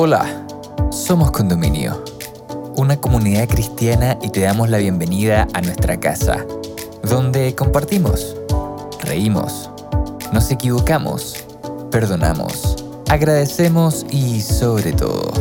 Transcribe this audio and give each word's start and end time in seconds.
Hola, 0.00 0.46
somos 0.92 1.32
Condominio, 1.32 2.04
una 2.76 3.00
comunidad 3.00 3.48
cristiana 3.48 4.16
y 4.22 4.28
te 4.28 4.42
damos 4.42 4.68
la 4.68 4.78
bienvenida 4.78 5.48
a 5.54 5.60
nuestra 5.60 5.98
casa, 5.98 6.46
donde 7.02 7.56
compartimos, 7.56 8.36
reímos, 9.00 9.68
nos 10.32 10.52
equivocamos, 10.52 11.44
perdonamos, 11.90 12.76
agradecemos 13.08 14.06
y 14.08 14.40
sobre 14.40 14.92
todo, 14.92 15.32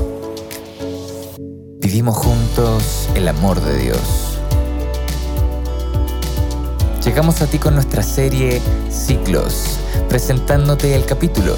vivimos 1.78 2.18
juntos 2.18 3.10
el 3.14 3.28
amor 3.28 3.62
de 3.62 3.78
Dios. 3.78 4.40
Llegamos 7.06 7.44
a 7.44 7.46
ti 7.46 7.60
con 7.60 7.76
nuestra 7.76 8.02
serie 8.02 8.60
Ciclos, 8.90 9.78
presentándote 10.10 10.96
el 10.96 11.06
capítulo 11.06 11.56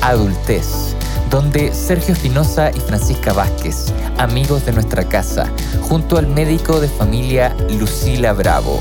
Adultez 0.00 0.89
donde 1.30 1.72
Sergio 1.72 2.12
Espinosa 2.12 2.70
y 2.74 2.80
Francisca 2.80 3.32
Vázquez, 3.32 3.92
amigos 4.18 4.66
de 4.66 4.72
nuestra 4.72 5.04
casa, 5.04 5.46
junto 5.80 6.18
al 6.18 6.26
médico 6.26 6.80
de 6.80 6.88
familia 6.88 7.56
Lucila 7.70 8.32
Bravo, 8.32 8.80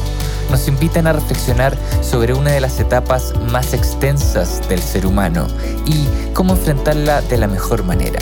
nos 0.49 0.67
invitan 0.67 1.05
a 1.05 1.13
reflexionar 1.13 1.77
sobre 2.01 2.33
una 2.33 2.51
de 2.51 2.59
las 2.59 2.79
etapas 2.79 3.33
más 3.51 3.73
extensas 3.73 4.67
del 4.67 4.81
ser 4.81 5.05
humano 5.05 5.45
y 5.85 6.07
cómo 6.33 6.53
enfrentarla 6.53 7.21
de 7.21 7.37
la 7.37 7.47
mejor 7.47 7.83
manera. 7.83 8.19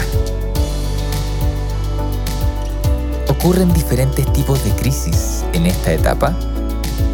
¿Ocurren 3.30 3.74
diferentes 3.74 4.32
tipos 4.34 4.64
de 4.66 4.72
crisis 4.72 5.46
en 5.54 5.66
esta 5.66 5.94
etapa? 5.94 6.34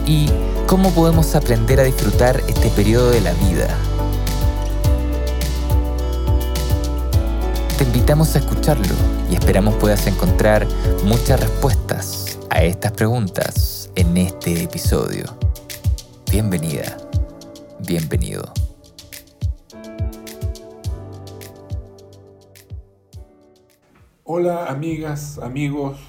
¿Y 0.07 0.29
cómo 0.65 0.89
podemos 0.91 1.35
aprender 1.35 1.79
a 1.79 1.83
disfrutar 1.83 2.41
este 2.47 2.69
periodo 2.69 3.11
de 3.11 3.21
la 3.21 3.33
vida? 3.33 3.67
Invitamos 7.93 8.35
a 8.35 8.39
escucharlo 8.39 8.95
y 9.29 9.35
esperamos 9.35 9.75
puedas 9.75 10.07
encontrar 10.07 10.65
muchas 11.05 11.39
respuestas 11.39 12.39
a 12.49 12.63
estas 12.63 12.91
preguntas 12.91 13.91
en 13.93 14.17
este 14.17 14.63
episodio. 14.63 15.25
Bienvenida, 16.31 16.97
bienvenido. 17.87 18.51
Hola 24.23 24.65
amigas, 24.69 25.37
amigos, 25.37 25.99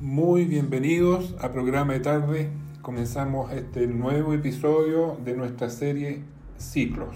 muy 0.00 0.46
bienvenidos 0.46 1.34
a 1.42 1.52
programa 1.52 1.92
de 1.92 2.00
tarde. 2.00 2.50
Comenzamos 2.80 3.52
este 3.52 3.86
nuevo 3.86 4.32
episodio 4.32 5.18
de 5.22 5.36
nuestra 5.36 5.68
serie 5.68 6.22
Ciclos. 6.56 7.14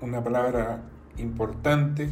Una 0.00 0.24
palabra 0.24 0.80
importante 1.18 2.08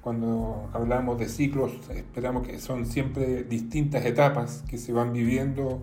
cuando 0.00 0.70
hablamos 0.72 1.18
de 1.18 1.28
ciclos, 1.28 1.72
esperamos 1.90 2.46
que 2.46 2.58
son 2.58 2.86
siempre 2.86 3.44
distintas 3.44 4.04
etapas 4.04 4.64
que 4.68 4.78
se 4.78 4.92
van 4.92 5.12
viviendo, 5.12 5.82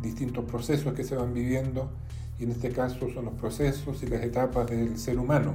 distintos 0.00 0.44
procesos 0.44 0.94
que 0.94 1.04
se 1.04 1.16
van 1.16 1.34
viviendo, 1.34 1.90
y 2.38 2.44
en 2.44 2.50
este 2.50 2.70
caso 2.70 3.10
son 3.12 3.26
los 3.26 3.34
procesos 3.34 4.02
y 4.02 4.06
las 4.06 4.22
etapas 4.22 4.66
del 4.68 4.98
ser 4.98 5.18
humano. 5.18 5.54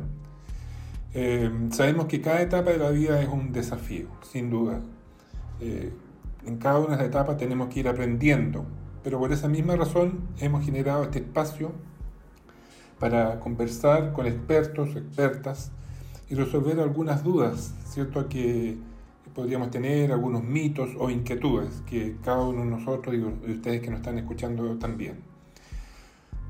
Eh, 1.13 1.49
sabemos 1.71 2.05
que 2.05 2.21
cada 2.21 2.41
etapa 2.41 2.69
de 2.69 2.77
la 2.77 2.91
vida 2.91 3.19
es 3.21 3.27
un 3.27 3.51
desafío, 3.51 4.07
sin 4.21 4.51
duda. 4.51 4.79
Eh, 5.59 5.91
en 6.45 6.57
cada 6.57 6.79
una 6.79 6.91
de 6.91 6.97
las 6.97 7.07
etapas 7.07 7.37
tenemos 7.37 7.69
que 7.73 7.79
ir 7.79 7.87
aprendiendo, 7.87 8.65
pero 9.03 9.17
por 9.17 9.31
esa 9.31 9.47
misma 9.47 9.75
razón 9.75 10.19
hemos 10.39 10.63
generado 10.63 11.03
este 11.03 11.19
espacio 11.19 11.71
para 12.99 13.39
conversar 13.39 14.13
con 14.13 14.27
expertos, 14.27 14.95
expertas, 14.95 15.71
y 16.29 16.35
resolver 16.35 16.79
algunas 16.79 17.23
dudas, 17.23 17.73
¿cierto? 17.85 18.27
Que 18.27 18.77
podríamos 19.33 19.69
tener, 19.69 20.11
algunos 20.11 20.43
mitos 20.43 20.89
o 20.97 21.09
inquietudes 21.09 21.81
que 21.85 22.17
cada 22.23 22.41
uno 22.41 22.63
de 22.63 22.71
nosotros 22.71 23.15
y 23.15 23.51
ustedes 23.51 23.81
que 23.81 23.89
nos 23.89 23.99
están 23.99 24.17
escuchando 24.17 24.77
también. 24.77 25.15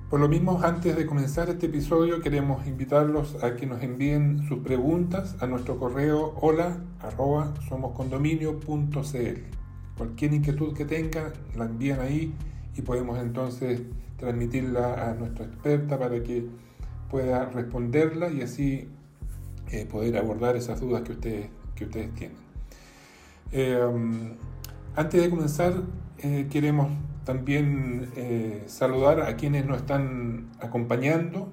Por 0.10 0.22
lo 0.22 0.30
mismo, 0.30 0.62
antes 0.64 0.96
de 0.96 1.06
comenzar 1.06 1.50
este 1.50 1.66
episodio, 1.66 2.22
queremos 2.22 2.66
invitarlos 2.66 3.44
a 3.44 3.58
que 3.58 3.66
nos 3.66 3.84
envíen 3.84 4.48
sus 4.48 4.60
preguntas 4.60 5.36
a 5.42 5.48
nuestro 5.48 5.78
correo 5.78 6.34
hola 6.40 6.78
arroba 7.02 7.54
somoscondominio.cl. 7.68 9.40
Cualquier 9.98 10.34
inquietud 10.34 10.74
que 10.74 10.86
tengan, 10.86 11.34
la 11.58 11.66
envían 11.66 12.00
ahí 12.00 12.34
y 12.78 12.84
podemos 12.84 13.20
entonces 13.20 13.82
transmitirla 14.16 15.10
a 15.10 15.14
nuestra 15.14 15.46
experta 15.46 16.00
para 16.00 16.24
que 16.24 16.48
pueda 17.12 17.46
responderla 17.50 18.30
y 18.32 18.44
así 18.44 18.88
eh, 19.72 19.86
poder 19.86 20.18
abordar 20.18 20.56
esas 20.56 20.80
dudas 20.80 21.02
que 21.02 21.12
ustedes, 21.14 21.50
tienen. 22.16 22.38
Eh, 23.52 23.78
antes 24.96 25.22
de 25.22 25.30
comenzar, 25.30 25.74
eh, 26.20 26.48
queremos 26.50 26.90
también 27.24 28.10
saludar 28.68 29.20
a 29.20 29.36
quienes 29.36 29.66
nos 29.66 29.78
están 29.78 30.48
acompañando 30.62 31.52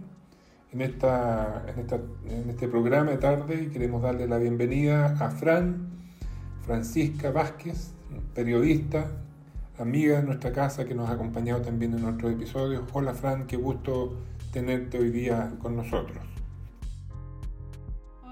en, 0.72 0.82
esta, 0.82 1.64
en, 2.28 2.50
este 2.50 2.69
programa 2.69 3.10
de 3.10 3.16
tarde 3.16 3.64
y 3.64 3.66
queremos 3.70 4.00
darle 4.00 4.28
la 4.28 4.38
bienvenida 4.38 5.16
a 5.19 5.31
Fran, 5.31 5.88
Francisca 6.64 7.32
Vázquez, 7.32 7.91
periodista, 8.34 9.10
amiga 9.78 10.19
de 10.19 10.22
nuestra 10.22 10.52
casa 10.52 10.84
que 10.84 10.94
nos 10.94 11.08
ha 11.10 11.14
acompañado 11.14 11.60
también 11.60 11.98
en 11.98 12.04
otros 12.04 12.32
episodios. 12.32 12.84
Hola 12.92 13.12
Fran, 13.12 13.48
qué 13.48 13.56
gusto 13.56 14.14
tenerte 14.52 14.98
hoy 14.98 15.10
día 15.10 15.52
con 15.60 15.75
nosotros. 15.75 16.34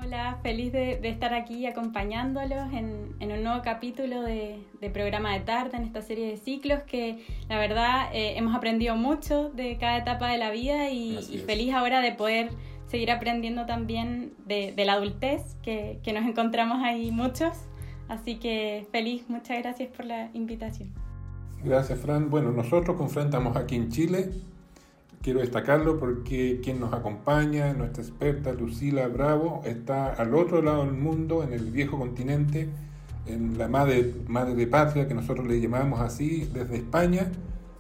Hola, 0.05 0.39
feliz 0.43 0.73
de, 0.73 0.99
estar 1.05 1.33
aquí 1.33 1.65
acompañándolos 1.65 2.73
en, 2.73 3.15
un 3.21 3.43
nuevo 3.45 3.63
capítulo 3.63 4.23
de, 4.23 4.59
programa 4.93 5.33
de 5.33 5.41
tarde 5.41 5.77
en 5.77 5.85
esta 5.85 6.03
serie 6.03 6.27
de 6.29 6.39
ciclos 6.39 6.81
que 6.89 7.25
la 7.49 7.57
verdad 7.57 8.09
eh, 8.13 8.37
hemos 8.37 8.57
aprendido 8.57 8.97
mucho 8.97 9.51
de 9.51 9.79
cada 9.79 9.99
etapa 9.99 10.29
de 10.29 10.39
la 10.39 10.51
vida 10.51 10.91
y, 10.91 11.19
feliz 11.47 11.73
ahora 11.73 12.01
de 12.01 12.11
poder 12.11 12.51
seguir 12.89 13.13
aprendiendo 13.13 13.65
también 13.65 14.33
de, 14.45 14.75
la 14.85 14.95
adultez 14.95 15.57
que, 15.63 16.01
que 16.03 16.13
nos 16.13 16.27
encontramos 16.27 16.83
ahí 16.83 17.13
muchos. 17.13 17.53
Así 18.09 18.37
que 18.37 18.89
feliz, 18.91 19.25
muchas 19.29 19.63
gracias 19.63 19.89
por 19.97 20.07
la 20.07 20.31
invitación. 20.33 20.91
Gracias, 21.63 22.01
Fran. 22.01 22.29
Bueno, 22.29 22.51
nosotros 22.51 22.97
con 22.97 23.09
Fran 23.09 23.27
estamos 23.27 23.57
aquí 23.57 23.77
en 23.77 23.89
Chile 23.89 24.31
Quiero 25.23 25.39
destacarlo 25.39 26.01
porque 26.01 26.61
quien 26.65 26.81
nos 26.81 26.93
acompaña, 26.93 27.73
nuestra 27.75 28.03
experta 28.03 28.53
Lucila 28.53 29.07
Bravo, 29.07 29.63
está 29.65 30.13
al 30.13 30.35
otro 30.35 30.63
lado 30.63 30.85
del 30.85 30.95
mundo, 30.95 31.45
en 31.45 31.53
el 31.53 31.71
viejo 31.71 31.97
continente, 31.97 32.69
en 33.27 33.57
la 33.57 33.69
madre, 33.69 34.03
de 34.03 34.67
patria, 34.67 35.07
que 35.07 35.15
nosotros 35.15 35.47
le 35.47 35.61
llamamos 35.61 36.01
así, 36.01 36.51
desde 36.53 36.77
España. 36.77 37.31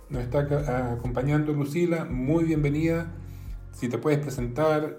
Nos 0.08 0.22
está 0.22 0.92
acompañando 0.92 1.52
Lucila, 1.52 2.04
muy 2.04 2.44
bienvenida. 2.44 3.10
Si 3.72 3.88
te 3.88 3.98
puedes 3.98 4.20
presentar 4.20 4.98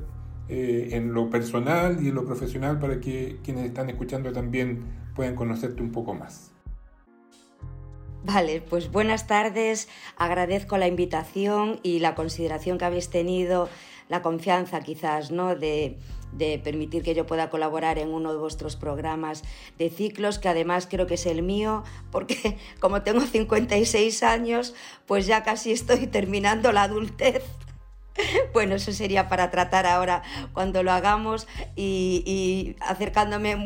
eh, 0.49 0.89
en 0.91 1.13
lo 1.13 1.29
personal 1.29 2.03
y 2.03 2.09
en 2.09 2.15
lo 2.15 2.25
profesional 2.25 2.77
para 2.77 2.99
que 2.99 3.39
quienes 3.41 3.67
están 3.67 3.89
escuchando 3.89 4.33
también 4.33 4.83
puedan 5.15 5.35
conocerte 5.35 5.81
un 5.81 5.93
poco 5.93 6.13
más. 6.13 6.52
Vale, 8.25 8.61
pues 8.61 8.89
buenas 8.89 9.27
tardes. 9.27 9.89
Agradezco 10.15 10.77
la 10.77 10.87
invitación 10.87 11.81
y 11.83 11.99
la 11.99 12.15
consideración 12.15 12.77
que 12.77 12.85
habéis 12.85 13.09
tenido, 13.09 13.67
la 14.07 14.21
confianza 14.21 14.79
quizás, 14.79 15.29
¿no? 15.31 15.55
De, 15.55 15.97
permitir 16.63 17.03
que 17.03 17.13
yo 17.13 17.27
pueda 17.27 17.49
colaborar 17.49 17.99
en 17.99 18.09
uno 18.09 18.31
de 18.31 18.39
vuestros 18.39 18.75
programas 18.77 19.43
de 19.77 19.89
ciclos, 19.89 20.39
que 20.39 20.47
además 20.47 20.87
creo 20.89 21.05
que 21.05 21.15
es 21.15 21.25
el 21.25 21.43
mío, 21.43 21.83
porque 22.11 22.57
como 22.79 23.01
tengo 23.01 23.21
56 23.21 24.23
años, 24.23 24.73
pues 25.05 25.27
ya 25.27 25.43
casi 25.43 25.73
estoy 25.73 26.07
terminando 26.07 26.71
la 26.71 26.83
adultez. 26.83 27.43
Bueno, 28.53 28.75
eso 28.75 28.91
sería 28.91 29.27
para 29.27 29.49
tratar 29.49 29.87
ahora 29.87 30.21
cuando 30.53 30.83
lo 30.83 30.91
hagamos 30.91 31.47
y, 31.75 32.75
acercándome 32.79 33.57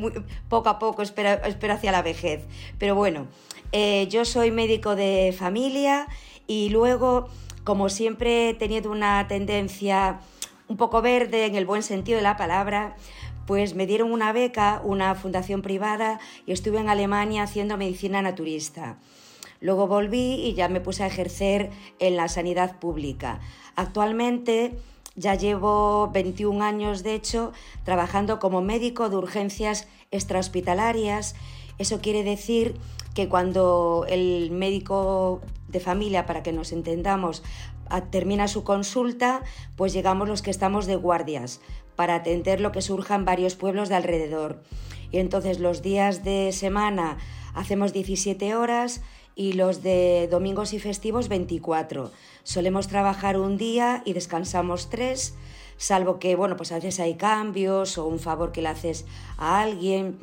poco 0.48 0.70
a 0.70 0.80
poco, 0.80 1.02
espero, 1.02 1.44
espero 1.44 1.74
hacia 1.74 1.92
la 1.92 2.02
vejez. 2.02 2.46
Pero 2.80 2.96
bueno, 2.96 3.28
eh, 3.72 4.08
yo 4.10 4.26
soy 4.26 4.52
médico 4.52 4.96
de 4.96 5.36
familia 5.38 6.08
y 6.48 6.70
luego, 6.70 7.28
como 7.64 7.90
siempre 7.90 8.50
he 8.50 8.54
tenido 8.54 8.92
una 8.92 9.28
tendencia 9.28 10.20
un 10.68 10.78
poco 10.78 11.02
verde 11.02 11.46
en 11.46 11.56
el 11.56 11.66
buen 11.66 11.84
sentido 11.84 12.18
de 12.18 12.24
la 12.24 12.38
palabra, 12.38 12.96
pues 13.46 13.76
me 13.76 13.88
dieron 13.88 14.12
una 14.12 14.34
beca, 14.34 14.82
una 14.84 15.16
fundación 15.16 15.62
privada 15.62 16.20
y 16.46 16.52
estuve 16.52 16.80
en 16.80 16.90
Alemania 16.90 17.44
haciendo 17.44 17.78
medicina 17.78 18.22
naturista. 18.22 18.98
Luego 19.60 19.88
volví 19.88 20.36
y 20.46 20.54
ya 20.54 20.68
me 20.68 20.82
puse 20.82 21.04
a 21.04 21.08
ejercer 21.08 21.72
en 22.00 22.16
la 22.16 22.28
sanidad 22.28 22.78
pública. 22.80 23.40
Actualmente 23.76 24.78
ya 25.16 25.34
llevo 25.34 26.10
21 26.14 26.64
años, 26.64 27.04
de 27.04 27.16
hecho, 27.16 27.52
trabajando 27.84 28.40
como 28.40 28.62
médico 28.62 29.10
de 29.10 29.16
urgencias 29.16 29.88
extrahospitalarias. 30.12 31.36
Eso 31.80 32.02
quiere 32.02 32.24
decir 32.24 32.76
que 33.18 33.28
cuando 33.28 34.06
el 34.08 34.52
médico 34.52 35.42
de 35.70 35.80
familia, 35.80 36.28
para 36.28 36.44
que 36.44 36.54
nos 36.54 36.72
entendamos, 36.72 37.42
termina 38.12 38.48
su 38.48 38.64
consulta, 38.64 39.42
pues 39.76 39.92
llegamos 39.92 40.30
los 40.30 40.44
que 40.44 40.52
estamos 40.52 40.86
de 40.86 40.98
guardias 40.98 41.60
para 41.96 42.14
atender 42.14 42.62
lo 42.62 42.72
que 42.72 42.84
surja 42.84 43.16
en 43.16 43.26
varios 43.26 43.56
pueblos 43.56 43.90
de 43.90 43.96
alrededor. 43.96 44.62
y 45.10 45.18
entonces 45.18 45.60
los 45.60 45.82
días 45.82 46.24
de 46.24 46.52
semana 46.52 47.18
hacemos 47.56 47.92
17 47.92 48.54
horas 48.56 49.02
y 49.34 49.54
los 49.54 49.82
de 49.82 50.28
domingos 50.30 50.74
y 50.74 50.80
festivos 50.80 51.28
24. 51.28 52.12
Solemos 52.44 52.88
trabajar 52.88 53.40
un 53.40 53.58
día 53.58 54.04
y 54.06 54.14
descansamos 54.14 54.92
tres, 54.92 55.34
salvo 55.78 56.20
que, 56.20 56.36
bueno, 56.36 56.56
pues 56.56 56.72
a 56.72 56.76
veces 56.76 57.00
hay 57.00 57.16
cambios 57.16 57.98
o 57.98 58.06
un 58.06 58.20
favor 58.20 58.52
que 58.52 58.62
le 58.62 58.68
haces 58.68 59.06
a 59.40 59.60
alguien. 59.62 60.20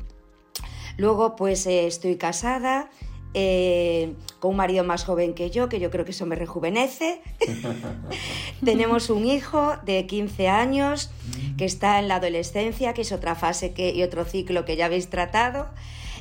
Luego, 0.96 1.36
pues 1.36 1.66
eh, 1.66 1.86
estoy 1.86 2.16
casada, 2.16 2.90
eh, 3.36 4.14
con 4.38 4.52
un 4.52 4.56
marido 4.56 4.84
más 4.84 5.04
joven 5.04 5.34
que 5.34 5.50
yo, 5.50 5.68
que 5.68 5.80
yo 5.80 5.90
creo 5.90 6.04
que 6.04 6.12
eso 6.12 6.24
me 6.24 6.36
rejuvenece. 6.36 7.20
Tenemos 8.64 9.10
un 9.10 9.26
hijo 9.26 9.72
de 9.84 10.06
15 10.06 10.48
años 10.48 11.10
que 11.58 11.64
está 11.64 11.98
en 11.98 12.06
la 12.06 12.16
adolescencia, 12.16 12.94
que 12.94 13.02
es 13.02 13.10
otra 13.10 13.34
fase 13.34 13.72
que, 13.72 13.92
y 13.92 14.04
otro 14.04 14.24
ciclo 14.24 14.64
que 14.64 14.76
ya 14.76 14.86
habéis 14.86 15.10
tratado. 15.10 15.66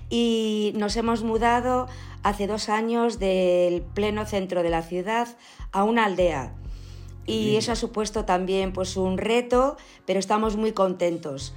Y 0.09 0.73
nos 0.75 0.97
hemos 0.97 1.23
mudado 1.23 1.87
hace 2.23 2.47
dos 2.47 2.67
años 2.67 3.19
del 3.19 3.81
pleno 3.81 4.25
centro 4.25 4.63
de 4.63 4.71
la 4.71 4.81
ciudad 4.81 5.27
a 5.71 5.83
una 5.83 6.05
aldea. 6.05 6.55
Y 7.25 7.55
eso 7.55 7.71
ha 7.71 7.75
supuesto 7.75 8.25
también 8.25 8.73
pues, 8.73 8.97
un 8.97 9.17
reto, 9.17 9.77
pero 10.05 10.19
estamos 10.19 10.57
muy 10.57 10.73
contentos 10.73 11.53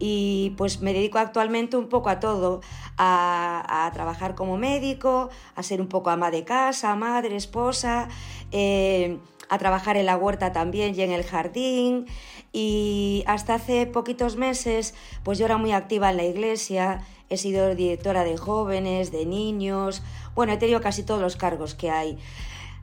y 0.00 0.54
pues 0.56 0.80
me 0.80 0.94
dedico 0.94 1.18
actualmente 1.18 1.76
un 1.76 1.88
poco 1.88 2.08
a 2.08 2.18
todo, 2.18 2.62
a, 2.96 3.90
trabajar 3.92 4.34
como 4.34 4.56
médico, 4.56 5.28
a 5.54 5.62
ser 5.62 5.80
un 5.80 5.88
poco 5.88 6.10
ama 6.10 6.30
de 6.30 6.42
casa, 6.44 6.96
madre, 6.96 7.36
esposa, 7.36 8.08
eh, 8.50 9.18
a 9.50 9.58
trabajar 9.58 9.96
en 9.96 10.06
la 10.06 10.16
huerta 10.16 10.52
también 10.52 10.94
y 10.96 11.02
en 11.02 11.12
el 11.12 11.22
jardín 11.22 12.06
y 12.52 13.22
hasta 13.26 13.54
hace 13.54 13.86
poquitos 13.86 14.36
meses 14.36 14.94
pues 15.22 15.38
yo 15.38 15.44
era 15.44 15.58
muy 15.58 15.72
activa 15.72 16.10
en 16.10 16.16
la 16.16 16.24
iglesia, 16.24 17.04
he 17.28 17.36
sido 17.36 17.74
directora 17.74 18.24
de 18.24 18.38
jóvenes, 18.38 19.12
de 19.12 19.26
niños, 19.26 20.02
bueno, 20.34 20.52
he 20.54 20.56
tenido 20.56 20.80
casi 20.80 21.02
todos 21.02 21.20
los 21.20 21.36
cargos 21.36 21.74
que 21.74 21.90
hay. 21.90 22.18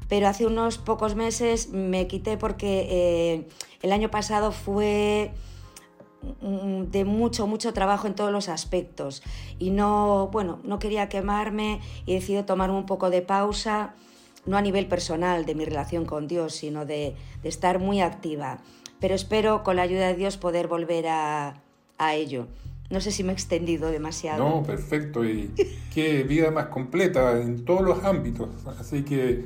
Pero 0.08 0.28
hace 0.28 0.46
unos 0.46 0.78
pocos 0.78 1.16
meses 1.16 1.70
me 1.70 2.08
quité 2.08 2.38
porque 2.38 2.88
eh, 2.90 3.48
el 3.82 3.92
año 3.92 4.10
pasado 4.10 4.52
fue 4.54 5.32
de 6.42 7.06
mucho, 7.06 7.48
mucho 7.48 7.74
trabajo 7.74 8.08
en 8.08 8.16
todos 8.16 8.32
los 8.32 8.50
aspectos. 8.50 9.24
Y 9.60 9.72
no, 9.72 10.30
bueno, 10.32 10.60
no 10.64 10.80
quería 10.80 11.10
quemarme 11.10 11.80
y 12.06 12.14
decido 12.14 12.46
tomarme 12.46 12.78
un 12.78 12.86
poco 12.86 13.10
de 13.10 13.22
pausa, 13.22 13.94
no 14.46 14.58
a 14.58 14.62
nivel 14.62 14.88
personal 14.88 15.46
de 15.46 15.56
mi 15.56 15.66
relación 15.66 16.06
con 16.06 16.28
Dios, 16.28 16.56
sino 16.56 16.86
de, 16.86 17.16
estar 17.44 17.80
muy 17.80 18.02
activa. 18.02 18.60
Pero 19.00 19.14
espero 19.14 19.64
con 19.64 19.76
la 19.76 19.84
ayuda 19.84 20.08
de 20.08 20.16
Dios 20.16 20.38
poder 20.38 20.68
volver 20.68 21.08
a, 21.08 21.62
ello. 22.14 22.48
No 22.90 23.02
sé 23.02 23.12
si 23.12 23.24
me 23.24 23.32
he 23.32 23.34
extendido 23.34 23.90
demasiado. 23.90 24.48
No, 24.48 24.64
perfecto. 24.64 25.26
Y 25.26 25.52
qué 25.94 26.24
vida 26.24 26.52
más 26.52 26.68
completa 26.68 27.40
en 27.42 27.66
todos 27.66 27.82
los 27.82 28.04
ámbitos. 28.04 28.50
Así 28.80 29.04
que, 29.04 29.44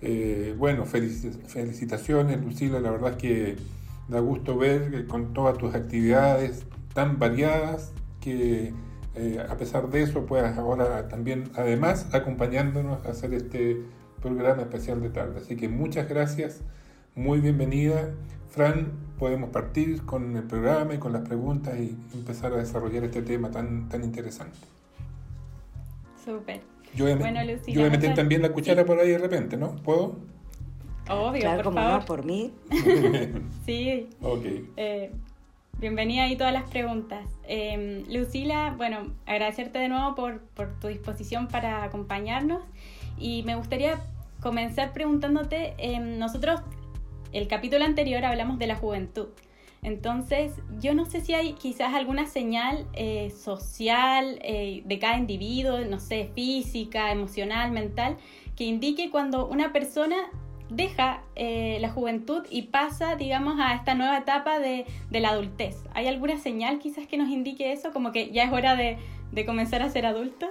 eh, 0.00 0.54
bueno, 0.58 0.86
felicitaciones, 0.86 2.40
Lucila. 2.40 2.80
La 2.80 2.90
verdad 2.90 3.12
es 3.12 3.16
que 3.16 3.56
Da 4.10 4.18
gusto 4.18 4.58
ver 4.58 4.90
que 4.90 5.06
con 5.06 5.32
todas 5.32 5.56
tus 5.56 5.74
actividades 5.74 6.66
tan 6.94 7.18
variadas 7.20 7.92
que 8.20 8.74
eh, 9.14 9.46
a 9.48 9.56
pesar 9.56 9.88
de 9.88 10.02
eso 10.02 10.26
puedas 10.26 10.58
ahora 10.58 11.08
también, 11.08 11.44
además, 11.54 12.08
acompañándonos 12.12 13.06
a 13.06 13.10
hacer 13.10 13.34
este 13.34 13.82
programa 14.20 14.62
especial 14.62 15.00
de 15.00 15.10
tarde. 15.10 15.38
Así 15.38 15.56
que 15.56 15.68
muchas 15.68 16.08
gracias, 16.08 16.60
muy 17.14 17.40
bienvenida. 17.40 18.10
Fran, 18.48 18.92
podemos 19.16 19.50
partir 19.50 20.04
con 20.04 20.36
el 20.36 20.42
programa 20.42 20.94
y 20.94 20.98
con 20.98 21.12
las 21.12 21.22
preguntas 21.22 21.78
y 21.78 21.96
empezar 22.12 22.52
a 22.52 22.56
desarrollar 22.56 23.04
este 23.04 23.22
tema 23.22 23.52
tan, 23.52 23.88
tan 23.88 24.02
interesante. 24.02 24.58
Súper. 26.24 26.60
Yo 26.94 27.04
voy 27.04 27.12
a, 27.12 27.90
meter 27.90 28.14
también 28.14 28.42
la 28.42 28.50
cuchara 28.50 28.84
por 28.84 28.98
ahí 28.98 29.10
de 29.10 29.18
repente, 29.18 29.56
¿no? 29.56 29.76
¿Puedo? 29.76 30.16
Obvio, 31.10 31.40
claro, 31.40 31.56
por 31.56 31.64
como 31.64 31.80
favor. 31.80 32.04
por 32.04 32.24
mí. 32.24 32.52
sí. 33.66 34.08
Ok. 34.22 34.44
Eh, 34.76 35.10
bienvenida 35.78 36.24
ahí 36.24 36.36
todas 36.36 36.52
las 36.52 36.70
preguntas. 36.70 37.28
Eh, 37.44 38.04
Lucila, 38.08 38.74
bueno, 38.76 39.12
agradecerte 39.26 39.78
de 39.78 39.88
nuevo 39.88 40.14
por, 40.14 40.40
por, 40.40 40.78
tu 40.78 40.88
disposición 40.88 41.48
para 41.48 41.82
acompañarnos 41.82 42.62
y 43.18 43.42
me 43.42 43.56
gustaría 43.56 44.00
comenzar 44.40 44.92
preguntándote, 44.92 45.74
eh, 45.78 45.98
nosotros 45.98 46.60
el 47.32 47.48
capítulo 47.48 47.84
anterior 47.84 48.24
hablamos 48.24 48.58
de 48.58 48.66
la 48.66 48.76
juventud. 48.76 49.28
Entonces, 49.82 50.52
yo 50.78 50.94
no 50.94 51.06
sé 51.06 51.22
si 51.22 51.32
hay 51.32 51.54
quizás 51.54 51.94
alguna 51.94 52.26
señal 52.26 52.86
eh, 52.92 53.30
social 53.30 54.38
eh, 54.42 54.82
de 54.84 54.98
cada 54.98 55.16
individuo, 55.16 55.78
no 55.80 55.98
sé, 55.98 56.30
física, 56.34 57.10
emocional, 57.10 57.70
mental, 57.70 58.18
que 58.56 58.64
indique 58.64 59.10
cuando 59.10 59.46
una 59.46 59.72
persona 59.72 60.16
deja 60.70 61.22
eh, 61.36 61.78
la 61.80 61.90
juventud 61.90 62.46
y 62.50 62.62
pasa, 62.62 63.16
digamos, 63.16 63.56
a 63.60 63.74
esta 63.74 63.94
nueva 63.94 64.18
etapa 64.18 64.58
de, 64.58 64.86
la 65.10 65.30
adultez. 65.30 65.76
¿Hay 65.92 66.06
alguna 66.06 66.38
señal 66.38 66.78
quizás 66.78 67.06
que 67.06 67.16
nos 67.16 67.28
indique 67.28 67.72
eso, 67.72 67.92
como 67.92 68.12
que 68.12 68.30
ya 68.30 68.44
es 68.44 68.52
hora 68.52 68.76
de, 68.76 68.98
de 69.32 69.44
comenzar 69.44 69.82
a 69.82 69.90
ser 69.90 70.06
adultos? 70.06 70.50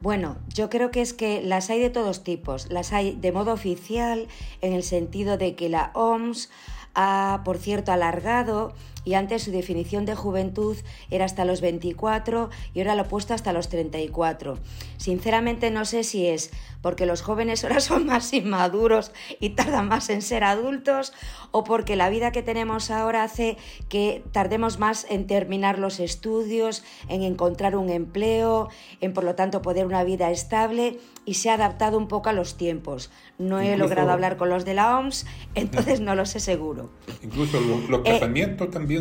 Bueno, 0.00 0.36
yo 0.54 0.70
creo 0.70 0.92
que 0.92 1.00
es 1.00 1.12
que 1.12 1.42
las 1.42 1.70
hay 1.70 1.80
de 1.80 1.90
todos 1.90 2.22
tipos. 2.22 2.70
Las 2.70 2.92
hay 2.92 3.16
de 3.16 3.32
modo 3.32 3.52
oficial, 3.52 4.28
en 4.60 4.72
el 4.72 4.84
sentido 4.84 5.38
de 5.38 5.56
que 5.56 5.68
la 5.68 5.90
OMS 5.94 6.50
ha, 6.94 7.42
por 7.44 7.58
cierto, 7.58 7.92
alargado 7.92 8.72
y 9.08 9.14
antes 9.14 9.44
su 9.44 9.52
definición 9.52 10.04
de 10.04 10.14
juventud 10.14 10.76
era 11.10 11.24
hasta 11.24 11.46
los 11.46 11.62
24 11.62 12.50
y 12.74 12.80
ahora 12.80 12.94
lo 12.94 13.02
ha 13.02 13.08
puesto 13.08 13.32
hasta 13.32 13.54
los 13.54 13.70
34. 13.70 14.58
Sinceramente 14.98 15.70
no 15.70 15.86
sé 15.86 16.04
si 16.04 16.26
es 16.26 16.50
porque 16.82 17.06
los 17.06 17.22
jóvenes 17.22 17.64
ahora 17.64 17.80
son 17.88 18.04
más 18.04 18.34
inmaduros 18.34 19.12
y 19.40 19.50
tardan 19.50 19.88
más 19.88 20.10
en 20.10 20.20
ser 20.20 20.44
adultos 20.44 21.14
o 21.52 21.64
porque 21.64 21.96
la 21.96 22.10
vida 22.10 22.32
que 22.32 22.42
tenemos 22.42 22.90
ahora 22.90 23.22
hace 23.24 23.56
que 23.88 24.22
tardemos 24.30 24.78
más 24.78 25.06
en 25.08 25.26
terminar 25.26 25.78
los 25.78 26.00
estudios, 26.00 26.84
en 27.08 27.22
encontrar 27.22 27.76
un 27.76 27.88
empleo, 27.88 28.68
en 29.00 29.14
por 29.14 29.24
lo 29.24 29.34
tanto 29.34 29.62
poder 29.62 29.86
una 29.86 30.04
vida 30.04 30.30
estable 30.30 30.98
y 31.24 31.34
se 31.34 31.48
ha 31.48 31.54
adaptado 31.54 31.96
un 31.96 32.08
poco 32.08 32.28
a 32.28 32.34
los 32.34 32.58
tiempos. 32.58 33.10
No 33.38 33.60
he 33.60 33.76
logrado 33.76 34.10
hablar 34.10 34.36
con 34.36 34.50
los 34.50 34.64
de 34.64 34.74
la 34.74 34.98
OMS, 34.98 35.24
entonces 35.54 36.00
no 36.00 36.14
lo 36.14 36.26
sé 36.26 36.40
seguro. 36.40 36.90
Incluso 37.22 37.58
los, 37.60 38.00
eh, 38.00 38.02
casamientos 38.04 38.70
también 38.70 38.97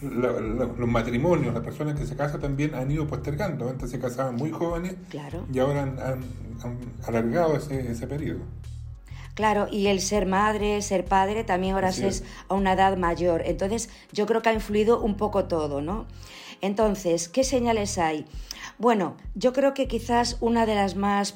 los 0.00 0.88
matrimonios, 0.88 1.54
las 1.54 1.62
personas 1.62 1.98
que 1.98 2.06
se 2.06 2.16
casan 2.16 2.40
también 2.40 2.74
han 2.74 2.90
ido 2.90 3.06
postergando. 3.06 3.68
Antes 3.68 3.90
se 3.90 3.98
casaban 3.98 4.36
muy 4.36 4.50
jóvenes 4.50 4.96
y 5.52 5.58
ahora 5.58 5.82
han, 5.82 6.20
alargado 7.06 7.56
ese, 7.56 7.90
ese, 7.90 8.06
periodo. 8.06 8.40
Claro, 9.34 9.68
y 9.70 9.86
el 9.86 10.00
ser 10.00 10.26
madre, 10.26 10.82
ser 10.82 11.04
padre, 11.04 11.44
también 11.44 11.74
ahora 11.74 11.90
es 11.90 12.24
a 12.48 12.54
una 12.54 12.72
edad 12.72 12.96
mayor. 12.96 13.42
Entonces, 13.44 13.88
yo 14.12 14.26
creo 14.26 14.42
que 14.42 14.48
ha 14.48 14.52
influido 14.52 15.00
un 15.00 15.16
poco 15.16 15.44
todo, 15.44 15.80
¿no? 15.80 16.06
Entonces, 16.60 17.28
¿qué 17.28 17.44
señales 17.44 17.98
hay? 17.98 18.26
Bueno, 18.78 19.16
yo 19.34 19.52
creo 19.52 19.74
que 19.74 19.88
quizás 19.88 20.36
una 20.40 20.66
de 20.66 20.74
las 20.74 20.96
más 20.96 21.34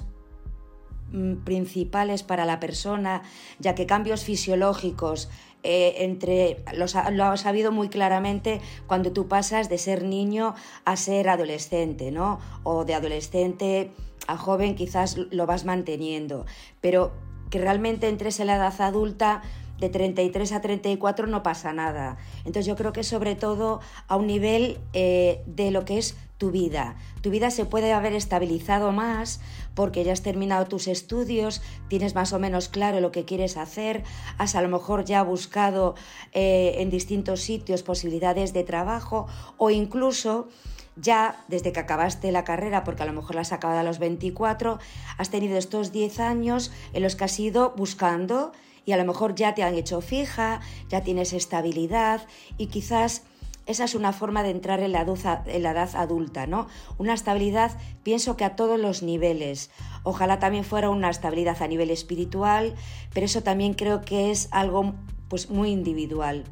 mm, 1.12 1.44
principales 1.44 2.22
para 2.22 2.44
la 2.44 2.60
persona, 2.60 3.22
ya 3.58 3.74
que 3.74 3.86
cambios 3.86 4.24
fisiológicos 4.24 5.28
eh, 5.62 5.94
entre 5.98 6.64
lo 6.74 7.24
has 7.24 7.40
sabido 7.40 7.70
muy 7.72 7.88
claramente 7.88 8.60
cuando 8.86 9.12
tú 9.12 9.28
pasas 9.28 9.68
de 9.68 9.78
ser 9.78 10.02
niño 10.02 10.54
a 10.84 10.96
ser 10.96 11.28
adolescente, 11.28 12.10
¿no? 12.10 12.40
O 12.64 12.84
de 12.84 12.94
adolescente 12.94 13.90
a 14.26 14.36
joven 14.36 14.74
quizás 14.74 15.16
lo 15.16 15.46
vas 15.46 15.64
manteniendo, 15.64 16.46
pero 16.80 17.12
que 17.50 17.58
realmente 17.58 18.08
entres 18.08 18.40
en 18.40 18.46
la 18.46 18.56
edad 18.56 18.80
adulta 18.80 19.42
de 19.82 19.88
33 19.88 20.52
a 20.52 20.60
34 20.60 21.26
no 21.26 21.42
pasa 21.42 21.72
nada. 21.72 22.16
Entonces 22.38 22.66
yo 22.66 22.76
creo 22.76 22.92
que 22.92 23.02
sobre 23.02 23.34
todo 23.34 23.80
a 24.06 24.16
un 24.16 24.28
nivel 24.28 24.78
eh, 24.92 25.42
de 25.46 25.72
lo 25.72 25.84
que 25.84 25.98
es 25.98 26.16
tu 26.38 26.52
vida. 26.52 26.96
Tu 27.20 27.30
vida 27.30 27.50
se 27.50 27.64
puede 27.64 27.92
haber 27.92 28.14
estabilizado 28.14 28.92
más 28.92 29.40
porque 29.74 30.04
ya 30.04 30.12
has 30.12 30.22
terminado 30.22 30.66
tus 30.66 30.86
estudios, 30.86 31.62
tienes 31.88 32.14
más 32.14 32.32
o 32.32 32.38
menos 32.38 32.68
claro 32.68 33.00
lo 33.00 33.10
que 33.10 33.24
quieres 33.24 33.56
hacer, 33.56 34.04
has 34.38 34.54
a 34.54 34.62
lo 34.62 34.68
mejor 34.68 35.04
ya 35.04 35.22
buscado 35.22 35.96
eh, 36.32 36.76
en 36.78 36.90
distintos 36.90 37.40
sitios 37.40 37.82
posibilidades 37.82 38.52
de 38.52 38.62
trabajo 38.62 39.26
o 39.56 39.70
incluso 39.70 40.48
ya 40.94 41.44
desde 41.48 41.72
que 41.72 41.80
acabaste 41.80 42.30
la 42.30 42.44
carrera, 42.44 42.84
porque 42.84 43.02
a 43.02 43.06
lo 43.06 43.14
mejor 43.14 43.34
la 43.34 43.40
has 43.40 43.52
acabado 43.52 43.80
a 43.80 43.82
los 43.82 43.98
24, 43.98 44.78
has 45.18 45.30
tenido 45.30 45.56
estos 45.56 45.90
10 45.90 46.20
años 46.20 46.70
en 46.92 47.02
los 47.02 47.16
que 47.16 47.24
has 47.24 47.40
ido 47.40 47.72
buscando 47.76 48.52
y 48.84 48.92
a 48.92 48.96
lo 48.96 49.04
mejor 49.04 49.34
ya 49.34 49.54
te 49.54 49.62
han 49.62 49.74
hecho 49.74 50.00
fija, 50.00 50.60
ya 50.88 51.02
tienes 51.02 51.32
estabilidad 51.32 52.26
y 52.58 52.66
quizás 52.66 53.22
esa 53.66 53.84
es 53.84 53.94
una 53.94 54.12
forma 54.12 54.42
de 54.42 54.50
entrar 54.50 54.80
en 54.80 54.92
la, 54.92 55.02
edad 55.02 55.90
adulta, 55.94 56.46
¿no? 56.46 56.66
Una 56.98 57.14
estabilidad, 57.14 57.78
pienso 58.02 58.36
que 58.36 58.44
a 58.44 58.56
todos 58.56 58.78
los 58.78 59.02
niveles. 59.02 59.70
Ojalá 60.02 60.40
también 60.40 60.64
fuera 60.64 60.90
una 60.90 61.10
estabilidad 61.10 61.62
a 61.62 61.68
nivel 61.68 61.90
espiritual, 61.90 62.74
pero 63.14 63.26
eso 63.26 63.42
también 63.42 63.74
creo 63.74 64.00
que 64.00 64.32
es 64.32 64.48
algo 64.50 64.94
pues 65.28 65.48
muy 65.48 65.70
individual. 65.70 66.44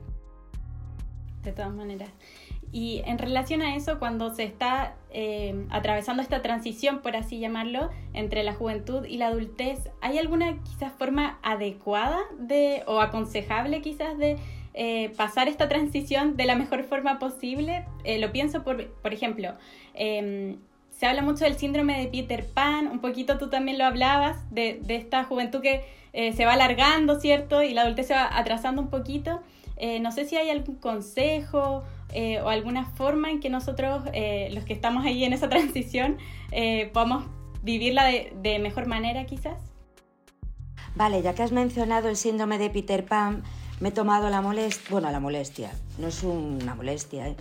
De 1.42 1.52
todas 1.52 1.74
maneras. 1.74 2.10
Y 2.72 3.02
en 3.04 3.18
relación 3.18 3.62
a 3.62 3.74
eso, 3.74 3.98
cuando 3.98 4.32
se 4.32 4.44
está 4.44 4.94
eh, 5.10 5.66
atravesando 5.70 6.22
esta 6.22 6.40
transición, 6.40 7.00
por 7.00 7.16
así 7.16 7.40
llamarlo, 7.40 7.90
entre 8.12 8.44
la 8.44 8.54
juventud 8.54 9.04
y 9.04 9.16
la 9.16 9.28
adultez, 9.28 9.90
¿hay 10.00 10.18
alguna 10.18 10.56
quizás 10.62 10.92
forma 10.92 11.38
adecuada 11.42 12.18
de, 12.38 12.84
o 12.86 13.00
aconsejable 13.00 13.82
quizás 13.82 14.16
de 14.18 14.36
eh, 14.74 15.12
pasar 15.16 15.48
esta 15.48 15.68
transición 15.68 16.36
de 16.36 16.44
la 16.44 16.54
mejor 16.54 16.84
forma 16.84 17.18
posible? 17.18 17.84
Eh, 18.04 18.20
lo 18.20 18.30
pienso 18.30 18.62
por, 18.62 18.86
por 18.86 19.12
ejemplo, 19.12 19.54
em, 19.94 20.58
se 20.90 21.06
habla 21.06 21.22
mucho 21.22 21.44
del 21.44 21.56
síndrome 21.56 21.98
de 21.98 22.06
Peter 22.06 22.46
Pan, 22.46 22.86
un 22.86 23.00
poquito 23.00 23.36
tú 23.36 23.50
también 23.50 23.78
lo 23.78 23.86
hablabas, 23.86 24.48
de, 24.54 24.80
de 24.80 24.94
esta 24.94 25.24
juventud 25.24 25.60
que 25.60 25.98
se 26.12 26.44
va 26.44 26.54
alargando, 26.54 27.20
¿cierto? 27.20 27.62
Y 27.62 27.72
la 27.72 27.82
adultez 27.82 28.08
se 28.08 28.14
va 28.14 28.36
atrasando 28.36 28.82
un 28.82 28.90
poquito. 28.90 29.42
no 30.00 30.10
sé 30.10 30.24
si 30.24 30.36
hay 30.36 30.50
algún 30.50 30.74
consejo 30.74 31.84
eh, 32.12 32.40
o 32.40 32.48
alguna 32.48 32.84
forma 32.84 33.30
en 33.30 33.40
que 33.40 33.50
nosotros, 33.50 34.02
eh, 34.12 34.50
los 34.52 34.64
que 34.64 34.72
estamos 34.72 35.04
ahí 35.04 35.24
en 35.24 35.32
esa 35.32 35.48
transición, 35.50 36.18
eh, 36.50 36.90
podamos 36.92 37.24
vivirla 37.62 38.04
de, 38.06 38.58
mejor 38.58 38.86
manera 38.86 39.26
quizás? 39.26 39.60
Vale, 40.96 41.22
ya 41.22 41.34
que 41.34 41.42
has 41.42 41.52
mencionado 41.52 42.08
el 42.08 42.16
síndrome 42.16 42.58
de 42.58 42.70
Peter 42.70 43.04
Pan, 43.04 43.42
me 43.80 43.90
he 43.90 43.92
tomado 43.92 44.28
la 44.28 44.40
molestia, 44.40 44.88
bueno, 44.90 45.10
la 45.10 45.20
molestia, 45.20 45.70
no 45.98 46.08
es 46.08 46.22
una 46.22 46.74
molestia, 46.74 47.34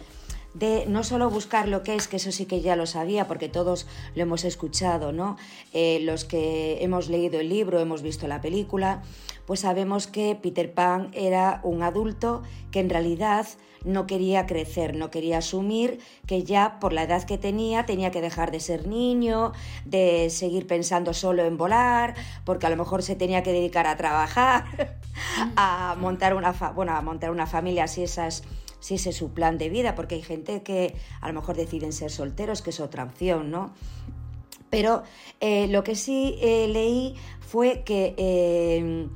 de 0.53 0.85
no 0.87 1.03
solo 1.03 1.29
buscar 1.29 1.67
lo 1.67 1.83
que 1.83 1.95
es, 1.95 2.07
que 2.07 2.17
eso 2.17 2.31
sí 2.31 2.45
que 2.45 2.61
ya 2.61 2.75
lo 2.75 2.85
sabía, 2.85 3.27
porque 3.27 3.49
todos 3.49 3.87
lo 4.15 4.21
hemos 4.21 4.45
escuchado, 4.45 5.11
¿no? 5.11 5.37
los 5.73 6.25
que 6.25 6.83
hemos 6.83 7.09
leído 7.09 7.39
el 7.39 7.49
libro, 7.49 7.79
hemos 7.79 8.01
visto 8.01 8.27
la 8.27 8.39
película, 8.39 9.01
pues 9.45 9.61
sabemos 9.61 10.05
que 10.05 10.35
Peter 10.35 10.71
Pan 10.71 11.09
era 11.13 11.59
un 11.63 11.81
adulto 11.81 12.43
que 12.71 12.79
en 12.79 12.89
realidad 12.89 13.47
no 13.83 14.07
quería 14.07 14.45
crecer, 14.45 14.95
no 14.95 15.11
quería 15.11 15.39
asumir 15.39 15.99
que 16.25 16.43
ya 16.43 16.79
por 16.79 16.93
la 16.93 17.03
edad 17.03 17.23
que 17.23 17.37
tenía 17.37 17.85
tenía 17.85 18.11
que 18.11 18.21
dejar 18.21 18.51
de 18.51 18.59
ser 18.59 18.87
niño, 18.87 19.53
de 19.85 20.29
seguir 20.29 20.67
pensando 20.67 21.13
solo 21.13 21.45
en 21.45 21.57
volar, 21.57 22.15
porque 22.43 22.65
a 22.65 22.69
lo 22.69 22.77
mejor 22.77 23.03
se 23.03 23.15
tenía 23.15 23.43
que 23.43 23.51
dedicar 23.51 23.87
a 23.87 23.97
trabajar, 23.97 24.65
a 25.55 25.95
montar 25.99 26.33
una, 26.33 26.51
bueno, 26.75 26.93
a 26.95 27.01
montar 27.01 27.31
una 27.31 27.47
familia 27.47 27.87
si 27.87 28.03
esas 28.03 28.43
si 28.79 28.95
ese 28.95 29.09
es 29.09 29.17
su 29.17 29.33
plan 29.33 29.57
de 29.57 29.69
vida, 29.69 29.93
porque 29.93 30.15
hay 30.15 30.21
gente 30.21 30.63
que 30.63 30.95
a 31.19 31.27
lo 31.27 31.33
mejor 31.33 31.57
deciden 31.57 31.91
ser 31.91 32.11
solteros, 32.11 32.61
que 32.61 32.69
es 32.69 32.79
otra 32.79 33.03
opción, 33.03 33.51
¿no? 33.51 33.73
Pero 34.69 35.03
eh, 35.39 35.67
lo 35.67 35.83
que 35.83 35.95
sí 35.95 36.37
eh, 36.41 36.67
leí 36.67 37.15
fue 37.41 37.83
que 37.83 38.13
eh, 38.17 39.07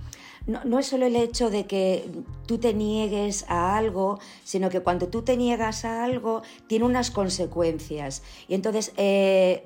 no, 0.46 0.80
es 0.80 0.88
solo 0.88 1.06
el 1.06 1.16
hecho 1.16 1.50
de 1.50 1.66
que 1.66 2.10
tú 2.46 2.58
te 2.58 2.74
niegues 2.74 3.46
a 3.48 3.78
algo, 3.78 4.20
sino 4.44 4.70
que 4.70 4.82
cuando 4.82 5.08
tú 5.08 5.22
te 5.22 5.38
niegas 5.38 5.86
a 5.86 6.04
algo 6.04 6.42
tiene 6.68 6.86
unas 6.86 7.12
consecuencias. 7.12 8.24
Y 8.50 8.56
entonces 8.56 8.92
eh, 8.98 9.64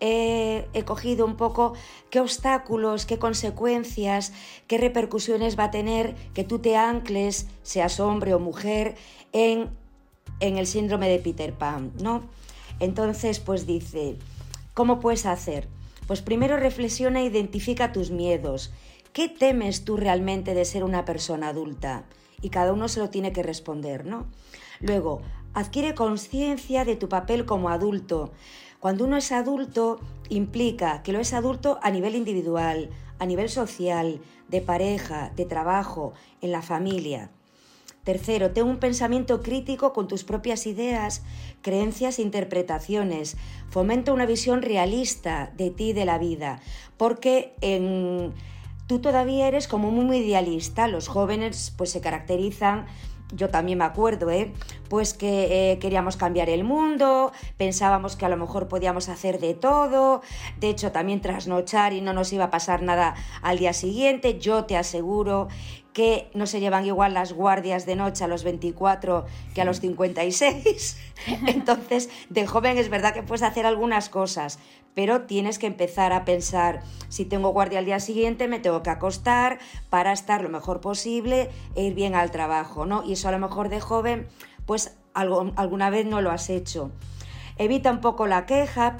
he 0.00 0.82
cogido 0.84 1.26
un 1.26 1.36
poco 1.36 1.74
qué 2.10 2.20
obstáculos, 2.20 3.04
qué 3.04 3.18
consecuencias, 3.18 4.32
qué 4.66 4.78
repercusiones 4.78 5.58
va 5.58 5.64
a 5.64 5.70
tener 5.70 6.14
que 6.32 6.44
tú 6.44 6.58
te 6.58 6.76
ancles, 6.76 7.46
seas 7.62 8.00
hombre 8.00 8.32
o 8.34 8.38
mujer, 8.38 8.96
en, 9.32 9.68
en 10.40 10.56
el 10.56 10.66
síndrome 10.66 11.08
de 11.08 11.18
Peter 11.18 11.52
Pan, 11.52 11.92
¿no? 12.00 12.22
Entonces, 12.80 13.40
pues 13.40 13.66
dice, 13.66 14.16
¿cómo 14.72 15.00
puedes 15.00 15.26
hacer? 15.26 15.68
Pues 16.06 16.22
primero 16.22 16.56
reflexiona 16.56 17.20
e 17.20 17.26
identifica 17.26 17.92
tus 17.92 18.10
miedos 18.10 18.72
¿Qué 19.14 19.28
temes 19.28 19.84
tú 19.84 19.96
realmente 19.96 20.54
de 20.54 20.64
ser 20.64 20.82
una 20.82 21.04
persona 21.04 21.50
adulta? 21.50 22.02
Y 22.42 22.50
cada 22.50 22.72
uno 22.72 22.88
se 22.88 22.98
lo 22.98 23.10
tiene 23.10 23.32
que 23.32 23.44
responder, 23.44 24.04
¿no? 24.04 24.26
Luego, 24.80 25.22
adquiere 25.52 25.94
conciencia 25.94 26.84
de 26.84 26.96
tu 26.96 27.08
papel 27.08 27.44
como 27.44 27.68
adulto. 27.68 28.32
Cuando 28.80 29.04
uno 29.04 29.16
es 29.16 29.30
adulto, 29.30 30.00
implica 30.30 31.04
que 31.04 31.12
lo 31.12 31.20
es 31.20 31.32
adulto 31.32 31.78
a 31.80 31.92
nivel 31.92 32.16
individual, 32.16 32.90
a 33.20 33.26
nivel 33.26 33.48
social, 33.50 34.20
de 34.48 34.60
pareja, 34.60 35.30
de 35.36 35.44
trabajo, 35.44 36.12
en 36.40 36.50
la 36.50 36.60
familia. 36.60 37.30
Tercero, 38.02 38.50
ten 38.50 38.66
un 38.66 38.78
pensamiento 38.78 39.42
crítico 39.42 39.92
con 39.92 40.08
tus 40.08 40.24
propias 40.24 40.66
ideas, 40.66 41.22
creencias 41.62 42.18
e 42.18 42.22
interpretaciones. 42.22 43.36
Fomenta 43.70 44.12
una 44.12 44.26
visión 44.26 44.60
realista 44.60 45.52
de 45.56 45.70
ti 45.70 45.90
y 45.90 45.92
de 45.92 46.04
la 46.04 46.18
vida, 46.18 46.60
porque 46.96 47.54
en 47.60 48.34
tú 48.86 49.00
todavía 49.00 49.48
eres 49.48 49.68
como 49.68 49.90
muy 49.90 50.18
idealista. 50.18 50.88
Los 50.88 51.08
jóvenes 51.08 51.72
pues 51.76 51.90
se 51.90 52.00
caracterizan 52.00 52.86
yo 53.32 53.48
también 53.48 53.78
me 53.78 53.84
acuerdo, 53.84 54.30
¿eh? 54.30 54.52
pues 54.88 55.14
que 55.14 55.72
eh, 55.72 55.78
queríamos 55.78 56.16
cambiar 56.16 56.48
el 56.48 56.64
mundo, 56.64 57.32
pensábamos 57.56 58.16
que 58.16 58.26
a 58.26 58.28
lo 58.28 58.36
mejor 58.36 58.68
podíamos 58.68 59.08
hacer 59.08 59.40
de 59.40 59.54
todo, 59.54 60.22
de 60.58 60.68
hecho 60.68 60.92
también 60.92 61.20
trasnochar 61.20 61.92
y 61.92 62.00
no 62.00 62.12
nos 62.12 62.32
iba 62.32 62.44
a 62.44 62.50
pasar 62.50 62.82
nada 62.82 63.14
al 63.42 63.58
día 63.58 63.72
siguiente, 63.72 64.38
yo 64.38 64.64
te 64.64 64.76
aseguro 64.76 65.48
que 65.94 66.28
no 66.34 66.46
se 66.46 66.60
llevan 66.60 66.84
igual 66.84 67.14
las 67.14 67.32
guardias 67.32 67.86
de 67.86 67.96
noche 67.96 68.24
a 68.24 68.28
los 68.28 68.42
24 68.44 69.24
que 69.54 69.62
a 69.62 69.64
los 69.64 69.80
56. 69.80 70.98
Entonces, 71.46 72.10
de 72.28 72.46
joven 72.46 72.76
es 72.76 72.90
verdad 72.90 73.14
que 73.14 73.22
puedes 73.22 73.44
hacer 73.44 73.64
algunas 73.64 74.08
cosas, 74.10 74.58
pero 74.92 75.22
tienes 75.22 75.58
que 75.58 75.68
empezar 75.68 76.12
a 76.12 76.24
pensar, 76.24 76.82
si 77.08 77.24
tengo 77.24 77.50
guardia 77.50 77.78
al 77.78 77.84
día 77.84 78.00
siguiente, 78.00 78.48
me 78.48 78.58
tengo 78.58 78.82
que 78.82 78.90
acostar 78.90 79.58
para 79.88 80.12
estar 80.12 80.42
lo 80.42 80.48
mejor 80.48 80.80
posible 80.80 81.48
e 81.76 81.84
ir 81.84 81.94
bien 81.94 82.16
al 82.16 82.32
trabajo, 82.32 82.84
¿no? 82.86 83.04
Y 83.04 83.12
eso 83.12 83.28
a 83.28 83.32
lo 83.32 83.38
mejor 83.38 83.68
de 83.68 83.80
joven, 83.80 84.26
pues 84.66 84.96
algo, 85.14 85.52
alguna 85.54 85.90
vez 85.90 86.06
no 86.06 86.20
lo 86.20 86.32
has 86.32 86.50
hecho. 86.50 86.90
Evita 87.56 87.92
un 87.92 88.00
poco 88.00 88.26
la 88.26 88.46
queja, 88.46 88.96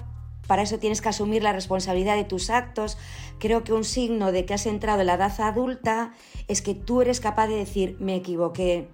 para 0.47 0.63
eso 0.63 0.79
tienes 0.79 1.01
que 1.01 1.09
asumir 1.09 1.43
la 1.43 1.53
responsabilidad 1.53 2.17
de 2.17 2.25
tus 2.25 2.51
actos. 2.51 2.99
Creo 3.39 3.65
que 3.65 3.73
un 3.73 3.85
signo 3.85 4.33
de 4.33 4.45
que 4.45 4.55
has 4.55 4.67
entrado 4.67 5.01
en 5.01 5.09
la 5.09 5.15
edad 5.15 5.41
adulta 5.41 6.13
es 6.49 6.63
que 6.63 6.75
tú 6.75 7.03
eres 7.03 7.21
capaz 7.21 7.49
de 7.49 7.57
decir, 7.57 7.97
me 8.01 8.17
equivoqué, 8.17 8.89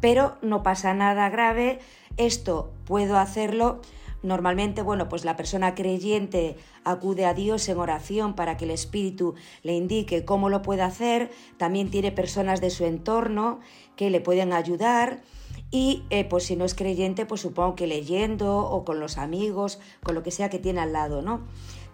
pero 0.00 0.36
no 0.42 0.62
pasa 0.62 0.94
nada 0.94 1.28
grave, 1.28 1.78
esto 2.16 2.72
puedo 2.84 3.18
hacerlo. 3.18 3.80
Normalmente, 4.22 4.82
bueno, 4.82 5.08
pues 5.08 5.24
la 5.24 5.36
persona 5.36 5.74
creyente 5.74 6.56
acude 6.84 7.24
a 7.24 7.32
Dios 7.32 7.66
en 7.70 7.78
oración 7.78 8.34
para 8.34 8.58
que 8.58 8.66
el 8.66 8.70
Espíritu 8.70 9.34
le 9.62 9.74
indique 9.74 10.26
cómo 10.26 10.50
lo 10.50 10.60
puede 10.60 10.82
hacer. 10.82 11.30
También 11.56 11.90
tiene 11.90 12.12
personas 12.12 12.60
de 12.60 12.68
su 12.68 12.84
entorno 12.84 13.60
que 13.96 14.10
le 14.10 14.20
pueden 14.20 14.52
ayudar 14.52 15.22
y 15.70 16.04
eh, 16.10 16.24
pues 16.24 16.44
si 16.44 16.56
no 16.56 16.64
es 16.64 16.74
creyente, 16.74 17.26
pues 17.26 17.40
supongo 17.40 17.76
que 17.76 17.86
leyendo 17.86 18.58
o 18.58 18.84
con 18.84 18.98
los 18.98 19.18
amigos, 19.18 19.78
con 20.02 20.14
lo 20.14 20.22
que 20.22 20.30
sea 20.30 20.50
que 20.50 20.58
tiene 20.58 20.80
al 20.80 20.92
lado, 20.92 21.22
¿no? 21.22 21.42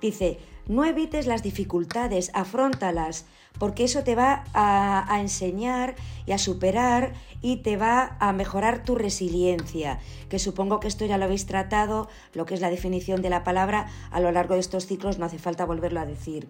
Dice, 0.00 0.38
no 0.66 0.84
evites 0.84 1.26
las 1.26 1.42
dificultades, 1.42 2.30
afrontalas, 2.34 3.26
porque 3.58 3.84
eso 3.84 4.02
te 4.02 4.14
va 4.14 4.44
a, 4.52 5.12
a, 5.12 5.20
enseñar 5.20 5.94
y 6.26 6.32
a 6.32 6.38
superar 6.38 7.14
y 7.40 7.58
te 7.58 7.76
va 7.76 8.16
a 8.20 8.32
mejorar 8.32 8.84
tu 8.84 8.94
resiliencia, 8.94 10.00
que 10.28 10.38
supongo 10.38 10.80
que 10.80 10.88
esto 10.88 11.06
ya 11.06 11.18
lo 11.18 11.24
habéis 11.24 11.46
tratado, 11.46 12.08
lo 12.34 12.44
que 12.44 12.54
es 12.54 12.60
la 12.60 12.70
definición 12.70 13.22
de 13.22 13.30
la 13.30 13.44
palabra, 13.44 13.86
a 14.10 14.20
lo 14.20 14.32
largo 14.32 14.54
de 14.54 14.60
estos 14.60 14.86
ciclos 14.86 15.18
no 15.18 15.26
hace 15.26 15.38
falta 15.38 15.64
volverlo 15.64 16.00
a 16.00 16.06
decir. 16.06 16.48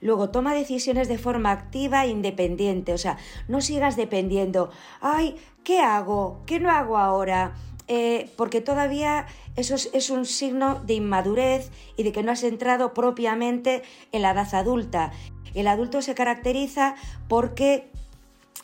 Luego, 0.00 0.30
toma 0.30 0.54
decisiones 0.54 1.08
de 1.08 1.18
forma 1.18 1.50
activa 1.50 2.04
e 2.04 2.08
independiente, 2.08 2.94
o 2.94 2.98
sea, 2.98 3.18
no 3.48 3.60
sigas 3.60 3.96
dependiendo, 3.96 4.70
ay, 5.00 5.36
¿qué 5.64 5.80
hago? 5.80 6.42
¿Qué 6.46 6.60
no 6.60 6.70
hago 6.70 6.96
ahora? 6.96 7.54
Eh, 7.88 8.30
porque 8.36 8.60
todavía 8.60 9.26
eso 9.56 9.74
es, 9.74 10.10
un 10.10 10.24
signo 10.24 10.80
de 10.86 10.94
inmadurez 10.94 11.70
y 11.96 12.04
de 12.04 12.12
que 12.12 12.22
no 12.22 12.30
has 12.30 12.44
entrado 12.44 12.94
propiamente 12.94 13.82
en 14.12 14.22
la 14.22 14.30
edad 14.30 14.54
adulta. 14.54 15.12
El 15.54 15.66
adulto 15.66 16.00
se 16.00 16.14
caracteriza 16.14 16.94
porque 17.28 17.90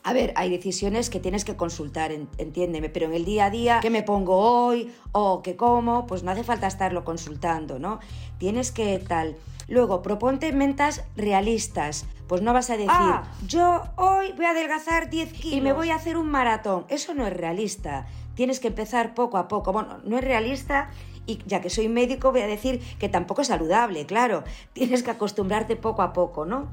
a 0.05 0.13
ver, 0.13 0.33
hay 0.37 0.49
decisiones 0.51 1.11
que 1.11 1.19
tienes 1.19 1.45
que 1.45 1.57
consultar, 1.57 2.13
entiéndeme, 2.13 2.89
pero 2.89 3.07
en 3.07 3.15
el 3.15 3.25
día 3.25 3.47
a 3.47 3.51
día, 3.51 3.81
¿qué 3.83 3.91
me 3.91 4.05
pongo 4.05 4.37
hoy? 4.37 4.93
¿O 5.11 5.43
qué 5.43 5.57
como? 5.57 6.07
Pues 6.07 6.23
no 6.23 6.31
hace 6.31 6.45
falta 6.45 6.69
estarlo 6.69 7.05
consultando, 7.05 7.81
¿no? 7.81 7.99
Tienes 8.39 8.71
que 8.71 9.01
tal. 9.01 9.35
Luego, 9.69 10.03
proponte 10.03 10.53
mentas 10.53 11.05
realistas. 11.17 12.07
Pues 12.29 12.43
no 12.43 12.53
vas 12.53 12.71
a 12.71 12.77
decir, 12.77 12.91
ah. 12.93 13.25
yo 13.47 13.83
hoy 13.97 14.33
voy 14.33 14.47
a 14.47 14.51
adelgazar 14.51 15.11
10 15.11 15.33
kilos 15.33 15.59
y 15.59 15.61
me 15.61 15.73
voy 15.73 15.91
a 15.91 15.97
hacer 15.97 16.17
un 16.17 16.29
maratón. 16.29 16.85
Eso 16.89 17.15
no 17.15 17.27
es 17.27 17.33
realista. 17.33 18.07
Tienes 18.35 18.61
que 18.61 18.69
empezar 18.69 19.15
poco 19.15 19.39
a 19.39 19.49
poco. 19.49 19.73
Bueno, 19.73 19.99
no 20.05 20.19
es 20.19 20.25
realista 20.25 20.91
y 21.27 21.41
ya 21.47 21.61
que 21.61 21.71
soy 21.71 21.89
médico 21.89 22.31
voy 22.31 22.43
a 22.43 22.47
decir 22.47 22.81
que 22.99 23.09
tampoco 23.09 23.43
es 23.43 23.49
saludable, 23.49 24.07
claro. 24.07 24.45
Tienes 24.73 25.03
que 25.03 25.11
acostumbrarte 25.11 25.77
poco 25.77 26.03
a 26.03 26.13
poco, 26.13 26.47
¿no? 26.47 26.69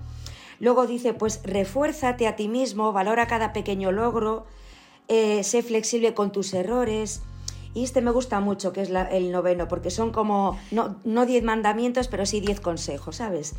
Luego 0.59 0.87
dice, 0.87 1.13
pues 1.13 1.41
refuérzate 1.43 2.27
a 2.27 2.35
ti 2.35 2.47
mismo, 2.47 2.93
valora 2.93 3.27
cada 3.27 3.53
pequeño 3.53 3.91
logro, 3.91 4.45
eh, 5.07 5.43
sé 5.43 5.61
flexible 5.63 6.13
con 6.13 6.31
tus 6.31 6.53
errores, 6.53 7.21
y 7.73 7.83
este 7.83 8.01
me 8.01 8.11
gusta 8.11 8.39
mucho, 8.39 8.73
que 8.73 8.81
es 8.81 8.89
el 8.89 9.31
noveno, 9.31 9.67
porque 9.67 9.89
son 9.89 10.11
como, 10.11 10.57
no, 10.71 10.97
no 11.03 11.25
diez 11.25 11.43
mandamientos, 11.43 12.07
pero 12.07 12.25
sí 12.25 12.39
diez 12.39 12.59
consejos, 12.59 13.17
¿sabes? 13.17 13.55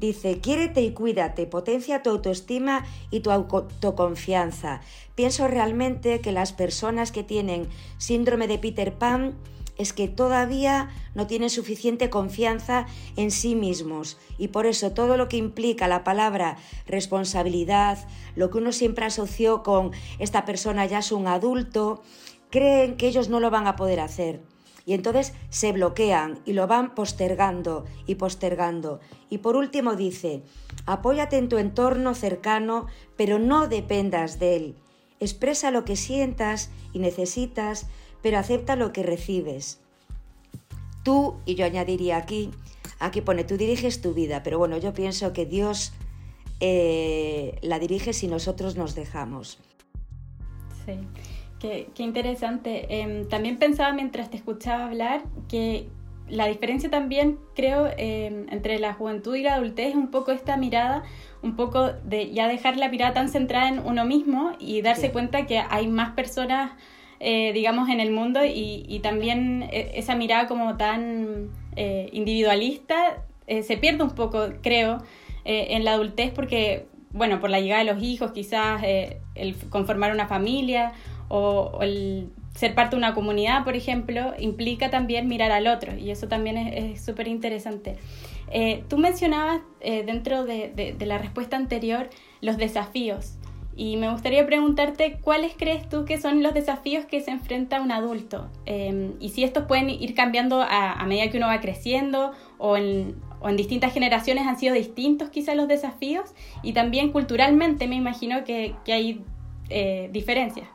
Dice, 0.00 0.40
quiérete 0.40 0.82
y 0.82 0.92
cuídate, 0.92 1.46
potencia 1.46 2.02
tu 2.02 2.10
autoestima 2.10 2.84
y 3.10 3.20
tu 3.20 3.30
autoconfianza. 3.30 4.82
Pienso 5.14 5.48
realmente 5.48 6.20
que 6.20 6.32
las 6.32 6.52
personas 6.52 7.12
que 7.12 7.22
tienen 7.22 7.68
síndrome 7.96 8.46
de 8.46 8.58
Peter 8.58 8.92
Pan 8.92 9.34
es 9.78 9.92
que 9.92 10.08
todavía 10.08 10.90
no 11.14 11.26
tienen 11.26 11.50
suficiente 11.50 12.10
confianza 12.10 12.86
en 13.16 13.30
sí 13.30 13.54
mismos 13.54 14.18
y 14.38 14.48
por 14.48 14.66
eso 14.66 14.92
todo 14.92 15.16
lo 15.16 15.28
que 15.28 15.36
implica 15.36 15.88
la 15.88 16.04
palabra 16.04 16.56
responsabilidad, 16.86 17.98
lo 18.36 18.50
que 18.50 18.58
uno 18.58 18.72
siempre 18.72 19.04
asoció 19.04 19.62
con 19.62 19.92
esta 20.18 20.44
persona 20.44 20.86
ya 20.86 20.98
es 20.98 21.12
un 21.12 21.26
adulto, 21.26 22.02
creen 22.56 22.96
que 22.96 23.06
ellos 23.06 23.28
no 23.28 23.38
lo 23.38 23.50
van 23.50 23.66
a 23.66 23.76
poder 23.76 24.00
hacer. 24.00 24.40
Y 24.86 24.94
entonces 24.94 25.34
se 25.50 25.72
bloquean 25.72 26.40
y 26.46 26.54
lo 26.54 26.66
van 26.66 26.94
postergando 26.94 27.84
y 28.06 28.14
postergando. 28.14 28.98
Y 29.28 29.38
por 29.38 29.56
último 29.56 29.94
dice, 29.94 30.42
apóyate 30.86 31.36
en 31.36 31.50
tu 31.50 31.58
entorno 31.58 32.14
cercano, 32.14 32.86
pero 33.14 33.38
no 33.38 33.68
dependas 33.68 34.38
de 34.38 34.56
él. 34.56 34.74
Expresa 35.20 35.70
lo 35.70 35.84
que 35.84 35.96
sientas 35.96 36.70
y 36.94 36.98
necesitas, 36.98 37.88
pero 38.22 38.38
acepta 38.38 38.74
lo 38.74 38.90
que 38.90 39.02
recibes. 39.02 39.80
Tú, 41.02 41.36
y 41.44 41.56
yo 41.56 41.66
añadiría 41.66 42.16
aquí, 42.16 42.52
aquí 43.00 43.20
pone, 43.20 43.44
tú 43.44 43.58
diriges 43.58 44.00
tu 44.00 44.14
vida, 44.14 44.42
pero 44.42 44.58
bueno, 44.58 44.78
yo 44.78 44.94
pienso 44.94 45.34
que 45.34 45.44
Dios 45.44 45.92
eh, 46.60 47.58
la 47.60 47.78
dirige 47.78 48.14
si 48.14 48.28
nosotros 48.28 48.76
nos 48.76 48.94
dejamos. 48.94 49.58
Sí. 50.86 51.00
Qué, 51.60 51.88
interesante. 51.98 53.00
Em, 53.00 53.26
también 53.28 53.58
pensaba 53.58 53.92
mientras 53.92 54.30
te 54.30 54.36
escuchaba 54.36 54.86
hablar 54.86 55.22
que 55.48 55.88
la 56.28 56.46
diferencia 56.48 56.90
también, 56.90 57.38
creo, 57.54 57.88
em, 57.96 58.46
entre 58.50 58.78
la 58.78 58.92
juventud 58.92 59.34
y 59.34 59.42
la 59.42 59.54
adultez 59.54 59.90
es 59.90 59.94
un 59.94 60.10
poco 60.10 60.32
esta 60.32 60.56
mirada, 60.56 61.04
un 61.42 61.56
poco 61.56 61.92
de 62.04 62.32
ya 62.32 62.48
dejar 62.48 62.76
la 62.76 62.88
mirada 62.88 63.14
tan 63.14 63.28
centrada 63.28 63.68
en 63.68 63.78
uno 63.78 64.04
mismo 64.04 64.52
y 64.58 64.82
darse 64.82 65.12
cuenta 65.12 65.46
que 65.46 65.58
hay 65.58 65.86
más 65.88 66.10
personas, 66.10 66.72
eh, 67.20 67.52
digamos, 67.52 67.88
en 67.88 68.00
el 68.00 68.10
mundo 68.10 68.40
y, 68.44 69.00
también 69.02 69.62
e, 69.72 69.92
esa 69.94 70.14
mirada 70.14 70.48
como 70.48 70.76
tan 70.76 71.50
eh, 71.76 72.10
individualista 72.12 73.22
eh, 73.46 73.62
se 73.62 73.76
pierde 73.78 74.02
un 74.02 74.14
poco, 74.14 74.48
creo, 74.62 75.02
en 75.48 75.84
la 75.84 75.92
adultez 75.92 76.32
porque, 76.32 76.86
bueno, 77.12 77.38
por 77.38 77.50
la 77.50 77.60
llegada 77.60 77.84
de 77.84 77.92
los 77.92 78.02
hijos, 78.02 78.32
quizás 78.32 78.82
el 78.82 79.54
conformar 79.70 80.10
una 80.12 80.26
familia 80.26 80.92
o, 81.28 81.78
el 81.80 82.30
ser 82.54 82.74
parte 82.74 82.96
de 82.96 82.98
una 82.98 83.14
comunidad, 83.14 83.64
por 83.64 83.76
ejemplo, 83.76 84.32
implica 84.38 84.90
también 84.90 85.28
mirar 85.28 85.52
al 85.52 85.66
otro 85.66 85.96
y 85.96 86.10
eso 86.10 86.26
también 86.26 86.56
es 86.56 87.04
súper 87.04 87.28
interesante. 87.28 87.96
Eh, 88.50 88.84
tú 88.88 88.96
mencionabas 88.96 89.60
eh, 89.80 90.04
dentro 90.04 90.44
de, 90.44 90.96
la 91.00 91.18
respuesta 91.18 91.56
anterior 91.56 92.08
los 92.40 92.56
desafíos 92.56 93.34
y 93.76 93.96
me 93.96 94.10
gustaría 94.10 94.46
preguntarte 94.46 95.18
cuáles 95.20 95.52
crees 95.54 95.88
tú 95.88 96.04
que 96.04 96.18
son 96.18 96.42
los 96.42 96.54
desafíos 96.54 97.04
que 97.04 97.20
se 97.20 97.30
enfrenta 97.30 97.82
un 97.82 97.92
adulto 97.92 98.48
em, 98.64 99.12
y 99.20 99.30
si 99.30 99.44
estos 99.44 99.64
pueden 99.64 99.90
ir 99.90 100.14
cambiando 100.14 100.62
a, 100.62 101.04
medida 101.06 101.28
que 101.28 101.36
uno 101.36 101.48
va 101.48 101.60
creciendo 101.60 102.32
o 102.56 102.78
en, 102.78 103.16
o 103.40 103.50
en 103.50 103.56
distintas 103.56 103.92
generaciones 103.92 104.46
han 104.46 104.58
sido 104.58 104.74
distintos 104.74 105.28
quizás 105.28 105.56
los 105.56 105.68
desafíos 105.68 106.32
y 106.62 106.72
también 106.72 107.12
culturalmente 107.12 107.86
me 107.86 107.96
imagino 107.96 108.44
que, 108.44 108.74
que 108.84 108.92
hay 108.92 109.24
eh, 109.68 110.08
diferencias. 110.12 110.68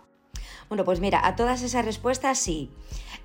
Bueno, 0.72 0.86
pues 0.86 1.02
mira, 1.02 1.20
a 1.28 1.36
todas 1.36 1.64
esas 1.64 1.84
respuestas 1.84 2.40
sí. 2.40 2.70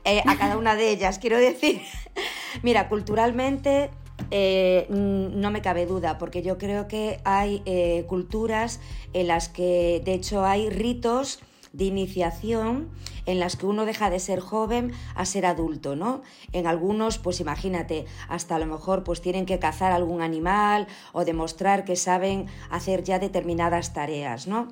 Eh, 0.04 0.20
a 0.26 0.36
cada 0.36 0.56
una 0.56 0.74
de 0.74 0.90
ellas, 0.90 1.20
quiero 1.20 1.38
decir. 1.38 1.80
mira, 2.64 2.88
culturalmente 2.88 3.88
eh, 4.32 4.88
no 4.90 5.52
me 5.52 5.62
cabe 5.62 5.86
duda, 5.86 6.18
porque 6.18 6.42
yo 6.42 6.58
creo 6.58 6.88
que 6.88 7.20
hay 7.22 7.62
eh, 7.64 8.04
culturas 8.08 8.80
en 9.12 9.28
las 9.28 9.48
que, 9.48 10.02
de 10.04 10.14
hecho, 10.14 10.44
hay 10.44 10.70
ritos 10.70 11.38
de 11.76 11.84
iniciación 11.84 12.88
en 13.26 13.40
las 13.40 13.56
que 13.56 13.66
uno 13.66 13.84
deja 13.84 14.08
de 14.08 14.18
ser 14.18 14.40
joven 14.40 14.92
a 15.14 15.26
ser 15.26 15.46
adulto, 15.46 15.96
¿no? 15.96 16.22
En 16.52 16.66
algunos, 16.66 17.18
pues 17.18 17.40
imagínate, 17.40 18.06
hasta 18.28 18.56
a 18.56 18.58
lo 18.58 18.66
mejor 18.66 19.04
pues 19.04 19.20
tienen 19.20 19.46
que 19.46 19.58
cazar 19.58 19.92
algún 19.92 20.22
animal 20.22 20.86
o 21.12 21.24
demostrar 21.24 21.84
que 21.84 21.96
saben 21.96 22.46
hacer 22.70 23.04
ya 23.04 23.18
determinadas 23.18 23.92
tareas, 23.92 24.46
¿no? 24.46 24.68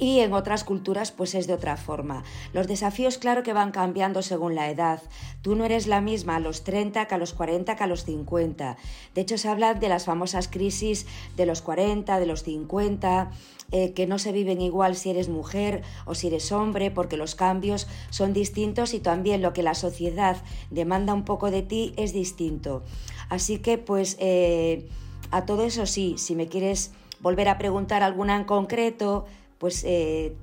y 0.00 0.20
en 0.20 0.32
otras 0.32 0.64
culturas 0.64 1.12
pues 1.12 1.34
es 1.34 1.46
de 1.46 1.52
otra 1.52 1.76
forma. 1.76 2.24
Los 2.52 2.66
desafíos 2.66 3.18
claro 3.18 3.42
que 3.42 3.52
van 3.52 3.70
cambiando 3.70 4.22
según 4.22 4.54
la 4.54 4.70
edad. 4.70 5.02
Tú 5.42 5.54
no 5.54 5.64
eres 5.66 5.86
la 5.86 6.00
misma 6.00 6.36
a 6.36 6.40
los 6.40 6.64
30 6.64 7.06
que 7.06 7.14
a 7.14 7.18
los 7.18 7.34
40 7.34 7.76
que 7.76 7.84
a 7.84 7.86
los 7.86 8.04
50. 8.04 8.78
De 9.14 9.20
hecho 9.20 9.36
se 9.36 9.48
habla 9.48 9.74
de 9.74 9.88
las 9.88 10.06
famosas 10.06 10.48
crisis 10.48 11.06
de 11.36 11.44
los 11.44 11.60
40, 11.60 12.18
de 12.18 12.26
los 12.26 12.42
50, 12.42 13.30
eh, 13.72 13.92
que 13.92 14.06
no 14.06 14.18
se 14.18 14.32
viven 14.32 14.60
igual 14.60 14.96
si 14.96 15.10
eres 15.10 15.28
mujer 15.28 15.82
o 16.04 16.14
si 16.14 16.26
eres 16.26 16.50
hombre, 16.52 16.90
porque 16.90 17.16
los 17.16 17.34
cambios 17.34 17.86
son 18.10 18.32
distintos 18.32 18.94
y 18.94 19.00
también 19.00 19.42
lo 19.42 19.52
que 19.52 19.62
la 19.62 19.74
sociedad 19.74 20.36
demanda 20.70 21.14
un 21.14 21.24
poco 21.24 21.50
de 21.50 21.62
ti 21.62 21.92
es 21.96 22.12
distinto. 22.12 22.82
Así 23.28 23.58
que 23.58 23.78
pues 23.78 24.16
eh, 24.18 24.88
a 25.30 25.46
todo 25.46 25.64
eso 25.64 25.86
sí, 25.86 26.14
si 26.18 26.34
me 26.34 26.48
quieres 26.48 26.92
volver 27.20 27.48
a 27.48 27.58
preguntar 27.58 28.02
alguna 28.02 28.36
en 28.36 28.44
concreto, 28.44 29.26
pues... 29.58 29.84
Eh... 29.86 30.34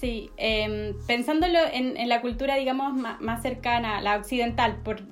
Sí, 0.00 0.30
em, 0.36 0.94
pensándolo 1.06 1.60
en, 1.72 2.08
la 2.08 2.20
cultura, 2.20 2.56
digamos, 2.56 2.94
más, 2.94 3.42
cercana, 3.42 4.00
la 4.00 4.16
occidental, 4.16 4.80
por 4.82 5.02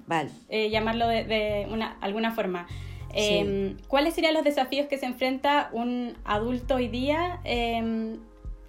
eh, 0.48 0.68
llamarlo 0.70 1.06
de, 1.06 1.68
una, 1.70 1.96
alguna 2.00 2.32
forma. 2.32 2.66
Em, 3.12 3.76
¿Cuáles 3.88 4.14
serían 4.14 4.34
los 4.34 4.44
desafíos 4.44 4.86
que 4.86 4.98
se 4.98 5.06
enfrenta 5.06 5.70
un 5.72 6.16
adulto 6.24 6.76
hoy 6.76 6.88
día, 6.88 7.40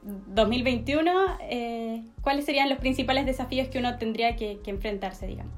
2021? 0.04 1.12
Em, 1.12 1.38
eh, 1.42 2.04
¿Cuáles 2.22 2.46
serían 2.46 2.70
los 2.70 2.80
principales 2.80 3.26
desafíos 3.26 3.68
que 3.68 3.80
uno 3.80 3.98
tendría 3.98 4.36
que, 4.36 4.60
que, 4.64 4.72
enfrentarse, 4.72 5.28
digamos? 5.28 5.54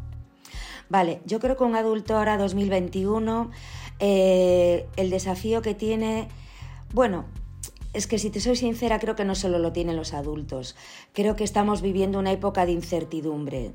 Vale, 0.89 1.21
yo 1.25 1.39
creo 1.39 1.55
que 1.57 1.63
un 1.63 1.75
adulto 1.75 2.17
ahora 2.17 2.37
2021, 2.37 3.51
eh, 3.99 4.85
el 4.97 5.09
desafío 5.09 5.61
que 5.61 5.73
tiene, 5.73 6.27
bueno, 6.93 7.25
es 7.93 8.07
que 8.07 8.19
si 8.19 8.29
te 8.29 8.39
soy 8.39 8.55
sincera, 8.55 8.99
creo 8.99 9.15
que 9.15 9.23
no 9.23 9.35
solo 9.35 9.59
lo 9.59 9.71
tienen 9.71 9.95
los 9.95 10.13
adultos. 10.13 10.75
Creo 11.13 11.35
que 11.35 11.43
estamos 11.43 11.81
viviendo 11.81 12.19
una 12.19 12.31
época 12.31 12.65
de 12.65 12.73
incertidumbre 12.73 13.71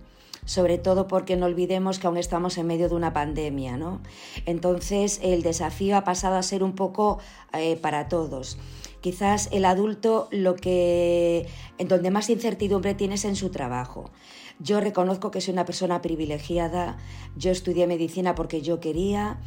sobre 0.49 0.79
todo 0.79 1.09
porque 1.09 1.37
no 1.37 1.45
olvidemos 1.45 1.99
que 1.99 2.07
aún 2.07 2.17
estamos 2.17 2.57
en 2.57 2.67
medio 2.67 2.89
de 2.89 2.95
una 2.95 3.13
pandemia, 3.13 3.77
¿no? 3.77 4.01
Entonces 4.47 5.21
el 5.23 5.43
desafío 5.43 5.95
ha 5.95 6.05
pasado 6.05 6.37
a 6.37 6.43
ser 6.43 6.63
un 6.63 6.73
poco 6.73 7.19
eh, 7.53 7.77
para 7.77 8.09
todos. 8.09 8.57
Quizás 9.03 9.51
el 9.53 9.67
adulto 9.67 10.27
lo 10.31 10.57
que 10.57 11.47
en 11.77 11.89
donde 11.89 12.11
más 12.11 12.31
incertidumbre 12.31 12.95
tienes 12.95 13.27
en 13.27 13.37
su 13.37 13.51
trabajo. 13.51 14.11
Yo 14.59 14.81
reconozco 14.81 15.31
que 15.31 15.43
soy 15.43 15.53
una 15.53 15.67
persona 15.67 16.01
privilegiada, 16.01 16.97
yo 17.37 17.51
estudié 17.51 17.87
medicina 17.87 18.35
porque 18.35 18.63
yo 18.63 18.81
quería, 18.81 19.39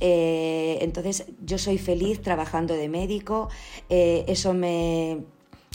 eh, 0.00 0.78
entonces 0.80 1.26
yo 1.40 1.58
soy 1.58 1.78
feliz 1.78 2.20
trabajando 2.20 2.74
de 2.74 2.88
médico, 2.88 3.48
eh, 3.90 4.24
eso 4.26 4.54
me, 4.54 5.18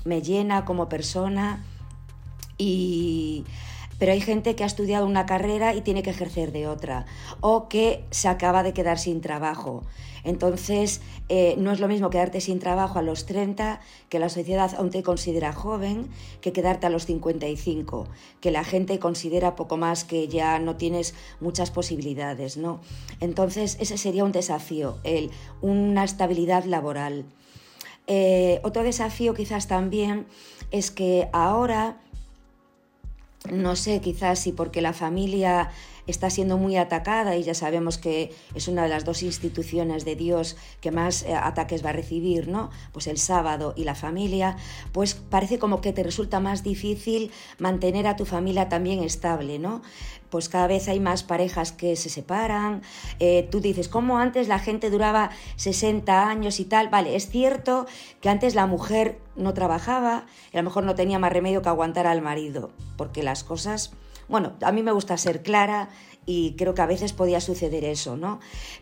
me 0.03 0.21
llena 0.21 0.65
como 0.65 0.89
persona 0.89 1.63
y 2.57 3.45
pero 4.03 4.11
hay 4.11 4.19
gente 4.19 4.53
que 4.53 4.65
ha 4.65 4.67
estudiado 4.67 5.05
una 5.05 5.25
carrera 5.25 5.73
y 5.73 5.79
tiene 5.79 6.03
que 6.03 6.09
ejercer 6.09 6.51
de 6.51 6.67
otra, 6.67 7.05
o 7.39 7.69
que 7.69 8.03
se 8.11 8.27
acaba 8.27 8.61
de 8.61 8.73
quedar 8.73 8.99
sin 8.99 9.21
trabajo. 9.21 9.85
Entonces, 10.25 10.99
eh, 11.29 11.55
no 11.57 11.71
es 11.71 11.79
lo 11.79 11.87
mismo 11.87 12.09
quedarte 12.09 12.41
sin 12.41 12.59
trabajo 12.59 12.99
a 12.99 13.01
los 13.01 13.25
30, 13.25 13.79
que 14.09 14.19
la 14.19 14.27
sociedad 14.27 14.75
aún 14.77 14.89
te 14.89 15.03
considera 15.03 15.53
joven, 15.53 16.09
que 16.41 16.51
quedarte 16.51 16.85
a 16.85 16.89
los 16.89 17.05
55, 17.05 18.09
que 18.41 18.51
la 18.51 18.65
gente 18.65 18.99
considera 18.99 19.55
poco 19.55 19.77
más 19.77 20.03
que 20.03 20.27
ya 20.27 20.59
no 20.59 20.75
tienes 20.75 21.15
muchas 21.39 21.71
posibilidades, 21.71 22.57
¿no? 22.57 22.81
Entonces, 23.21 23.77
ese 23.79 23.97
sería 23.97 24.25
un 24.25 24.33
desafío, 24.33 24.97
el, 25.05 25.31
una 25.61 26.03
estabilidad 26.03 26.65
laboral. 26.65 27.23
Eh, 28.07 28.59
otro 28.63 28.83
desafío 28.83 29.33
quizás 29.33 29.69
también 29.69 30.25
es 30.71 30.91
que 30.91 31.29
ahora 31.31 32.01
no 33.51 33.75
sé, 33.75 34.01
quizás 34.01 34.39
si 34.39 34.51
porque 34.53 34.81
la 34.81 34.93
familia 34.93 35.69
está 36.07 36.29
siendo 36.29 36.57
muy 36.57 36.77
atacada 36.77 37.35
y 37.35 37.43
ya 37.43 37.53
sabemos 37.53 37.97
que 37.97 38.33
es 38.55 38.67
una 38.67 38.83
de 38.83 38.89
las 38.89 39.05
dos 39.05 39.23
instituciones 39.23 40.05
de 40.05 40.15
Dios 40.15 40.57
que 40.81 40.91
más 40.91 41.23
eh, 41.23 41.33
ataques 41.33 41.85
va 41.85 41.89
a 41.89 41.93
recibir, 41.93 42.47
¿no? 42.47 42.69
Pues 42.91 43.07
el 43.07 43.17
sábado 43.17 43.73
y 43.75 43.83
la 43.83 43.95
familia, 43.95 44.57
pues 44.91 45.13
parece 45.13 45.59
como 45.59 45.81
que 45.81 45.93
te 45.93 46.03
resulta 46.03 46.39
más 46.39 46.63
difícil 46.63 47.31
mantener 47.57 48.07
a 48.07 48.15
tu 48.15 48.25
familia 48.25 48.69
también 48.69 49.03
estable, 49.03 49.59
¿no? 49.59 49.81
Pues 50.29 50.49
cada 50.49 50.67
vez 50.67 50.87
hay 50.87 50.99
más 50.99 51.23
parejas 51.23 51.71
que 51.71 51.95
se 51.95 52.09
separan. 52.09 52.81
Eh, 53.19 53.47
tú 53.51 53.59
dices, 53.59 53.87
¿cómo 53.87 54.17
antes 54.17 54.47
la 54.47 54.57
gente 54.57 54.89
duraba 54.89 55.29
60 55.57 56.27
años 56.27 56.59
y 56.59 56.65
tal? 56.65 56.89
Vale, 56.89 57.15
es 57.15 57.29
cierto 57.29 57.85
que 58.19 58.29
antes 58.29 58.55
la 58.55 58.65
mujer 58.65 59.19
no 59.35 59.53
trabajaba 59.53 60.25
y 60.51 60.57
a 60.57 60.61
lo 60.61 60.69
mejor 60.69 60.85
no 60.85 60.95
tenía 60.95 61.19
más 61.19 61.31
remedio 61.31 61.61
que 61.61 61.69
aguantar 61.69 62.07
al 62.07 62.21
marido, 62.21 62.71
porque 62.97 63.21
las 63.21 63.43
cosas 63.43 63.91
bueno, 64.33 64.53
a 64.63 64.71
mí 64.71 64.81
me 64.81 64.91
gusta 64.91 65.15
ser 65.15 65.43
clara 65.43 65.89
y 66.25 66.55
creo 66.57 66.73
que 66.73 66.81
a 66.81 66.87
veces 66.87 67.13
podía 67.13 67.39
suceder 67.39 67.83
eso, 67.85 68.17
¿no? 68.17 68.39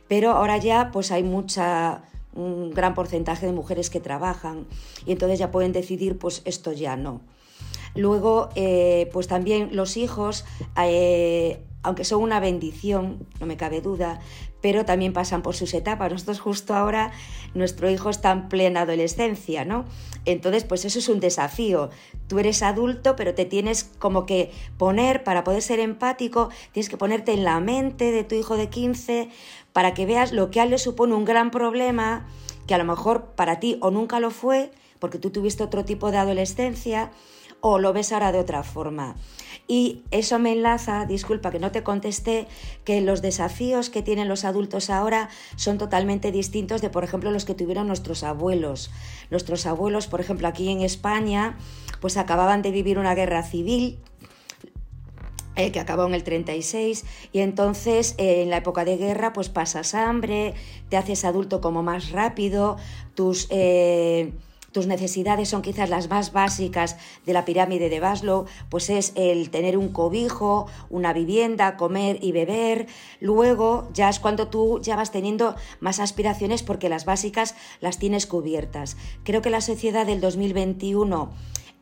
Pero 0.08 0.32
ahora 0.32 0.56
ya 0.56 0.92
pues 0.94 1.12
hay 1.12 1.24
mucha 1.24 2.04
un 2.34 2.72
gran 2.72 2.94
porcentaje 2.94 3.48
de 3.48 3.52
mujeres 3.52 3.90
que 3.90 4.00
trabajan 4.00 4.66
y 5.06 5.12
entonces 5.12 5.40
ya 5.40 5.52
pueden 5.52 5.74
decidir 5.74 6.18
pues 6.18 6.42
esto 6.46 6.72
ya 6.72 6.96
no. 6.96 7.20
Luego, 7.96 8.48
eh, 8.56 9.10
pues 9.12 9.28
también 9.28 9.76
los 9.76 9.98
hijos, 9.98 10.46
eh, 10.82 11.60
aunque 11.84 12.04
son 12.06 12.22
una 12.22 12.40
bendición, 12.40 13.28
no 13.40 13.46
me 13.46 13.58
cabe 13.58 13.82
duda, 13.82 14.20
pero 14.62 14.86
también 14.86 15.14
pasan 15.14 15.42
por 15.42 15.56
sus 15.56 15.74
etapas. 15.74 16.12
Nosotros 16.12 16.40
justo 16.40 16.76
ahora, 16.76 17.12
nuestro 17.56 17.90
hijo 17.90 18.10
está 18.10 18.32
en 18.32 18.50
plena 18.50 18.82
adolescencia, 18.82 19.66
¿no? 19.66 19.86
Entonces, 20.26 20.64
pues 20.64 20.86
eso 20.86 21.00
es 21.00 21.10
un 21.10 21.20
desafío. 21.20 21.90
Tú 22.28 22.38
eres 22.38 22.62
adulto, 22.62 23.16
pero 23.16 23.34
te 23.34 23.46
tienes 23.46 23.84
como 23.84 24.26
que 24.26 24.52
poner, 24.78 25.24
para 25.24 25.44
poder 25.44 25.64
ser 25.64 25.80
empático, 25.80 26.50
tienes 26.72 26.90
que 26.90 26.98
ponerte 26.98 27.34
en 27.34 27.44
la 27.44 27.60
mente 27.60 28.12
de 28.12 28.24
tu 28.24 28.36
hijo 28.36 28.58
de 28.58 28.70
15 28.70 29.30
para 29.74 29.94
que 29.94 30.06
veas 30.06 30.32
lo 30.32 30.52
que 30.52 30.60
a 30.60 30.64
él 30.64 30.70
le 30.70 30.78
supone 30.78 31.16
un 31.16 31.26
gran 31.26 31.50
problema, 31.50 32.28
que 32.68 32.76
a 32.76 32.78
lo 32.78 32.86
mejor 32.86 33.34
para 33.36 33.60
ti 33.60 33.78
o 33.82 33.90
nunca 33.90 34.20
lo 34.20 34.30
fue, 34.30 34.72
porque 35.00 35.18
tú 35.18 35.32
tuviste 35.32 35.64
otro 35.64 35.84
tipo 35.84 36.12
de 36.12 36.18
adolescencia, 36.18 37.12
o 37.62 37.80
lo 37.80 37.94
ves 37.94 38.12
ahora 38.12 38.32
de 38.32 38.40
otra 38.40 38.64
forma. 38.64 39.16
Y 39.68 40.04
eso 40.12 40.38
me 40.40 40.52
enlaza, 40.52 41.06
disculpa 41.06 41.52
que 41.52 41.60
no 41.60 41.72
te 41.72 41.84
contesté, 41.84 42.48
que 42.84 43.00
los 43.00 43.22
desafíos 43.22 43.90
que 43.90 44.02
tienen 44.02 44.28
los 44.28 44.44
adultos 44.44 44.90
ahora 44.90 45.30
son 45.56 45.78
totalmente 45.78 46.32
distintos 46.32 46.82
de, 46.82 46.90
por 46.90 47.04
ejemplo, 47.04 47.32
los 47.32 47.46
que 47.46 47.54
tuvieron 47.54 47.88
nuestros 47.88 48.24
abuelos. 48.24 48.92
Nuestros 49.30 49.66
abuelos, 49.66 50.08
por 50.08 50.20
ejemplo, 50.20 50.48
aquí 50.48 50.70
en 50.70 50.82
España, 50.82 51.58
pues 52.02 52.18
acababan 52.18 52.62
de 52.62 52.72
vivir 52.72 53.00
una 53.00 53.16
guerra 53.16 53.44
civil 53.44 54.00
eh, 55.56 55.72
que 55.72 55.80
acabó 55.80 56.06
en 56.06 56.14
el 56.14 56.24
36 56.24 57.06
y 57.34 57.40
entonces 57.40 58.16
eh, 58.18 58.42
en 58.42 58.50
la 58.50 58.58
época 58.58 58.86
de 58.86 58.96
guerra 58.96 59.34
pues 59.34 59.50
pasas 59.50 59.94
hambre, 59.94 60.54
te 60.90 60.96
haces 60.96 61.26
adulto 61.26 61.62
como 61.62 61.84
más 61.84 62.12
rápido, 62.12 62.78
tus... 63.16 63.48
Eh, 63.50 64.34
tus 64.72 64.88
necesidades 64.88 65.50
son 65.50 65.62
quizás 65.62 65.90
las 65.90 66.10
más 66.10 66.32
básicas 66.32 66.98
de 67.26 67.34
la 67.34 67.46
pirámide 67.46 67.90
de 67.90 68.00
Maslow, 68.00 68.46
pues 68.70 68.90
es 68.90 69.12
el 69.16 69.50
tener 69.50 69.78
un 69.78 69.90
cobijo, 69.90 70.68
una 70.90 71.14
vivienda, 71.14 71.78
comer 71.78 72.18
y 72.22 72.32
beber. 72.32 72.88
Luego 73.20 73.90
ya 73.94 74.10
es 74.10 74.20
cuando 74.20 74.48
tú 74.48 74.80
ya 74.82 74.96
vas 74.96 75.12
teniendo 75.12 75.56
más 75.80 76.00
aspiraciones 76.00 76.64
porque 76.64 76.90
las 76.90 77.06
básicas 77.06 77.56
las 77.80 78.00
tienes 78.00 78.28
cubiertas. 78.28 78.98
Creo 79.24 79.42
que 79.42 79.50
la 79.50 79.62
sociedad 79.62 80.06
del 80.06 80.22
2021 80.22 81.32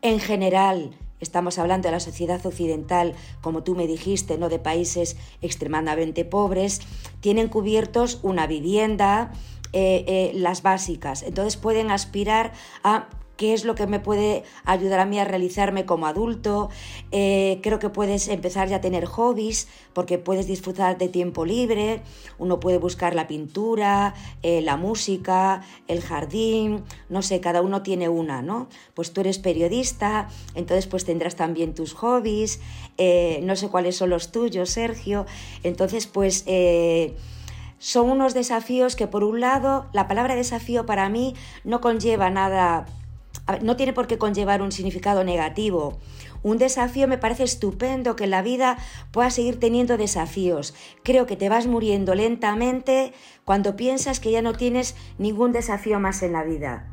en 0.01 0.19
general 0.19 0.97
Estamos 1.19 1.59
hablando 1.59 1.89
de 1.89 1.91
la 1.91 1.99
sociedad 1.99 2.45
occidental, 2.45 3.13
como 3.41 3.63
tú 3.63 3.75
me 3.75 3.87
dijiste, 3.87 4.37
no 4.37 4.47
de 4.47 4.57
países 4.57 5.17
extremadamente 5.41 6.23
pobres, 6.23 6.79
tienen 7.19 7.49
cubiertos 7.49 8.19
una 8.23 8.47
vivienda, 8.47 9.33
eh, 9.71 10.03
eh, 10.07 10.31
las 10.33 10.63
básicas. 10.63 11.21
Entonces 11.21 11.55
pueden 11.55 11.91
aspirar 11.91 12.53
a 12.83 13.07
qué 13.37 13.53
es 13.53 13.65
lo 13.65 13.75
que 13.75 13.85
me 13.85 13.99
puede 13.99 14.43
ayudar 14.65 14.99
a 14.99 15.05
mí 15.05 15.19
a 15.19 15.25
realizarme 15.25 15.85
como 15.85 16.07
adulto. 16.07 16.71
Eh, 17.11 17.59
creo 17.61 17.77
que 17.77 17.89
puedes 17.89 18.29
empezar 18.29 18.67
ya 18.67 18.77
a 18.77 18.81
tener 18.81 19.05
hobbies 19.05 19.67
porque 19.93 20.17
puedes 20.17 20.47
disfrutar 20.47 20.97
de 20.97 21.07
tiempo 21.07 21.45
libre. 21.45 22.01
Uno 22.39 22.59
puede 22.59 22.79
buscar 22.79 23.13
la 23.13 23.27
pintura, 23.27 24.15
la 24.41 24.75
música, 24.75 25.61
el 25.87 26.01
jardín, 26.01 26.83
no 27.07 27.21
sé, 27.21 27.39
cada 27.39 27.61
uno 27.61 27.83
tiene 27.83 28.09
una, 28.09 28.41
¿no? 28.41 28.69
Pues 28.95 29.13
tú 29.13 29.21
eres 29.21 29.37
periodista, 29.37 30.29
entonces 30.55 30.87
pues 30.87 31.05
tendrás 31.05 31.35
también 31.35 31.75
tus 31.75 31.93
hobbies. 31.93 32.59
no 32.97 33.55
sé 33.55 33.69
cuáles 33.69 33.95
son 33.95 34.09
los 34.09 34.31
tuyos, 34.31 34.71
Sergio. 34.71 35.27
Entonces 35.63 36.07
pues 36.07 36.43
son 37.79 38.09
unos 38.09 38.33
desafíos 38.33 38.95
que 38.95 39.07
por 39.07 39.23
un 39.23 39.39
lado 39.39 39.87
la 39.93 40.07
palabra 40.07 40.35
desafío 40.35 40.85
para 40.85 41.09
mí 41.09 41.35
no 41.63 41.81
conlleva 41.81 42.29
nada, 42.29 42.85
no 43.61 43.75
tiene 43.75 43.93
por 43.93 44.07
qué 44.07 44.17
conllevar 44.17 44.61
un 44.61 44.71
significado 44.71 45.23
negativo. 45.23 45.97
Un 46.41 46.57
desafío 46.57 47.07
me 47.07 47.17
parece 47.17 47.43
estupendo 47.43 48.15
que 48.15 48.25
en 48.25 48.31
la 48.31 48.41
vida 48.41 48.77
puedas 49.11 49.33
seguir 49.33 49.59
teniendo 49.59 49.97
desafíos. 49.97 50.73
Creo 51.03 51.25
que 51.25 51.35
te 51.35 51.49
vas 51.49 51.67
muriendo 51.67 52.15
lentamente 52.15 53.13
cuando 53.43 53.75
piensas 53.75 54.19
que 54.19 54.31
ya 54.31 54.41
no 54.41 54.53
tienes 54.53 54.95
ningún 55.17 55.51
desafío 55.51 55.99
más 55.99 56.23
en 56.23 56.33
la 56.33 56.43
vida. 56.43 56.87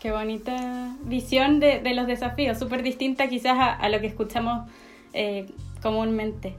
Qué 0.00 0.12
bonita 0.12 0.96
visión 1.04 1.60
de, 1.60 1.80
los 1.94 2.06
desafíos, 2.06 2.58
súper 2.58 2.82
distinta 2.82 3.28
quizás 3.28 3.56
a, 3.58 3.88
lo 3.88 4.00
que 4.00 4.06
escuchamos 4.06 4.70
eh, 5.12 5.46
comúnmente. 5.82 6.56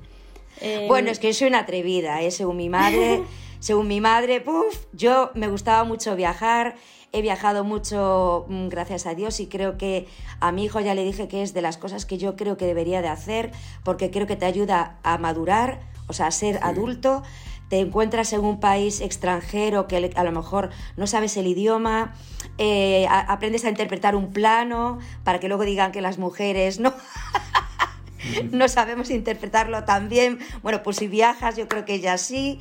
Eh, 0.62 0.86
bueno, 0.88 1.10
es 1.10 1.20
que 1.20 1.34
soy 1.34 1.48
una 1.48 1.60
atrevida, 1.60 2.22
¿eh? 2.22 2.32
según 2.32 2.58
mi 2.58 2.70
madre. 2.70 3.24
según 3.60 3.88
mi 3.88 4.00
madre, 4.00 4.41
puff, 4.41 4.86
yo 4.94 5.32
me 5.34 5.48
gustaba 5.48 5.84
mucho 5.86 6.15
viajar, 6.15 6.76
he 7.12 7.24
viajado 7.24 7.63
mucho, 7.63 8.46
mm, 8.48 8.68
gracias 8.68 9.08
a 9.08 9.15
Dios, 9.15 9.39
y 9.39 9.48
creo 9.48 9.76
que 9.78 10.08
a 10.39 10.52
mi 10.52 10.65
hijo 10.65 10.80
ya 10.82 10.94
le 10.94 11.04
dije 11.04 11.28
que 11.28 11.41
es 11.41 11.56
de 11.56 11.63
las 11.63 11.78
cosas 11.78 12.06
que 12.06 12.20
yo 12.20 12.36
creo 12.36 12.58
que 12.58 12.65
debería 12.65 13.02
de 13.02 13.08
hacer, 13.08 13.52
porque 13.84 14.12
creo 14.12 14.28
que 14.28 14.36
te 14.36 14.46
ayuda 14.46 15.00
a 15.02 15.18
madurar, 15.18 15.80
o 16.08 16.13
sea, 16.13 16.28
a 16.28 16.32
ser 16.32 16.60
adulto. 16.62 17.24
Te 17.70 17.80
encuentras 17.80 18.32
en 18.34 18.41
un 18.41 18.60
país 18.60 19.02
extranjero 19.02 19.88
que 19.88 20.12
a 20.13 20.24
lo 20.24 20.32
mejor 20.32 20.70
no 20.96 21.08
sabes 21.08 21.36
el 21.36 21.48
idioma, 21.48 22.13
eh, 22.60 23.08
aprendes 23.10 23.65
a 23.65 23.70
interpretar 23.70 24.15
un 24.15 24.32
plano 24.32 25.00
para 25.24 25.39
que 25.39 25.48
luego 25.48 25.63
digan 25.65 25.91
que 25.91 26.02
las 26.02 26.20
mujeres 26.20 26.80
no. 26.80 26.94
no 28.52 28.68
sabemos 28.68 29.10
interpretarlo 29.10 29.84
tan 29.84 30.10
bien. 30.10 30.40
Bueno, 30.62 30.84
pues 30.84 30.98
si 30.98 31.08
viajas, 31.08 31.56
yo 31.56 31.68
creo 31.68 31.86
que 31.86 32.00
ya 32.00 32.18
sí. 32.18 32.60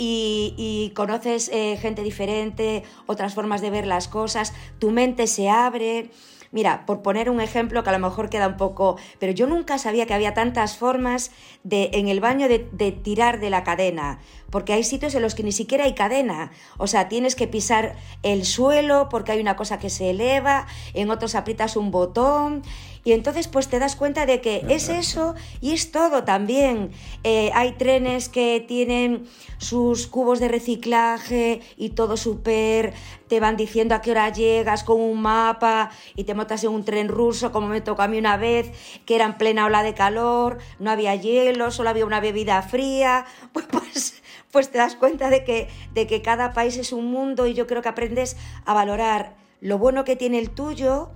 Y, 0.00 0.92
conoces 0.94 1.48
eh, 1.52 1.76
gente 1.80 2.02
diferente, 2.04 2.84
otras 3.06 3.34
formas 3.34 3.60
de 3.60 3.70
ver 3.70 3.84
las 3.84 4.06
cosas, 4.06 4.54
tu 4.78 4.92
mente 4.92 5.26
se 5.26 5.48
abre. 5.48 6.10
Mira, 6.50 6.86
por 6.86 7.02
poner 7.02 7.28
un 7.28 7.40
ejemplo 7.40 7.82
que 7.82 7.90
a 7.90 7.92
lo 7.92 7.98
mejor 7.98 8.30
queda 8.30 8.48
un 8.48 8.56
poco, 8.56 8.96
pero 9.18 9.32
yo 9.32 9.46
nunca 9.46 9.76
sabía 9.76 10.06
que 10.06 10.14
había 10.14 10.32
tantas 10.32 10.76
formas 10.76 11.30
de 11.62 11.90
en 11.92 12.08
el 12.08 12.20
baño 12.20 12.48
de, 12.48 12.66
de, 12.72 12.92
tirar 12.92 13.38
de 13.38 13.50
la 13.50 13.64
cadena, 13.64 14.20
porque 14.50 14.72
hay 14.72 14.82
sitios 14.82 15.14
en 15.14 15.22
los 15.22 15.34
que 15.34 15.42
ni 15.42 15.52
siquiera 15.52 15.84
hay 15.84 15.94
cadena, 15.94 16.52
o 16.78 16.86
sea, 16.86 17.08
tienes 17.08 17.34
que 17.34 17.48
pisar 17.48 17.96
el 18.22 18.46
suelo 18.46 19.08
porque 19.10 19.32
hay 19.32 19.40
una 19.40 19.56
cosa 19.56 19.78
que 19.78 19.90
se 19.90 20.10
eleva, 20.10 20.66
en 20.94 21.10
otros 21.10 21.34
aprietas 21.34 21.76
un 21.76 21.90
botón 21.90 22.62
y 23.04 23.12
entonces 23.12 23.48
pues 23.48 23.68
te 23.68 23.78
das 23.78 23.96
cuenta 23.96 24.26
de 24.26 24.40
que 24.40 24.64
es 24.68 24.88
eso 24.88 25.34
y 25.60 25.72
es 25.72 25.92
todo 25.92 26.24
también. 26.24 26.90
Eh, 27.24 27.50
hay 27.54 27.72
trenes 27.72 28.28
que 28.28 28.64
tienen 28.66 29.26
sus 29.58 30.06
cubos 30.06 30.40
de 30.40 30.48
reciclaje 30.48 31.60
y 31.76 31.90
todo 31.90 32.16
súper, 32.16 32.94
te 33.28 33.40
van 33.40 33.56
diciendo 33.56 33.94
a 33.94 34.00
qué 34.00 34.12
hora 34.12 34.32
llegas 34.32 34.84
con 34.84 35.00
un 35.00 35.20
mapa 35.20 35.90
y 36.16 36.24
te 36.24 36.34
montas 36.34 36.64
en 36.64 36.70
un 36.70 36.84
tren 36.84 37.08
ruso 37.08 37.52
como 37.52 37.68
me 37.68 37.80
tocó 37.80 38.02
a 38.02 38.08
mí 38.08 38.18
una 38.18 38.36
vez, 38.36 38.72
que 39.04 39.14
era 39.14 39.24
en 39.24 39.36
plena 39.36 39.66
ola 39.66 39.82
de 39.82 39.94
calor, 39.94 40.58
no 40.78 40.90
había 40.90 41.14
hielo, 41.14 41.70
solo 41.70 41.90
había 41.90 42.06
una 42.06 42.20
bebida 42.20 42.62
fría, 42.62 43.26
pues, 43.52 43.66
pues, 43.66 44.22
pues 44.50 44.70
te 44.70 44.78
das 44.78 44.96
cuenta 44.96 45.30
de 45.30 45.44
que, 45.44 45.68
de 45.94 46.06
que 46.06 46.22
cada 46.22 46.52
país 46.52 46.76
es 46.76 46.92
un 46.92 47.10
mundo 47.10 47.46
y 47.46 47.54
yo 47.54 47.66
creo 47.66 47.82
que 47.82 47.88
aprendes 47.88 48.36
a 48.64 48.74
valorar 48.74 49.36
lo 49.60 49.78
bueno 49.78 50.04
que 50.04 50.16
tiene 50.16 50.38
el 50.38 50.50
tuyo 50.50 51.10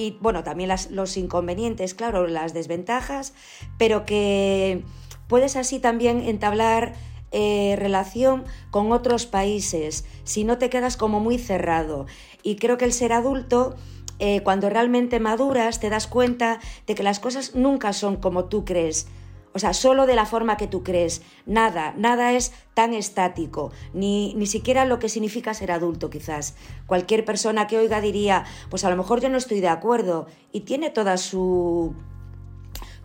y 0.00 0.16
bueno, 0.20 0.42
también 0.42 0.70
los 0.90 1.16
inconvenientes, 1.18 1.94
claro, 1.94 2.26
las 2.26 2.54
desventajas, 2.54 3.34
pero 3.76 4.06
que 4.06 4.82
puedes 5.28 5.56
así 5.56 5.78
también 5.78 6.22
entablar 6.22 6.94
eh, 7.32 7.76
relación 7.78 8.44
con 8.70 8.92
otros 8.92 9.26
países, 9.26 10.06
si 10.24 10.44
no 10.44 10.56
te 10.56 10.70
quedas 10.70 10.96
como 10.96 11.20
muy 11.20 11.36
cerrado. 11.36 12.06
Y 12.42 12.56
creo 12.56 12.78
que 12.78 12.86
el 12.86 12.94
ser 12.94 13.12
adulto, 13.12 13.76
eh, 14.18 14.40
cuando 14.42 14.70
realmente 14.70 15.20
maduras, 15.20 15.80
te 15.80 15.90
das 15.90 16.06
cuenta 16.06 16.60
de 16.86 16.94
que 16.94 17.02
las 17.02 17.20
cosas 17.20 17.54
nunca 17.54 17.92
son 17.92 18.16
como 18.16 18.46
tú 18.46 18.64
crees. 18.64 19.06
O 19.52 19.58
sea, 19.58 19.72
solo 19.72 20.06
de 20.06 20.14
la 20.14 20.26
forma 20.26 20.56
que 20.56 20.68
tú 20.68 20.82
crees. 20.84 21.22
Nada, 21.44 21.92
nada 21.96 22.32
es 22.32 22.52
tan 22.74 22.94
estático, 22.94 23.72
ni, 23.92 24.34
ni 24.34 24.46
siquiera 24.46 24.84
lo 24.84 24.98
que 24.98 25.08
significa 25.08 25.54
ser 25.54 25.72
adulto 25.72 26.08
quizás. 26.08 26.54
Cualquier 26.86 27.24
persona 27.24 27.66
que 27.66 27.78
oiga 27.78 28.00
diría, 28.00 28.44
pues 28.68 28.84
a 28.84 28.90
lo 28.90 28.96
mejor 28.96 29.20
yo 29.20 29.28
no 29.28 29.38
estoy 29.38 29.60
de 29.60 29.68
acuerdo 29.68 30.26
y 30.52 30.60
tiene 30.60 30.90
toda 30.90 31.16
su, 31.16 31.94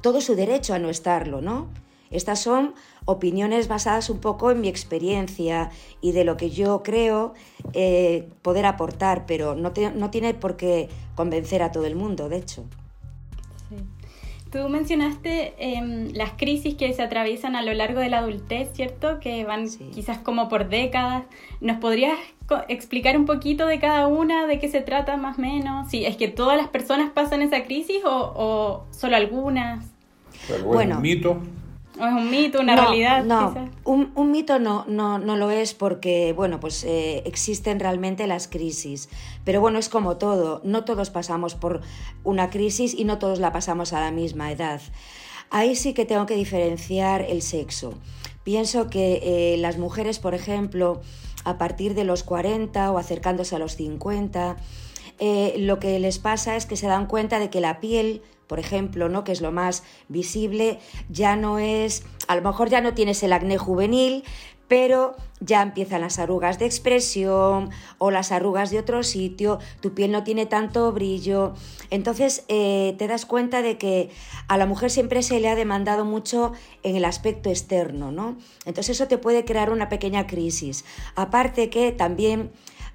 todo 0.02 0.22
su 0.22 0.36
derecho 0.36 0.76
a 0.76 0.80
no 0.80 0.90
estarlo, 0.90 1.42
¿no? 1.42 1.68
Estas 2.12 2.40
son 2.40 2.76
opiniones 3.06 3.68
basadas 3.68 4.10
un 4.10 4.20
poco 4.20 4.52
en 4.52 4.62
mi 4.62 4.68
experiencia 4.68 5.72
y 6.02 6.12
de 6.12 6.24
lo 6.24 6.38
que 6.38 6.52
yo 6.52 6.84
creo 6.84 7.34
eh, 7.74 8.30
poder 8.42 8.68
aportar, 8.68 9.26
pero 9.26 9.56
no, 9.56 9.74
no 9.96 10.10
tiene 10.12 10.34
por 10.36 10.56
qué 10.56 10.90
convencer 11.16 11.64
a 11.64 11.72
todo 11.72 11.86
el 11.86 11.96
mundo, 11.96 12.30
de 12.30 12.38
hecho. 12.38 12.66
Tú 14.56 14.70
mencionaste 14.70 15.54
em, 15.58 16.14
las 16.14 16.32
crisis 16.38 16.76
que 16.76 16.94
se 16.94 17.02
atraviesan 17.02 17.58
a 17.58 17.62
lo 17.62 17.74
largo 17.74 18.00
de 18.00 18.10
la 18.10 18.20
adultez, 18.20 18.70
¿cierto? 18.72 19.20
Que 19.20 19.44
van 19.44 19.68
quizás 19.94 20.20
como 20.20 20.48
por 20.48 20.70
décadas. 20.70 21.26
¿Nos 21.60 21.76
podrías 21.80 22.18
explicar 22.70 23.18
un 23.18 23.26
poquito 23.26 23.68
de 23.68 23.80
cada 23.80 24.08
una, 24.08 24.48
de 24.48 24.58
qué 24.58 24.70
se 24.70 24.80
trata 24.80 25.18
más 25.18 25.38
o 25.38 25.42
menos? 25.42 25.90
Sí, 25.92 26.06
¿Es 26.06 26.16
que 26.16 26.30
todas 26.30 26.56
las 26.56 26.70
personas 26.70 27.12
pasan 27.12 27.42
esa 27.42 27.66
crisis 27.66 27.98
o, 28.06 28.86
solo 28.92 29.18
algunas? 29.18 29.92
bueno, 30.64 31.02
mito. 31.02 31.38
¿O 32.00 32.06
es 32.06 32.14
un 32.14 32.30
mito, 32.30 32.60
una 32.60 32.76
realidad? 32.76 33.24
No, 33.24 33.54
un, 33.84 34.12
un, 34.16 34.32
mito 34.32 34.60
no, 34.60 34.86
no, 34.88 35.18
no 35.18 35.38
lo 35.38 35.50
es 35.50 35.74
porque, 35.74 36.34
bueno, 36.34 36.60
pues 36.60 36.84
eh, 36.84 37.24
existen 37.26 37.80
realmente 37.80 38.28
las 38.28 38.48
crisis. 38.48 39.10
Pero 39.44 39.62
bueno, 39.62 39.80
es 39.80 39.90
como 39.90 40.18
todo, 40.18 40.62
no 40.64 40.84
todos 40.84 41.10
pasamos 41.10 41.56
por 41.56 41.82
una 42.24 42.50
crisis 42.50 42.94
y 42.94 43.06
no 43.06 43.18
todos 43.18 43.40
la 43.40 43.52
pasamos 43.52 43.94
a 43.94 44.02
la 44.02 44.12
misma 44.12 44.52
edad. 44.52 44.82
Ahí 45.50 45.76
sí 45.76 45.94
que 45.94 46.06
tengo 46.06 46.26
que 46.26 46.36
diferenciar 46.36 47.22
el 47.22 47.42
sexo. 47.42 47.94
Pienso 48.44 48.90
que 48.90 49.22
eh, 49.24 49.58
las 49.58 49.78
mujeres, 49.78 50.20
por 50.20 50.34
ejemplo, 50.34 51.02
a 51.46 51.58
partir 51.58 51.94
de 51.94 52.04
los 52.04 52.24
40 52.24 52.92
o 52.92 52.98
acercándose 52.98 53.56
a 53.56 53.60
los 53.60 53.76
50, 53.76 54.58
eh, 55.20 55.56
lo 55.60 55.80
que 55.80 55.98
les 56.00 56.20
pasa 56.20 56.56
es 56.56 56.66
que 56.66 56.76
se 56.76 56.88
dan 56.88 57.06
cuenta 57.06 57.40
de 57.40 57.50
que 57.50 57.62
la 57.62 57.80
piel 57.80 58.22
por 58.48 58.60
ejemplo, 58.60 59.10
¿no? 59.10 59.24
que 59.24 59.32
es 59.32 59.42
lo 59.42 59.52
más 59.52 59.84
visible, 60.08 60.80
ya 61.10 61.36
no 61.36 61.60
es, 61.60 62.04
a 62.28 62.36
lo 62.36 62.42
mejor 62.42 62.70
ya 62.70 62.82
no 62.82 62.94
tienes 62.94 63.24
el 63.24 63.34
acné 63.34 63.58
juvenil, 63.58 64.24
pero 64.68 65.16
ya 65.40 65.62
empiezan 65.62 66.02
las 66.02 66.18
arrugas 66.18 66.58
de 66.60 66.66
expresión 66.66 67.70
o 67.98 68.10
las 68.10 68.32
arrugas 68.32 68.72
de 68.72 68.80
otro 68.80 69.04
sitio, 69.04 69.60
tu 69.82 69.94
piel 69.94 70.12
no 70.12 70.24
tiene 70.24 70.46
tanto 70.46 70.92
brillo. 70.92 71.54
Entonces 71.92 72.46
eh, 72.48 72.96
te 72.98 73.08
das 73.08 73.26
cuenta 73.26 73.62
de 73.62 73.78
que 73.78 74.10
a 74.48 74.58
la 74.58 74.66
mujer 74.66 74.90
siempre 74.90 75.22
se 75.22 75.40
le 75.40 75.50
ha 75.50 75.56
demandado 75.56 76.06
mucho 76.06 76.54
en 76.84 76.96
el 76.96 77.06
aspecto 77.06 77.50
externo, 77.50 78.12
¿no? 78.12 78.38
Entonces 78.66 78.96
eso 78.96 79.08
te 79.08 79.18
puede 79.18 79.46
crear 79.46 79.70
una 79.70 79.90
pequeña 79.90 80.26
crisis. 80.26 80.86
Aparte 81.16 81.70
que 81.70 81.92
también, 81.92 82.52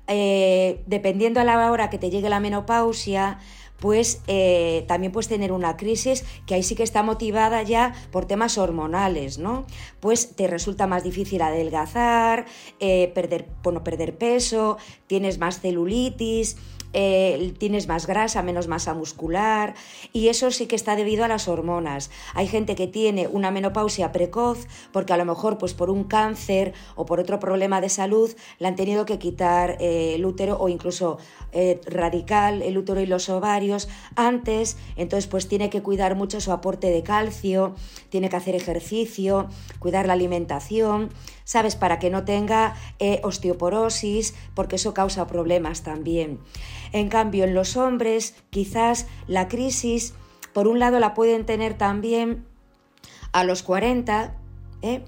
eh, 0.08 0.82
dependiendo 0.86 1.40
a 1.40 1.44
la 1.44 1.70
hora 1.70 1.88
que 1.88 1.98
te 1.98 2.10
llegue 2.10 2.28
la 2.28 2.40
menopausia, 2.40 3.38
pues 3.80 4.20
eh, 4.26 4.84
también 4.86 5.12
puedes 5.12 5.28
tener 5.28 5.52
una 5.52 5.76
crisis 5.76 6.24
que 6.46 6.54
ahí 6.54 6.62
sí 6.62 6.74
que 6.74 6.82
está 6.82 7.02
motivada 7.02 7.62
ya 7.62 7.94
por 8.12 8.26
temas 8.26 8.58
hormonales, 8.58 9.38
¿no? 9.38 9.66
Pues 10.00 10.36
te 10.36 10.46
resulta 10.46 10.86
más 10.86 11.02
difícil 11.02 11.42
adelgazar, 11.42 12.46
eh, 12.78 13.10
perder, 13.14 13.48
bueno, 13.62 13.82
perder 13.82 14.16
peso, 14.16 14.76
tienes 15.06 15.38
más 15.38 15.60
celulitis, 15.60 16.56
eh, 16.92 17.54
tienes 17.58 17.88
más 17.88 18.06
grasa, 18.06 18.42
menos 18.42 18.68
masa 18.68 18.94
muscular 18.94 19.74
y 20.12 20.28
eso 20.28 20.50
sí 20.50 20.66
que 20.66 20.76
está 20.76 20.96
debido 20.96 21.24
a 21.24 21.28
las 21.28 21.48
hormonas. 21.48 22.10
Hay 22.34 22.46
gente 22.46 22.74
que 22.74 22.86
tiene 22.86 23.28
una 23.28 23.50
menopausia 23.50 24.12
precoz 24.12 24.66
porque 24.92 25.12
a 25.12 25.16
lo 25.16 25.24
mejor 25.24 25.58
pues 25.58 25.74
por 25.74 25.90
un 25.90 26.04
cáncer 26.04 26.72
o 26.96 27.06
por 27.06 27.20
otro 27.20 27.38
problema 27.38 27.80
de 27.80 27.88
salud 27.88 28.30
le 28.58 28.68
han 28.68 28.76
tenido 28.76 29.04
que 29.04 29.18
quitar 29.18 29.76
eh, 29.80 30.14
el 30.14 30.24
útero 30.24 30.58
o 30.58 30.68
incluso 30.68 31.18
eh, 31.52 31.80
radical 31.86 32.62
el 32.62 32.78
útero 32.78 33.00
y 33.00 33.06
los 33.06 33.28
ovarios 33.28 33.88
antes, 34.14 34.76
entonces 34.96 35.26
pues 35.26 35.48
tiene 35.48 35.70
que 35.70 35.82
cuidar 35.82 36.14
mucho 36.14 36.40
su 36.40 36.52
aporte 36.52 36.90
de 36.90 37.02
calcio, 37.02 37.74
tiene 38.08 38.28
que 38.28 38.36
hacer 38.36 38.54
ejercicio, 38.54 39.48
cuidar 39.78 40.06
la 40.06 40.12
alimentación. 40.12 41.10
¿Sabes? 41.50 41.74
Para 41.74 41.98
que 41.98 42.10
no 42.10 42.24
tenga 42.24 42.76
osteoporosis, 43.24 44.36
porque 44.54 44.76
eso 44.76 44.94
causa 44.94 45.26
problemas 45.26 45.82
también. 45.82 46.38
En 46.92 47.08
cambio, 47.08 47.42
en 47.42 47.54
los 47.54 47.76
hombres 47.76 48.36
quizás 48.50 49.08
la 49.26 49.48
crisis, 49.48 50.14
por 50.52 50.68
un 50.68 50.78
lado, 50.78 51.00
la 51.00 51.12
pueden 51.12 51.44
tener 51.46 51.76
también 51.76 52.46
a 53.32 53.42
los 53.42 53.64
40, 53.64 54.36
¿eh? 54.82 55.02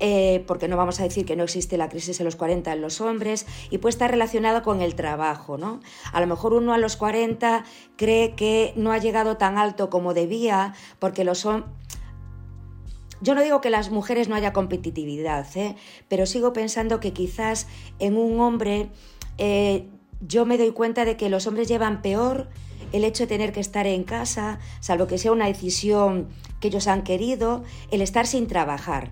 Eh, 0.00 0.42
porque 0.48 0.66
no 0.66 0.76
vamos 0.76 0.98
a 0.98 1.04
decir 1.04 1.24
que 1.26 1.36
no 1.36 1.44
existe 1.44 1.76
la 1.76 1.88
crisis 1.88 2.20
a 2.20 2.24
los 2.24 2.34
40 2.34 2.72
en 2.72 2.80
los 2.80 3.00
hombres, 3.00 3.46
y 3.70 3.78
puede 3.78 3.90
estar 3.90 4.10
relacionado 4.10 4.64
con 4.64 4.80
el 4.80 4.96
trabajo. 4.96 5.58
¿no? 5.58 5.78
A 6.12 6.20
lo 6.20 6.26
mejor 6.26 6.54
uno 6.54 6.74
a 6.74 6.78
los 6.78 6.96
40 6.96 7.64
cree 7.96 8.34
que 8.34 8.72
no 8.74 8.90
ha 8.90 8.98
llegado 8.98 9.36
tan 9.36 9.58
alto 9.58 9.90
como 9.90 10.12
debía, 10.12 10.74
porque 10.98 11.22
los 11.22 11.44
hombres... 11.46 11.70
Yo 13.20 13.34
no 13.34 13.42
digo 13.42 13.60
que 13.60 13.70
las 13.70 13.90
mujeres 13.90 14.28
no 14.28 14.34
haya 14.34 14.52
competitividad, 14.52 15.46
¿eh? 15.56 15.76
pero 16.08 16.26
sigo 16.26 16.52
pensando 16.52 17.00
que 17.00 17.12
quizás 17.12 17.66
en 17.98 18.16
un 18.16 18.40
hombre 18.40 18.90
yo 20.20 20.46
me 20.46 20.58
doy 20.58 20.70
cuenta 20.70 21.04
de 21.04 21.16
que 21.16 21.28
los 21.28 21.46
hombres 21.46 21.68
llevan 21.68 22.02
peor 22.02 22.48
el 22.92 23.04
hecho 23.04 23.24
de 23.24 23.26
tener 23.26 23.52
que 23.52 23.60
estar 23.60 23.86
en 23.86 24.04
casa, 24.04 24.58
salvo 24.80 25.06
que 25.06 25.18
sea 25.18 25.32
una 25.32 25.46
decisión 25.46 26.28
que 26.60 26.68
ellos 26.68 26.86
han 26.86 27.02
querido, 27.02 27.64
el 27.90 28.00
estar 28.00 28.26
sin 28.26 28.46
trabajar. 28.46 29.10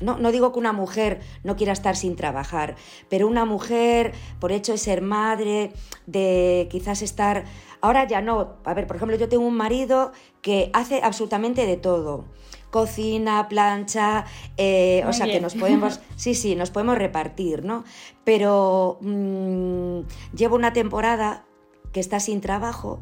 No, 0.00 0.16
no, 0.16 0.32
digo 0.32 0.52
que 0.52 0.58
una 0.58 0.72
mujer 0.72 1.20
no 1.44 1.56
quiera 1.56 1.72
estar 1.72 1.94
sin 1.94 2.16
trabajar, 2.16 2.76
pero 3.10 3.26
una 3.26 3.44
mujer, 3.44 4.12
por 4.38 4.50
hecho 4.50 4.72
de 4.72 4.78
ser 4.78 5.02
madre, 5.02 5.72
de 6.06 6.68
quizás 6.70 7.02
estar... 7.02 7.44
Ahora 7.82 8.06
ya 8.06 8.22
no. 8.22 8.56
A 8.64 8.74
ver, 8.74 8.86
por 8.86 8.96
ejemplo, 8.96 9.16
yo 9.16 9.28
tengo 9.28 9.44
un 9.44 9.56
marido 9.56 10.12
que 10.40 10.70
hace 10.72 11.00
absolutamente 11.02 11.66
de 11.66 11.76
todo 11.76 12.26
cocina, 12.70 13.48
plancha, 13.48 14.24
eh, 14.56 15.02
o 15.06 15.12
sea 15.12 15.26
que 15.26 15.40
nos 15.40 15.54
podemos, 15.54 16.00
sí, 16.16 16.34
sí, 16.34 16.54
nos 16.54 16.70
podemos 16.70 16.96
repartir, 16.96 17.64
¿no? 17.64 17.84
Pero 18.24 18.98
mm, 19.00 20.00
llevo 20.34 20.56
una 20.56 20.72
temporada 20.72 21.44
que 21.92 22.00
está 22.00 22.20
sin 22.20 22.40
trabajo 22.40 23.00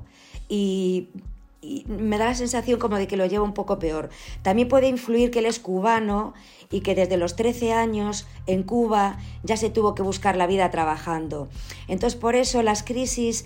y, 0.48 1.08
me 1.88 2.18
da 2.18 2.26
la 2.26 2.34
sensación 2.36 2.78
como 2.78 2.96
de 2.98 3.08
que 3.08 3.16
lo 3.16 3.26
lleva 3.26 3.44
un 3.44 3.52
poco 3.52 3.80
peor. 3.80 4.10
También 4.42 4.68
puede 4.68 4.86
influir 4.86 5.32
que 5.32 5.40
él 5.40 5.46
es 5.46 5.58
cubano 5.58 6.32
y 6.70 6.80
que 6.82 6.94
desde 6.94 7.16
los 7.16 7.34
13 7.34 7.72
años 7.72 8.28
en 8.46 8.62
Cuba 8.62 9.18
ya 9.42 9.56
se 9.56 9.68
tuvo 9.68 9.96
que 9.96 10.02
buscar 10.02 10.36
la 10.36 10.46
vida 10.46 10.70
trabajando. 10.70 11.48
Entonces 11.88 12.18
por 12.18 12.36
eso 12.36 12.62
las 12.62 12.84
crisis... 12.84 13.44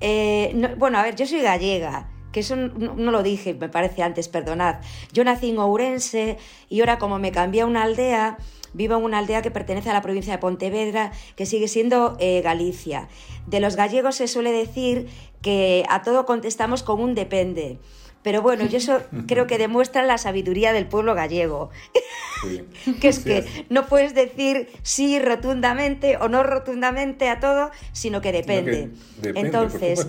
Eh, 0.00 0.74
bueno, 0.78 0.96
a 0.96 1.02
ver, 1.02 1.14
yo 1.14 1.26
soy 1.26 1.42
gallega 1.42 2.08
que 2.32 2.40
eso 2.40 2.56
no, 2.56 3.10
lo 3.10 3.22
dije, 3.22 3.54
me 3.54 3.68
parece 3.68 4.02
antes, 4.02 4.28
perdonad. 4.28 4.76
Yo 5.12 5.24
nací 5.24 5.50
en 5.50 5.58
Ourense 5.58 6.38
y 6.68 6.80
ahora 6.80 6.98
como 6.98 7.18
me 7.18 7.32
cambié 7.32 7.62
a 7.62 7.66
una 7.66 7.82
aldea, 7.82 8.38
vivo 8.72 8.96
en 8.96 9.04
una 9.04 9.18
aldea 9.18 9.42
que 9.42 9.50
pertenece 9.50 9.90
a 9.90 9.92
la 9.92 10.02
provincia 10.02 10.32
de 10.32 10.38
Pontevedra, 10.38 11.12
que 11.36 11.46
sigue 11.46 11.68
siendo 11.68 12.16
eh, 12.20 12.40
Galicia. 12.42 13.08
De 13.46 13.60
los 13.60 13.76
gallegos 13.76 14.16
se 14.16 14.28
suele 14.28 14.52
decir 14.52 15.08
que 15.42 15.84
a 15.88 16.02
todo 16.02 16.26
contestamos 16.26 16.82
con 16.82 17.00
un 17.00 17.14
depende. 17.14 17.78
Pero 18.22 18.42
bueno, 18.42 18.66
yo 18.66 18.78
eso 18.78 19.02
creo 19.26 19.46
que 19.46 19.58
demuestra 19.58 20.02
la 20.02 20.18
sabiduría 20.18 20.72
del 20.72 20.86
pueblo 20.86 21.14
gallego. 21.14 21.70
que 23.00 23.08
es 23.08 23.18
que 23.20 23.44
no 23.68 23.86
puedes 23.86 24.14
decir 24.14 24.68
sí 24.82 25.18
rotundamente 25.18 26.16
o 26.16 26.28
no 26.28 26.42
rotundamente 26.42 27.28
a 27.28 27.40
todo, 27.40 27.70
sino 27.92 28.20
que 28.20 28.32
depende. 28.32 28.90
depende 29.16 29.40
Entonces, 29.40 30.06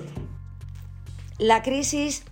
la 1.42 1.64
crisis 1.64 2.24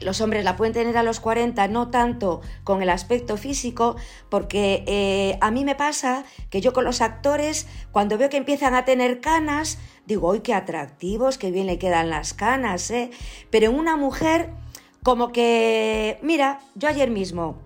los 0.00 0.22
hombres 0.22 0.44
la 0.44 0.56
pueden 0.56 0.72
tener 0.72 0.96
a 0.96 1.02
los 1.02 1.20
40, 1.20 1.68
no 1.68 1.90
tanto 1.90 2.40
con 2.64 2.82
el 2.82 2.88
aspecto 2.88 3.36
físico, 3.36 3.96
porque 4.30 4.82
eh, 4.86 5.36
a 5.42 5.50
mí 5.50 5.62
me 5.62 5.74
pasa 5.74 6.24
que 6.48 6.62
yo 6.62 6.72
con 6.72 6.84
los 6.84 7.02
actores, 7.02 7.66
cuando 7.92 8.16
veo 8.16 8.30
que 8.30 8.38
empiezan 8.38 8.74
a 8.74 8.86
tener 8.86 9.20
canas, 9.20 9.76
digo, 10.06 10.32
¡ay, 10.32 10.40
qué 10.40 10.54
atractivos, 10.54 11.36
qué 11.36 11.50
bien 11.50 11.66
le 11.66 11.78
quedan 11.78 12.08
las 12.08 12.32
canas! 12.32 12.90
¿eh? 12.90 13.10
Pero 13.50 13.66
en 13.66 13.78
una 13.78 13.96
mujer, 13.96 14.48
como 15.02 15.32
que, 15.32 16.18
mira, 16.22 16.60
yo 16.74 16.88
ayer 16.88 17.10
mismo, 17.10 17.58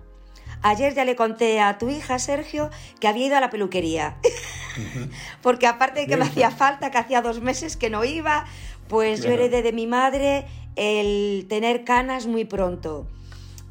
ayer 0.61 0.93
ya 0.93 1.05
le 1.05 1.15
conté 1.15 1.61
a 1.61 1.77
tu 1.77 1.89
hija, 1.89 2.19
Sergio, 2.19 2.69
que 2.99 3.07
había 3.07 3.27
ido 3.27 3.37
a 3.37 3.39
la 3.39 3.49
peluquería, 3.49 4.17
porque 5.41 5.67
aparte 5.67 6.01
de 6.01 6.07
que 6.07 6.17
me 6.17 6.25
hacía 6.25 6.51
falta, 6.51 6.91
que 6.91 6.97
hacía 6.97 7.21
dos 7.21 7.39
meses 7.39 7.77
que 7.77 7.89
no 7.89 8.03
iba, 8.03 8.45
pues 8.87 9.23
yo 9.23 9.31
heredé 9.31 9.63
de 9.63 9.71
mi 9.71 9.87
madre 9.87 10.45
el 10.75 11.45
tener 11.47 11.83
canas 11.83 12.27
muy 12.27 12.45
pronto. 12.45 13.07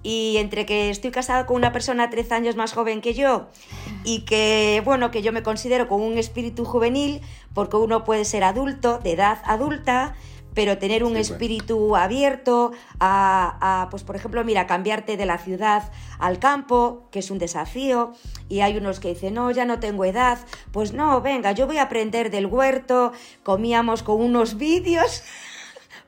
Y 0.02 0.36
entre 0.36 0.66
que 0.66 0.90
estoy 0.90 1.10
casada 1.10 1.46
con 1.46 1.56
una 1.56 1.72
persona 1.72 2.10
tres 2.10 2.30
años 2.30 2.56
más 2.56 2.74
joven 2.74 3.00
que 3.00 3.14
yo 3.14 3.48
y 4.04 4.26
que, 4.26 4.82
bueno, 4.84 5.10
que 5.10 5.22
yo 5.22 5.32
me 5.32 5.42
considero 5.42 5.88
con 5.88 6.02
un 6.02 6.18
espíritu 6.18 6.66
juvenil, 6.66 7.22
porque 7.54 7.78
uno 7.78 8.04
puede 8.04 8.26
ser 8.26 8.44
adulto, 8.44 8.98
de 8.98 9.12
edad 9.12 9.38
adulta, 9.46 10.14
pero 10.54 10.78
tener 10.78 11.04
un 11.04 11.16
espíritu 11.16 11.96
abierto 11.96 12.72
a, 13.00 13.82
a, 13.82 13.88
pues 13.90 14.04
por 14.04 14.14
ejemplo, 14.14 14.44
mira, 14.44 14.66
cambiarte 14.66 15.16
de 15.16 15.26
la 15.26 15.38
ciudad 15.38 15.90
al 16.18 16.38
campo, 16.38 17.08
que 17.10 17.18
es 17.18 17.30
un 17.30 17.38
desafío, 17.38 18.12
y 18.48 18.60
hay 18.60 18.76
unos 18.76 19.00
que 19.00 19.08
dicen, 19.08 19.34
no, 19.34 19.50
ya 19.50 19.64
no 19.64 19.80
tengo 19.80 20.04
edad, 20.04 20.38
pues 20.70 20.92
no, 20.92 21.20
venga, 21.20 21.52
yo 21.52 21.66
voy 21.66 21.78
a 21.78 21.84
aprender 21.84 22.30
del 22.30 22.46
huerto, 22.46 23.12
comíamos 23.42 24.02
con 24.02 24.20
unos 24.20 24.56
vídeos 24.56 25.22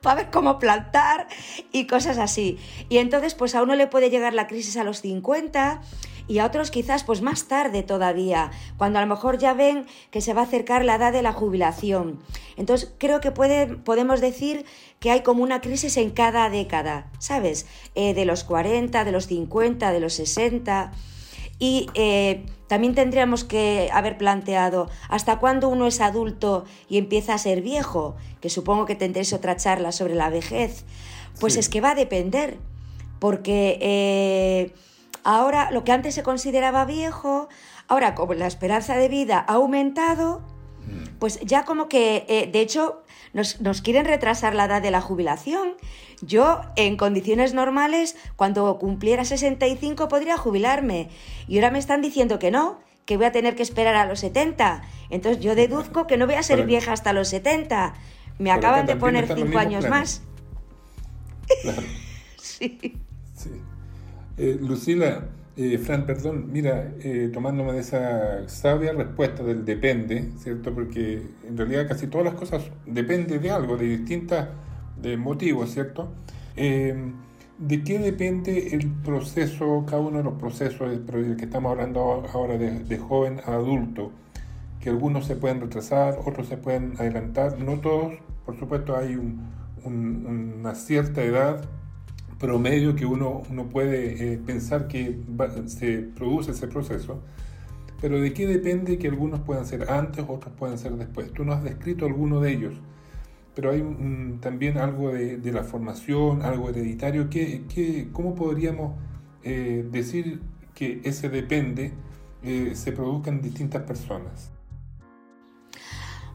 para 0.07 0.23
ver 0.23 0.31
cómo 0.31 0.61
plantar 0.61 1.27
y 1.73 1.88
cosas 1.88 2.19
así. 2.19 2.59
Y 2.88 2.99
entonces, 2.99 3.35
pues 3.35 3.57
a 3.57 3.62
uno 3.64 3.75
le 3.75 3.88
puede 3.88 4.09
llegar 4.09 4.35
la 4.35 4.47
crisis 4.47 4.77
a 4.77 4.85
los 4.85 5.01
50 5.01 5.81
y 6.29 6.38
a 6.38 6.47
otros 6.47 6.71
quizás 6.71 7.03
pues 7.03 7.23
más 7.23 7.49
tarde 7.49 7.83
todavía, 7.83 8.53
cuando 8.77 9.01
a 9.01 9.03
lo 9.03 9.09
mejor 9.09 9.37
ya 9.38 9.53
ven 9.53 9.85
que 10.12 10.21
se 10.21 10.33
va 10.33 10.42
a 10.42 10.45
acercar 10.45 10.85
la 10.85 10.95
edad 10.95 11.12
de 11.12 11.23
la 11.23 11.33
jubilación. 11.33 12.21
Entonces 12.57 12.95
creo 12.99 13.21
que 13.21 13.33
puede, 13.33 13.66
podemos 13.66 14.21
decir 14.21 14.64
que 15.01 15.11
hay 15.11 15.25
como 15.25 15.42
una 15.42 15.61
crisis 15.61 15.97
en 15.97 16.11
cada 16.11 16.49
década, 16.51 17.11
¿sabes? 17.19 17.66
Eh, 17.97 18.14
de 18.14 18.27
los 18.27 18.45
40, 18.45 19.05
de 19.05 19.11
los 19.11 19.27
50, 19.27 19.90
de 19.90 19.99
los 19.99 20.14
60. 20.14 20.92
Y 21.59 21.88
eh, 21.95 22.45
también 22.69 22.95
tendríamos 22.95 23.45
que 23.45 23.88
haber 23.92 24.19
planteado 24.19 24.90
hasta 25.09 25.38
cuándo 25.38 25.69
uno 25.69 25.87
es 25.87 26.01
adulto 26.01 26.64
y 26.88 26.99
empieza 26.99 27.35
a 27.35 27.38
ser 27.38 27.62
viejo, 27.62 28.16
que 28.40 28.51
supongo 28.51 28.87
que 28.87 28.95
tendréis 28.95 29.33
otra 29.33 29.57
charla 29.57 29.92
sobre 29.92 30.14
la 30.14 30.31
vejez. 30.31 30.85
Pues 31.40 31.57
es 31.57 31.69
que 31.69 31.81
va 31.81 31.90
a 31.90 31.95
depender, 31.95 32.59
porque 33.19 33.79
eh, 33.81 34.75
ahora 35.23 35.71
lo 35.71 35.85
que 35.85 35.92
antes 35.92 36.14
se 36.14 36.23
consideraba 36.23 36.85
viejo, 36.85 37.49
ahora 37.88 38.14
como 38.14 38.35
la 38.35 38.47
esperanza 38.47 38.97
de 38.97 39.09
vida 39.09 39.45
ha 39.47 39.55
aumentado. 39.55 40.42
Pues 41.18 41.40
ya 41.40 41.64
como 41.64 41.88
que, 41.88 42.25
eh, 42.29 42.49
de 42.51 42.61
hecho, 42.61 43.03
nos, 43.33 43.61
nos, 43.61 43.83
quieren 43.83 44.07
retrasar 44.07 44.55
la 44.55 44.66
edad 44.66 44.83
de 44.83 44.90
la 44.90 45.01
jubilación. 45.01 45.75
Yo, 46.22 46.62
en 46.77 46.96
condiciones 46.96 47.55
normales, 47.55 48.16
cuando 48.37 48.79
cumpliera 48.79 49.25
65 49.25 50.09
podría 50.09 50.37
jubilarme. 50.37 51.09
Y 51.49 51.57
ahora 51.57 51.70
me 51.70 51.79
están 51.79 52.03
diciendo 52.03 52.38
que 52.38 52.51
no, 52.51 52.79
que 53.07 53.16
voy 53.16 53.27
a 53.27 53.33
tener 53.33 53.55
que 53.55 53.62
esperar 53.62 53.94
a 53.94 54.07
los 54.07 54.20
70. 54.20 54.83
Entonces 55.11 55.42
yo 55.42 55.55
deduzco 55.55 56.07
que 56.07 56.16
no 56.16 56.27
voy 56.27 56.35
a 56.35 56.42
ser 56.42 56.66
vieja 56.66 56.92
hasta 56.92 57.12
los 57.12 57.29
70. 57.29 57.94
Me 58.38 58.51
acaban 58.51 58.87
de 58.87 58.96
poner 58.96 59.33
5 59.33 59.59
años 59.59 59.88
más. 59.88 60.22
sí. 62.37 62.79
sí. 63.35 63.51
Eh, 64.38 64.59
Lucila, 64.61 65.29
eh, 65.57 65.79
Fran, 65.79 66.05
perdón, 66.05 66.51
mira, 66.53 66.92
eh, 67.01 67.31
tomándome 67.33 67.73
de 67.73 67.81
esa 67.81 68.49
sabia 68.49 68.92
respuesta 68.92 69.42
del 69.42 69.64
depende, 69.64 70.31
¿cierto? 70.38 70.75
Porque 70.75 71.23
en 71.49 71.57
realidad 71.57 71.88
casi 71.88 72.07
todas 72.09 72.27
las 72.27 72.35
cosas 72.35 72.71
dependen 72.85 73.40
de 73.40 73.51
algo, 73.51 73.77
de 73.77 73.87
distintos 73.87 74.45
de 75.01 75.16
motivos, 75.16 75.71
¿cierto? 75.73 76.12
¿De 77.59 77.85
qué 77.85 77.99
depende 77.99 78.75
el 78.75 78.87
proceso, 79.03 79.85
cada 79.87 80.03
uno 80.03 80.19
de 80.19 80.25
los 80.25 80.35
procesos 80.35 80.90
del 80.90 81.37
que 81.37 81.47
estamos 81.47 81.73
hablando 81.73 82.27
ahora 82.31 82.59
de, 82.59 82.99
joven 82.99 83.40
a 83.47 83.55
adulto? 83.55 84.12
Que 84.79 84.90
algunos 84.90 85.25
se 85.25 85.37
pueden 85.37 85.62
retrasar, 85.62 86.19
otros 86.27 86.49
se 86.49 86.59
pueden 86.59 86.95
adelantar, 86.99 87.59
no 87.59 87.81
todos, 87.81 88.12
por 88.45 88.59
supuesto 88.59 88.95
hay 88.95 89.19
una 89.87 90.75
cierta 90.75 91.23
edad 91.23 91.64
promedio 92.38 92.94
que 92.94 93.07
uno, 93.07 93.42
uno 93.51 93.68
puede 93.68 94.35
eh, 94.35 94.38
pensar 94.38 94.88
que 94.88 95.18
se 95.66 95.99
produce 95.99 96.51
ese 96.51 96.66
proceso, 96.68 97.20
pero 98.01 98.20
de 98.20 98.33
qué 98.35 98.46
depende 98.46 98.99
que 98.99 99.09
algunos 99.09 99.40
puedan 99.40 99.64
ser 99.64 99.90
antes, 99.90 100.25
otros 100.29 100.53
puedan 100.57 100.79
ser 100.79 100.92
después. 100.92 101.33
Tú 101.33 101.44
no 101.44 101.53
has 101.53 101.64
descrito 101.64 102.05
alguno 102.05 102.40
de 102.40 102.53
ellos, 102.53 102.75
pero 103.55 103.70
hay 103.70 103.83
también 104.40 104.77
algo 104.77 105.11
de, 105.12 105.53
la 105.53 105.64
formación, 105.64 106.42
algo 106.42 106.68
hereditario. 106.68 107.31
¿Qué, 107.31 108.09
cómo 108.12 108.35
podríamos 108.35 108.99
eh, 109.42 109.87
decir 109.90 110.42
que 110.75 111.01
ese 111.05 111.31
depende 111.31 111.92
eh, 112.42 112.72
se 112.75 112.92
produzca 112.92 113.31
en 113.31 113.40
distintas 113.40 113.83
personas? 113.85 114.51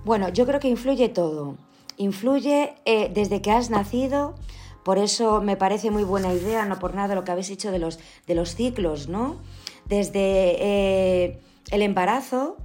Bueno, 0.04 0.30
yo 0.30 0.48
creo 0.48 0.60
que 0.60 0.68
influye 0.68 1.10
todo. 1.10 1.58
Influye 1.98 2.74
desde 3.14 3.44
que 3.44 3.52
has 3.52 3.70
nacido, 3.70 4.34
por 4.84 4.98
eso 4.98 5.42
me 5.42 5.58
parece 5.58 5.92
muy 5.92 6.04
buena 6.04 6.34
idea, 6.34 6.66
no 6.66 6.80
por 6.80 6.96
nada 6.96 7.16
lo 7.16 7.24
que 7.24 7.32
habéis 7.32 7.48
dicho 7.48 7.72
de 7.72 7.80
los, 7.80 8.00
de 8.28 8.36
los 8.36 8.56
ciclos, 8.56 9.08
¿no? 9.08 9.38
Desde 9.86 10.56
eh, 10.60 11.40
el 11.72 11.82
embarazo, 11.82 12.58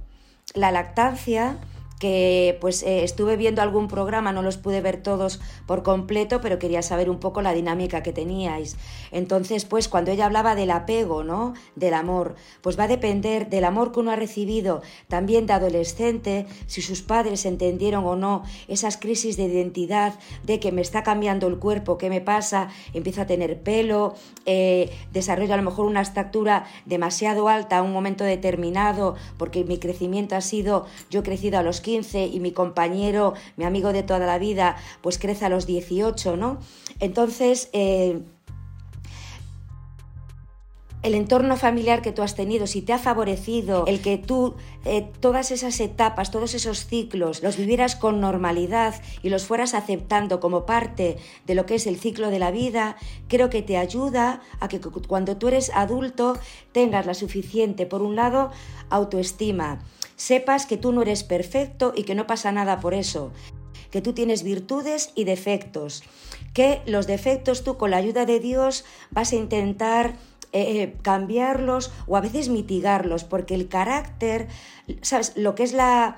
la 0.53 0.71
lactancia, 0.71 1.57
que 1.99 2.57
pues 2.61 2.83
eh, 2.83 3.03
estuve 3.03 3.37
viendo 3.37 3.61
algún 3.61 3.87
programa, 3.87 4.31
no 4.31 4.41
los 4.41 4.57
pude 4.57 4.81
ver 4.81 5.01
todos 5.01 5.39
por 5.65 5.83
completo, 5.83 6.41
pero 6.41 6.59
quería 6.59 6.81
saber 6.81 7.09
un 7.09 7.19
poco 7.19 7.41
la 7.41 7.53
dinámica 7.53 8.03
que 8.03 8.13
teníais. 8.13 8.77
Entonces, 9.11 9.65
pues 9.65 9.87
cuando 9.87 10.11
ella 10.11 10.25
hablaba 10.25 10.55
del 10.55 10.71
apego, 10.71 11.23
¿no? 11.23 11.53
Del 11.75 11.93
amor, 11.93 12.35
pues 12.61 12.77
va 12.77 12.83
a 12.83 12.87
depender 12.87 13.49
del 13.49 13.63
amor 13.63 13.91
que 13.91 13.99
uno 13.99 14.11
ha 14.11 14.15
recibido 14.15 14.81
también 15.07 15.47
de 15.47 15.53
adolescente, 15.53 16.45
si 16.67 16.81
sus 16.81 17.01
padres 17.01 17.45
entendieron 17.45 18.05
o 18.05 18.15
no 18.15 18.43
esas 18.67 18.97
crisis 18.97 19.37
de 19.37 19.45
identidad, 19.45 20.13
de 20.43 20.59
que 20.59 20.71
me 20.71 20.81
está 20.81 21.03
cambiando 21.03 21.47
el 21.47 21.57
cuerpo, 21.57 21.97
¿qué 21.97 22.09
me 22.09 22.21
pasa? 22.21 22.69
Empiezo 22.93 23.21
a 23.21 23.25
tener 23.25 23.61
pelo, 23.61 24.15
eh, 24.45 24.91
desarrollo 25.13 25.53
a 25.53 25.57
lo 25.57 25.63
mejor 25.63 25.85
una 25.85 26.01
estatura 26.01 26.65
demasiado 26.85 27.49
alta 27.49 27.77
a 27.77 27.81
un 27.81 27.91
momento 27.91 28.23
determinado, 28.23 29.15
porque 29.37 29.63
mi 29.63 29.79
crecimiento 29.79 30.35
ha 30.35 30.41
sido, 30.41 30.85
yo 31.09 31.21
he 31.21 31.23
crecido 31.23 31.57
a 31.57 31.63
los 31.63 31.81
15 31.87 32.25
y 32.25 32.41
mi 32.41 32.51
compañero, 32.51 33.33
mi 33.55 33.63
amigo 33.63 33.93
de 33.93 34.03
toda 34.03 34.25
la 34.25 34.39
vida, 34.39 34.75
pues 35.01 35.17
crece 35.17 35.45
a 35.45 35.49
los 35.49 35.65
18, 35.65 36.35
¿no? 36.35 36.59
Entonces, 36.99 37.69
eh, 37.71 38.23
el 41.01 41.15
entorno 41.15 41.55
familiar 41.55 42.01
que 42.01 42.11
tú 42.11 42.23
has 42.23 42.35
tenido, 42.35 42.67
si 42.67 42.81
te 42.81 42.91
ha 42.91 42.99
favorecido 42.99 43.85
el 43.87 44.01
que 44.01 44.17
tú 44.17 44.55
eh, 44.83 45.09
todas 45.21 45.51
esas 45.51 45.79
etapas, 45.79 46.29
todos 46.29 46.55
esos 46.55 46.87
ciclos, 46.87 47.41
los 47.41 47.55
vivieras 47.55 47.95
con 47.95 48.19
normalidad 48.19 48.95
y 49.23 49.29
los 49.29 49.45
fueras 49.45 49.73
aceptando 49.73 50.41
como 50.41 50.65
parte 50.65 51.15
de 51.45 51.55
lo 51.55 51.65
que 51.65 51.75
es 51.75 51.87
el 51.87 51.97
ciclo 51.97 52.29
de 52.29 52.39
la 52.39 52.51
vida, 52.51 52.97
creo 53.29 53.49
que 53.49 53.61
te 53.61 53.77
ayuda 53.77 54.41
a 54.59 54.67
que 54.67 54.81
cuando 54.81 55.37
tú 55.37 55.47
eres 55.47 55.71
adulto 55.73 56.37
tengas 56.73 57.05
la 57.05 57.13
suficiente, 57.13 57.85
por 57.85 58.01
un 58.01 58.17
lado, 58.17 58.51
autoestima, 58.89 59.79
sepas 60.17 60.65
que 60.65 60.75
tú 60.75 60.91
no 60.91 61.01
eres 61.01 61.23
perfecto 61.23 61.93
y 61.95 62.03
que 62.03 62.15
no 62.15 62.27
pasa 62.27 62.51
nada 62.51 62.81
por 62.81 62.93
eso, 62.93 63.31
que 63.89 64.01
tú 64.01 64.11
tienes 64.11 64.43
virtudes 64.43 65.11
y 65.15 65.23
defectos, 65.23 66.03
que 66.53 66.81
los 66.85 67.07
defectos 67.07 67.63
tú 67.63 67.77
con 67.77 67.91
la 67.91 67.97
ayuda 67.97 68.25
de 68.25 68.41
Dios 68.41 68.83
vas 69.11 69.31
a 69.31 69.37
intentar 69.37 70.15
eh, 70.51 70.81
eh, 70.81 70.97
cambiarlos 71.01 71.91
o 72.07 72.17
a 72.17 72.21
veces 72.21 72.49
mitigarlos, 72.49 73.23
porque 73.23 73.55
el 73.55 73.69
carácter, 73.69 74.47
¿sabes? 75.01 75.33
Lo 75.35 75.55
que 75.55 75.63
es 75.63 75.73
la, 75.73 76.17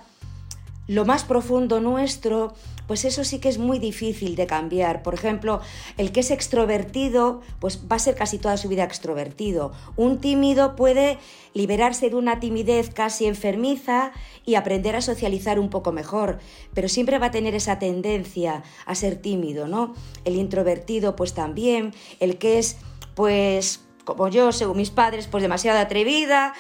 lo 0.88 1.06
más 1.06 1.24
profundo 1.24 1.80
nuestro, 1.80 2.54
pues 2.90 3.06
eso 3.06 3.24
sí 3.24 3.38
que 3.38 3.50
es 3.50 3.60
muy 3.60 3.78
difícil 3.78 4.36
de 4.36 4.48
cambiar. 4.48 5.04
Por 5.04 5.14
ejemplo, 5.14 5.62
el 5.98 6.12
que 6.12 6.22
es 6.22 6.32
extrovertido, 6.32 7.42
pues 7.60 7.82
va 7.84 7.98
a 7.98 8.00
ser 8.00 8.16
casi 8.16 8.40
toda 8.40 8.58
su 8.58 8.68
vida 8.68 8.84
extrovertido. 8.84 9.74
Un 9.96 10.18
tímido 10.18 10.76
puede 10.76 11.20
liberarse 11.54 12.10
de 12.10 12.16
una 12.16 12.40
timidez 12.40 12.90
casi 12.90 13.28
enfermiza 13.28 14.12
y 14.44 14.56
aprender 14.56 14.96
a 14.96 15.02
socializar 15.02 15.60
un 15.60 15.70
poco 15.70 15.92
mejor, 15.92 16.40
pero 16.74 16.90
siempre 16.90 17.20
va 17.20 17.28
a 17.28 17.32
tener 17.32 17.54
esa 17.54 17.78
tendencia 17.78 18.64
a 18.88 18.96
ser 18.96 19.18
tímido, 19.18 19.68
¿no? 19.68 19.94
El 20.26 20.36
introvertido 20.36 21.16
pues 21.16 21.36
también, 21.36 21.94
el 22.20 22.40
que 22.40 22.58
es 22.58 22.78
pues 23.14 23.86
como 24.04 24.30
yo, 24.30 24.52
según 24.52 24.78
mis 24.78 24.90
padres, 24.90 25.28
pues 25.28 25.44
demasiado 25.44 25.78
atrevida, 25.78 26.56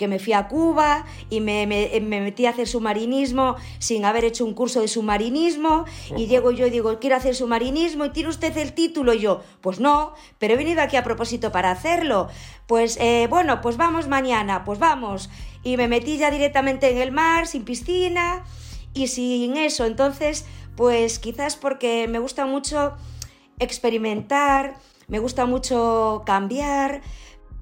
que 0.00 0.08
me 0.08 0.18
fui 0.18 0.32
a 0.32 0.48
Cuba 0.48 1.04
y 1.28 1.42
me, 1.42 1.66
metí 1.66 2.46
a 2.46 2.50
hacer 2.50 2.66
submarinismo 2.66 3.56
sin 3.78 4.06
haber 4.06 4.24
hecho 4.24 4.46
un 4.46 4.54
curso 4.54 4.80
de 4.80 4.88
submarinismo 4.88 5.84
y 6.16 6.26
llego 6.26 6.52
yo 6.52 6.66
y 6.68 6.70
digo, 6.70 6.98
quiero 6.98 7.16
hacer 7.16 7.34
submarinismo 7.34 8.06
y 8.06 8.08
tiene 8.08 8.30
usted 8.30 8.56
el 8.56 8.72
título 8.72 9.12
y 9.12 9.18
yo, 9.18 9.42
pues 9.60 9.78
no, 9.78 10.14
pero 10.38 10.54
he 10.54 10.56
venido 10.56 10.80
aquí 10.80 10.96
a 10.96 11.04
propósito 11.04 11.52
para 11.52 11.70
hacerlo. 11.70 12.28
Pues 12.66 12.96
eh, 12.98 13.26
bueno, 13.28 13.60
pues 13.60 13.76
vamos 13.76 14.08
mañana, 14.08 14.64
pues 14.64 14.78
vamos. 14.78 15.28
Y 15.62 15.76
me 15.76 15.86
metí 15.86 16.16
ya 16.16 16.30
directamente 16.30 16.90
en 16.90 16.96
el 16.96 17.12
mar, 17.12 17.46
sin 17.46 17.66
piscina 17.66 18.42
y 18.94 19.08
sin 19.08 19.58
eso. 19.58 19.84
Entonces, 19.84 20.46
pues 20.76 21.18
quizás 21.18 21.56
porque 21.56 22.08
me 22.08 22.20
gusta 22.20 22.46
mucho 22.46 22.94
experimentar, 23.58 24.76
me 25.08 25.18
gusta 25.18 25.44
mucho 25.44 26.22
cambiar, 26.24 27.02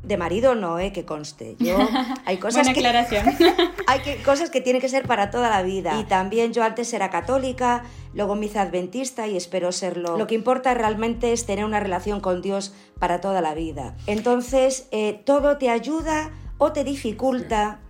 de 0.02 0.16
marido 0.16 0.54
no, 0.54 0.78
¿eh? 0.78 0.92
que 0.92 1.04
conste. 1.04 1.56
Yo, 1.58 1.76
hay 2.24 2.38
cosas 2.38 2.68
que, 2.68 2.86
hay 3.86 4.00
que, 4.00 4.22
cosas 4.22 4.50
que 4.50 4.60
tienen 4.60 4.80
que 4.80 4.88
ser 4.88 5.06
para 5.06 5.30
toda 5.30 5.50
la 5.50 5.62
vida. 5.62 5.98
Y 6.00 6.04
también 6.04 6.52
yo 6.52 6.62
antes 6.64 6.92
era 6.92 7.10
católica, 7.10 7.84
luego 8.14 8.34
me 8.34 8.46
hice 8.46 8.58
adventista 8.58 9.26
y 9.26 9.36
espero 9.36 9.72
serlo. 9.72 10.16
Lo 10.16 10.26
que 10.26 10.34
importa 10.34 10.74
realmente 10.74 11.32
es 11.32 11.46
tener 11.46 11.64
una 11.64 11.80
relación 11.80 12.20
con 12.20 12.42
Dios 12.42 12.72
para 12.98 13.20
toda 13.20 13.40
la 13.40 13.54
vida. 13.54 13.96
Entonces, 14.06 14.88
eh, 14.90 15.20
todo 15.24 15.58
te 15.58 15.70
ayuda 15.70 16.30
o 16.58 16.72
te 16.72 16.84
dificulta 16.84 17.80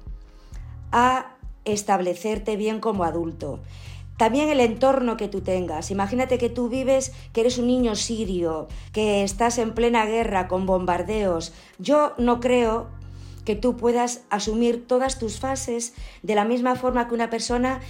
a 0.92 1.34
establecerte 1.64 2.56
bien 2.56 2.80
como 2.80 3.04
adulto. 3.04 3.60
También 4.18 4.48
el 4.50 4.60
entorno 4.60 5.16
que 5.16 5.28
tú 5.28 5.40
tengas. 5.42 5.92
Imagínate 5.92 6.38
que 6.38 6.50
tú 6.50 6.68
vives, 6.68 7.12
que 7.32 7.40
eres 7.40 7.56
un 7.56 7.68
niño 7.68 7.94
sirio, 7.94 8.66
que 8.92 9.22
estás 9.22 9.58
en 9.58 9.74
plena 9.74 10.04
guerra 10.06 10.48
con 10.48 10.66
bombardeos. 10.66 11.54
Yo 11.78 12.14
no 12.18 12.40
creo 12.40 12.88
que 13.44 13.54
tú 13.54 13.76
puedas 13.76 14.24
asumir 14.28 14.86
todas 14.86 15.20
tus 15.20 15.38
fases 15.38 15.94
de 16.22 16.34
la 16.34 16.44
misma 16.44 16.74
forma 16.74 17.06
que 17.06 17.14
una 17.14 17.30
persona 17.30 17.80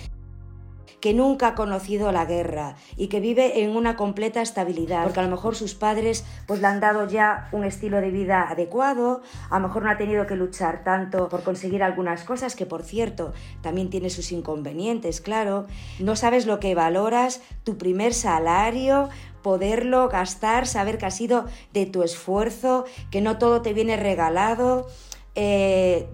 que 1.01 1.15
nunca 1.15 1.49
ha 1.49 1.55
conocido 1.55 2.13
la 2.13 2.25
guerra 2.25 2.77
y 2.97 3.09
que 3.09 3.21
vive 3.21 3.63
en 3.63 3.77
una 3.77 3.97
completa 3.97 4.43
estabilidad, 4.43 5.05
porque 5.05 5.21
a 5.21 5.23
lo 5.23 5.31
mejor 5.31 5.55
sus 5.55 5.75
padres 5.75 6.25
pues 6.47 6.61
le 6.61 6.67
han 6.67 6.81
dado 6.81 7.07
ya 7.09 7.49
un 7.53 7.65
estilo 7.65 8.01
de 8.01 8.11
vida 8.11 8.49
adecuado, 8.49 9.23
a 9.51 9.59
lo 9.59 9.69
mejor 9.69 9.85
no 9.85 9.91
ha 9.91 9.97
tenido 9.97 10.27
que 10.27 10.37
luchar 10.37 10.85
tanto 10.85 11.29
por 11.29 11.43
conseguir 11.43 11.83
algunas 11.83 12.25
cosas 12.25 12.57
que 12.57 12.67
por 12.67 12.83
cierto 12.83 13.33
también 13.63 13.91
tiene 13.91 14.11
sus 14.11 14.33
inconvenientes, 14.33 15.21
claro. 15.21 15.67
No 15.99 16.17
sabes 16.17 16.47
lo 16.47 16.59
que 16.61 16.75
valoras, 16.75 17.41
tu 17.65 17.79
primer 17.79 18.15
salario, 18.15 19.09
poderlo 19.43 20.09
gastar, 20.09 20.67
saber 20.67 20.99
que 20.99 21.07
ha 21.07 21.11
sido 21.11 21.47
de 21.73 21.87
tu 21.87 22.03
esfuerzo, 22.03 22.85
que 23.11 23.21
no 23.21 23.39
todo 23.39 23.63
te 23.63 23.73
viene 23.73 23.97
regalado. 23.97 24.89
Eh, 25.35 26.09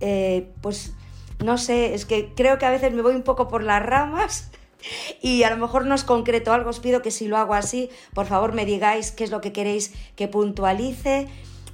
eh, 0.00 0.50
pues 0.60 0.94
no 1.42 1.58
sé, 1.58 1.94
es 1.94 2.06
que 2.06 2.32
creo 2.34 2.58
que 2.58 2.66
a 2.66 2.70
veces 2.70 2.92
me 2.92 3.02
voy 3.02 3.14
un 3.14 3.22
poco 3.22 3.48
por 3.48 3.62
las 3.62 3.82
ramas 3.82 4.50
y 5.22 5.42
a 5.42 5.50
lo 5.50 5.56
mejor 5.56 5.86
no 5.86 5.94
es 5.94 6.04
concreto 6.04 6.52
algo, 6.52 6.70
os 6.70 6.80
pido 6.80 7.02
que 7.02 7.10
si 7.10 7.28
lo 7.28 7.36
hago 7.36 7.54
así, 7.54 7.90
por 8.14 8.26
favor 8.26 8.52
me 8.52 8.64
digáis 8.64 9.10
qué 9.10 9.24
es 9.24 9.30
lo 9.30 9.40
que 9.40 9.52
queréis 9.52 9.92
que 10.16 10.28
puntualice, 10.28 11.28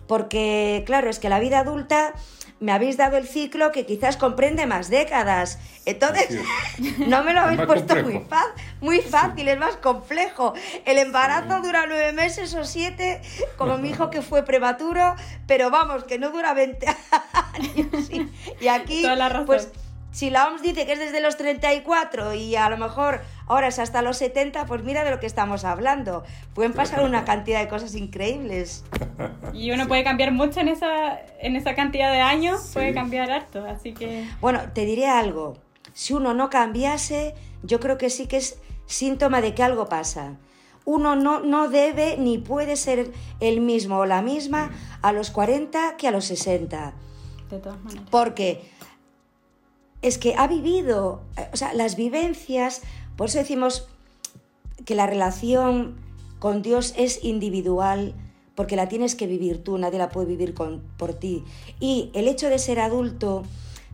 porque 0.07 0.83
claro, 0.87 1.11
es 1.11 1.19
que 1.19 1.29
la 1.29 1.41
vida 1.41 1.61
adulta 1.61 2.14
me 2.61 2.73
habéis 2.73 2.97
dado 2.97 3.17
el 3.17 3.27
ciclo 3.27 3.73
que 3.73 3.87
quizás 3.87 4.17
comprende 4.17 4.67
más 4.67 4.91
décadas. 4.91 5.59
Entonces, 5.85 6.41
no 7.07 7.23
me 7.23 7.33
lo 7.33 7.41
habéis 7.41 7.63
puesto 7.63 7.95
muy, 8.03 8.27
muy 8.81 9.01
fácil, 9.01 9.49
es 9.49 9.59
más 9.59 9.77
complejo. 9.77 10.55
El 10.85 10.99
embarazo 10.99 11.61
dura 11.61 11.87
nueve 11.87 12.13
meses 12.13 12.55
o 12.55 12.65
siete, 12.65 13.21
como 13.57 13.79
mi 13.79 13.91
hijo 13.91 14.11
que 14.11 14.23
fue 14.23 14.43
prematuro, 14.43 15.15
pero 15.47 15.71
vamos, 15.71 16.05
que 16.05 16.19
no 16.19 16.31
dura 16.31 16.55
20 16.55 16.87
años. 17.55 18.11
Y, 18.61 18.69
aquí, 18.69 19.05
pues 19.47 19.71
si 20.11 20.31
la 20.31 20.49
OMS 20.49 20.63
dice 20.63 20.87
que 20.87 20.95
es 20.95 20.99
desde 20.99 21.21
los 21.21 21.37
34 21.37 22.35
y 22.35 22.57
a 22.57 22.69
lo 22.71 22.77
mejor 22.77 23.21
ahora 23.49 23.68
es 23.68 23.78
hasta 23.78 24.03
los 24.03 24.18
70, 24.18 24.66
pues 24.66 24.82
mira 24.84 25.05
de 25.05 25.11
lo 25.11 25.20
que 25.20 25.26
estamos 25.26 25.64
hablando. 25.64 26.22
Pueden 26.55 26.72
pasar 26.72 27.03
una 27.03 27.24
cantidad 27.26 27.61
de 27.61 27.68
cosas 27.68 27.94
increíbles. 27.94 28.84
Y 29.53 29.70
uno 29.72 29.88
puede 29.88 30.05
cambiar 30.05 30.32
mucho 30.32 30.61
en 30.61 30.68
esa, 30.68 31.18
en 31.40 31.57
esa 31.57 31.74
cantidad 31.74 32.12
de 32.12 32.20
años, 32.20 32.70
puede 32.72 32.94
cambiar 32.94 33.30
harto, 33.30 33.64
así 33.64 33.92
que... 33.92 34.26
Bueno, 34.40 34.61
te 34.72 34.84
diré 34.84 35.07
algo. 35.07 35.59
Si 35.92 36.12
uno 36.12 36.34
no 36.34 36.51
cambiase, 36.51 37.34
yo 37.62 37.80
creo 37.80 37.99
que 37.99 38.11
sí 38.11 38.26
que 38.26 38.36
es 38.36 38.61
síntoma 38.86 39.40
de 39.40 39.55
que 39.55 39.62
algo 39.62 39.88
pasa. 39.88 40.36
Uno 40.84 41.16
no, 41.16 41.40
no 41.40 41.68
debe 41.68 42.16
ni 42.18 42.38
puede 42.38 42.76
ser 42.76 43.11
el 43.40 43.61
mismo 43.61 43.99
o 43.99 44.07
la 44.07 44.22
misma 44.22 44.70
a 45.03 45.12
los 45.12 45.30
40 45.30 45.96
que 45.96 46.09
a 46.09 46.11
los 46.11 46.24
60. 46.26 46.94
De 47.51 47.59
todas 47.59 47.78
maneras. 47.82 48.07
Porque 48.11 48.62
es 50.03 50.18
que 50.18 50.34
ha 50.36 50.46
vivido, 50.46 51.22
o 51.53 51.57
sea, 51.57 51.74
las 51.74 51.96
vivencias, 51.96 52.82
por 53.16 53.28
eso 53.28 53.38
decimos 53.38 53.88
que 54.84 54.94
la 54.94 55.07
relación 55.07 55.96
con 56.38 56.62
Dios 56.62 56.94
es 56.96 57.24
individual, 57.24 58.14
porque 58.55 58.76
la 58.76 58.88
tienes 58.88 59.14
que 59.14 59.26
vivir 59.26 59.62
tú, 59.62 59.78
nadie 59.78 59.99
la 59.99 60.09
puede 60.09 60.26
vivir 60.26 60.55
con, 60.55 60.82
por 60.96 61.14
ti. 61.14 61.44
Y 61.80 62.11
el 62.14 62.28
hecho 62.28 62.49
de 62.49 62.59
ser 62.59 62.80
adulto, 62.80 63.44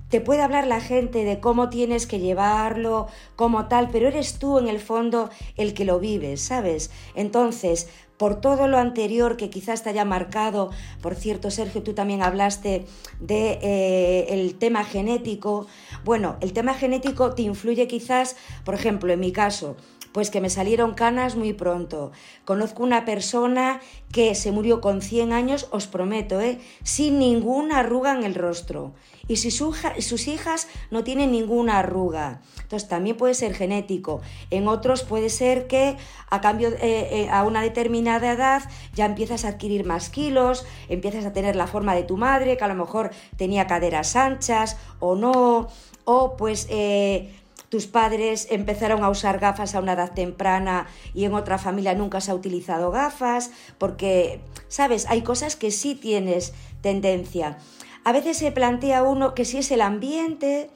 te 0.08 0.20
puede 0.20 0.42
hablar 0.42 0.66
la 0.66 0.80
gente 0.80 1.24
de 1.24 1.40
cómo 1.40 1.70
tienes 1.70 2.06
que 2.06 2.20
llevarlo, 2.20 3.08
como 3.36 3.66
tal, 3.66 3.88
pero 3.90 4.08
eres 4.08 4.38
tú 4.38 4.58
en 4.58 4.68
el 4.68 4.78
fondo 4.78 5.30
el 5.56 5.74
que 5.74 5.84
lo 5.84 5.98
vives, 5.98 6.40
¿sabes? 6.40 6.90
Entonces, 7.14 7.88
por 8.16 8.40
todo 8.40 8.68
lo 8.68 8.78
anterior 8.78 9.36
que 9.36 9.50
quizás 9.50 9.82
te 9.82 9.90
haya 9.90 10.04
marcado. 10.04 10.70
Por 11.02 11.14
cierto, 11.16 11.50
Sergio, 11.50 11.82
tú 11.82 11.94
también 11.94 12.22
hablaste 12.22 12.86
de 13.20 13.58
eh, 13.60 14.54
tema 14.58 14.84
genético. 14.84 15.66
Bueno, 16.04 16.36
el 16.42 16.52
tema 16.52 16.74
genético 16.74 17.34
te 17.34 17.42
influye 17.42 17.88
quizás, 17.88 18.36
por 18.64 18.74
ejemplo, 18.74 19.10
en 19.10 19.20
mi 19.20 19.32
caso, 19.32 19.74
pues 20.14 20.30
que 20.30 20.40
me 20.40 20.48
salieron 20.48 20.94
canas 20.94 21.34
muy 21.34 21.54
pronto. 21.54 22.12
Conozco 22.44 22.84
una 22.84 23.04
persona 23.04 23.80
que 24.12 24.36
se 24.36 24.52
murió 24.52 24.80
con 24.80 25.02
100 25.02 25.32
años, 25.32 25.66
os 25.72 25.88
prometo, 25.88 26.40
¿eh? 26.40 26.60
sin 26.84 27.18
ninguna 27.18 27.80
arruga 27.80 28.12
en 28.12 28.22
el 28.22 28.36
rostro. 28.36 28.92
Y 29.26 29.36
si 29.36 29.50
sus 29.50 30.28
hijas 30.28 30.68
no 30.92 31.02
tienen 31.02 31.32
ninguna 31.32 31.80
arruga. 31.80 32.42
Entonces 32.62 32.88
también 32.88 33.16
puede 33.16 33.34
ser 33.34 33.54
genético. 33.54 34.20
En 34.50 34.68
otros 34.68 35.02
puede 35.02 35.30
ser 35.30 35.66
que 35.66 35.96
a 36.30 36.40
cambio 36.40 36.68
eh, 36.68 36.78
eh, 36.82 37.28
a 37.32 37.42
una 37.42 37.62
determinada 37.62 38.30
edad 38.30 38.62
ya 38.94 39.06
empiezas 39.06 39.44
a 39.44 39.48
adquirir 39.48 39.84
más 39.84 40.10
kilos, 40.10 40.64
empiezas 40.88 41.24
a 41.24 41.32
tener 41.32 41.56
la 41.56 41.66
forma 41.66 41.92
de 41.96 42.04
tu 42.04 42.16
madre, 42.16 42.56
que 42.56 42.62
a 42.62 42.68
lo 42.68 42.76
mejor 42.76 43.10
tenía 43.36 43.66
caderas 43.66 44.14
anchas 44.14 44.76
o 45.00 45.16
no, 45.16 45.70
o 46.04 46.36
pues 46.36 46.66
eh, 46.70 47.32
tus 47.68 47.86
padres 47.86 48.46
empezaron 48.50 49.02
a 49.02 49.10
usar 49.10 49.38
gafas 49.40 49.74
a 49.74 49.80
una 49.80 49.94
edad 49.94 50.12
temprana 50.12 50.86
y 51.12 51.24
en 51.24 51.34
otra 51.34 51.58
familia 51.58 51.94
nunca 51.94 52.20
se 52.20 52.30
ha 52.30 52.34
utilizado 52.34 52.90
gafas, 52.90 53.50
porque, 53.78 54.40
sabes, 54.68 55.06
hay 55.08 55.22
cosas 55.22 55.56
que 55.56 55.70
sí 55.70 55.94
tienes 55.94 56.52
tendencia. 56.82 57.58
A 58.04 58.12
veces 58.12 58.36
se 58.36 58.52
plantea 58.52 59.02
uno 59.02 59.34
que 59.34 59.44
si 59.44 59.58
es 59.58 59.70
el 59.70 59.80
ambiente 59.80 60.70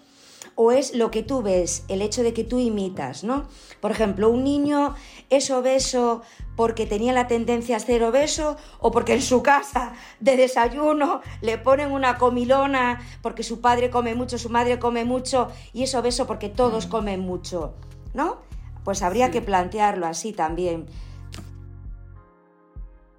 o 0.60 0.72
es 0.72 0.92
lo 0.92 1.12
que 1.12 1.22
tú 1.22 1.40
ves, 1.40 1.84
el 1.86 2.02
hecho 2.02 2.24
de 2.24 2.34
que 2.34 2.42
tú 2.42 2.58
imitas, 2.58 3.22
¿no? 3.22 3.46
Por 3.80 3.92
ejemplo, 3.92 4.28
un 4.28 4.42
niño 4.42 4.96
es 5.30 5.52
obeso 5.52 6.22
porque 6.56 6.84
tenía 6.84 7.12
la 7.12 7.28
tendencia 7.28 7.76
a 7.76 7.80
ser 7.80 8.02
obeso 8.02 8.56
o 8.80 8.90
porque 8.90 9.12
en 9.14 9.22
su 9.22 9.40
casa 9.40 9.92
de 10.18 10.36
desayuno 10.36 11.20
le 11.42 11.58
ponen 11.58 11.92
una 11.92 12.18
comilona 12.18 12.98
porque 13.22 13.44
su 13.44 13.60
padre 13.60 13.88
come 13.88 14.16
mucho, 14.16 14.36
su 14.36 14.50
madre 14.50 14.80
come 14.80 15.04
mucho 15.04 15.48
y 15.72 15.84
es 15.84 15.94
obeso 15.94 16.26
porque 16.26 16.48
todos 16.48 16.88
mm. 16.88 16.90
comen 16.90 17.20
mucho, 17.20 17.74
¿no? 18.12 18.38
Pues 18.82 19.02
habría 19.02 19.30
que 19.30 19.40
plantearlo 19.40 20.06
así 20.06 20.32
también. 20.32 20.86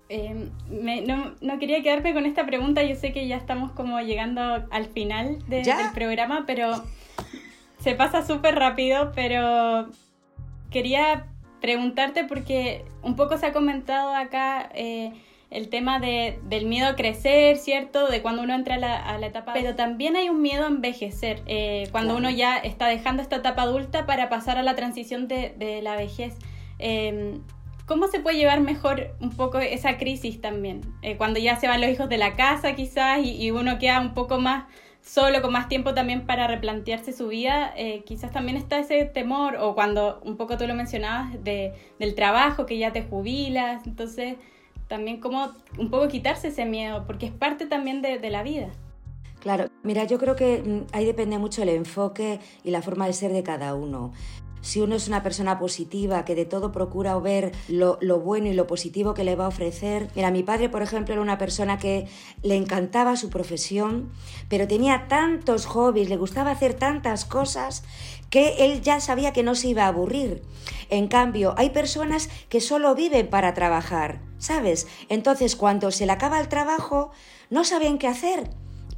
Em, 0.10 0.50
no, 1.40 1.58
quería 1.58 1.82
quedarme 1.84 2.14
con 2.14 2.26
esta 2.26 2.46
pregunta, 2.46 2.84
yo 2.84 2.96
sé 2.96 3.14
que 3.14 3.30
ya 3.30 3.38
estamos 3.38 3.72
como 3.72 4.02
llegando 4.02 4.42
al 4.42 4.88
final 4.88 5.40
del 5.48 5.64
programa, 5.94 6.44
pero 6.46 6.84
se 7.80 7.96
pasa 7.96 8.26
súper 8.26 8.56
rápido, 8.56 9.12
pero 9.16 9.88
quería 10.70 11.28
preguntarte 11.62 12.26
porque 12.26 12.86
un 13.02 13.16
poco 13.16 13.38
se 13.38 13.48
ha 13.48 13.54
comentado 13.54 14.14
acá 14.14 14.70
eh, 14.74 15.14
el 15.50 15.70
tema 15.70 16.00
de, 16.00 16.40
del 16.44 16.66
miedo 16.66 16.88
a 16.88 16.96
crecer, 16.96 17.58
¿cierto? 17.58 18.08
De 18.08 18.22
cuando 18.22 18.44
uno 18.44 18.54
entra 18.54 18.76
a 18.76 19.18
la, 19.18 19.26
etapa... 19.26 19.54
Pero 19.54 19.76
también 19.76 20.16
hay 20.16 20.30
un 20.30 20.42
miedo 20.42 20.66
a 20.66 20.68
envejecer, 20.68 21.42
eh, 21.48 21.88
cuando 21.92 22.16
uno 22.16 22.30
ya 22.30 22.58
está 22.58 22.88
dejando 22.88 23.24
esta 23.24 23.38
etapa 23.38 23.64
adulta 23.64 24.06
para 24.06 24.30
pasar 24.30 24.58
a 24.58 24.64
la 24.64 24.76
transición 24.76 25.28
de, 25.28 25.80
la 25.82 25.96
vejez. 25.96 26.36
Em, 26.78 27.42
¿Cómo 27.86 28.08
se 28.08 28.20
puede 28.20 28.38
llevar 28.38 28.62
mejor 28.62 29.16
un 29.20 29.32
poco 29.32 29.58
esa 29.58 29.98
crisis 29.98 30.40
también? 30.40 30.82
Eh, 31.02 31.18
cuando 31.18 31.40
ya 31.40 31.56
se 31.56 31.68
van 31.68 31.82
los 31.82 31.90
hijos 31.90 32.08
de 32.08 32.20
la 32.20 32.36
casa 32.36 32.76
quizás 32.76 33.22
y 33.24 33.50
uno 33.50 33.80
queda 33.80 34.00
un 34.00 34.14
poco 34.14 34.38
más 34.38 34.66
solo, 35.10 35.42
con 35.42 35.52
más 35.52 35.68
tiempo 35.68 35.96
también 35.96 36.28
para 36.28 36.46
replantearse 36.46 37.14
su 37.14 37.30
vida, 37.30 37.74
eh, 37.76 38.04
quizás 38.06 38.32
también 38.32 38.58
está 38.58 38.78
ese 38.78 39.06
temor, 39.06 39.56
o 39.56 39.74
cuando 39.74 40.22
un 40.24 40.38
poco 40.38 40.56
tú 40.56 40.68
lo 40.68 40.76
mencionabas, 40.76 41.44
de, 41.44 41.74
del 41.98 42.14
trabajo, 42.14 42.68
que 42.68 42.78
ya 42.78 42.94
te 42.94 43.02
jubilas, 43.02 43.88
entonces 43.88 44.38
también 44.88 45.20
como 45.20 45.52
un 45.80 45.90
poco 45.90 46.08
quitarse 46.08 46.50
ese 46.50 46.66
miedo, 46.66 47.06
porque 47.08 47.26
es 47.26 47.32
parte 47.32 47.66
también 47.66 48.04
de, 48.04 48.20
de 48.20 48.30
la 48.30 48.44
vida. 48.44 48.70
Claro, 49.40 49.70
mira, 49.84 50.04
yo 50.04 50.20
creo 50.20 50.36
que 50.36 50.62
mm, 50.62 50.94
ahí 50.96 51.06
depende 51.06 51.40
mucho 51.40 51.64
el 51.64 51.70
enfoque 51.70 52.40
y 52.64 52.70
la 52.70 52.82
forma 52.82 53.08
de 53.08 53.14
ser 53.14 53.32
de 53.32 53.42
cada 53.42 53.74
uno 53.74 54.12
si 54.62 54.82
uno 54.82 54.96
es 54.96 55.08
una 55.08 55.24
persona 55.24 55.60
positiva, 55.60 56.26
que 56.26 56.36
de 56.36 56.46
todo 56.46 56.72
procura 56.72 57.18
ver 57.20 57.52
lo, 57.68 57.98
bueno 58.20 58.48
y 58.48 58.54
lo 58.54 58.68
positivo 58.68 59.14
que 59.14 59.24
le 59.24 59.36
va 59.36 59.46
a 59.46 59.50
ofrecer. 59.50 60.10
Mira, 60.16 60.32
mi 60.32 60.44
padre, 60.44 60.70
por 60.70 60.82
ejemplo, 60.82 61.14
era 61.14 61.22
una 61.22 61.38
persona 61.38 61.78
que 61.78 62.08
le 62.44 62.56
encantaba 62.56 63.16
su 63.16 63.30
profesión, 63.30 64.12
pero 64.50 64.68
tenía 64.68 65.08
tantos 65.08 65.66
hobbies, 65.66 66.10
le 66.10 66.18
gustaba 66.18 66.52
hacer 66.52 66.74
tantas 66.74 67.26
cosas 67.26 67.84
que 68.30 68.66
él 68.66 68.82
ya 68.82 69.00
sabía 69.00 69.34
que 69.34 69.44
no 69.44 69.56
se 69.56 69.70
iba 69.70 69.86
a 69.86 69.88
aburrir. 69.88 70.44
En 70.90 71.08
cambio, 71.08 71.54
hay 71.58 71.70
personas 71.70 72.30
que 72.50 72.62
solo 72.62 72.96
viven 72.96 73.30
para 73.30 73.54
trabajar, 73.54 74.22
¿sabes? 74.38 74.88
Entonces, 75.08 75.56
cuando 75.56 75.92
se 75.92 76.06
le 76.06 76.12
acaba 76.12 76.40
el 76.40 76.48
trabajo, 76.48 77.12
no 77.50 77.64
saben 77.64 77.98
qué 77.98 78.08
hacer 78.08 78.50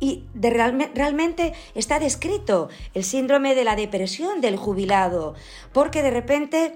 y 0.02 0.26
de 0.34 0.49
realmente 0.49 1.54
está 1.76 1.99
descrito 1.99 2.68
el 2.93 3.06
síndrome 3.06 3.56
de 3.56 3.64
la 3.64 3.78
depresión 3.78 4.41
del 4.41 4.58
jubilado, 4.58 5.36
porque 5.72 6.02
de 6.02 6.12
repente 6.12 6.76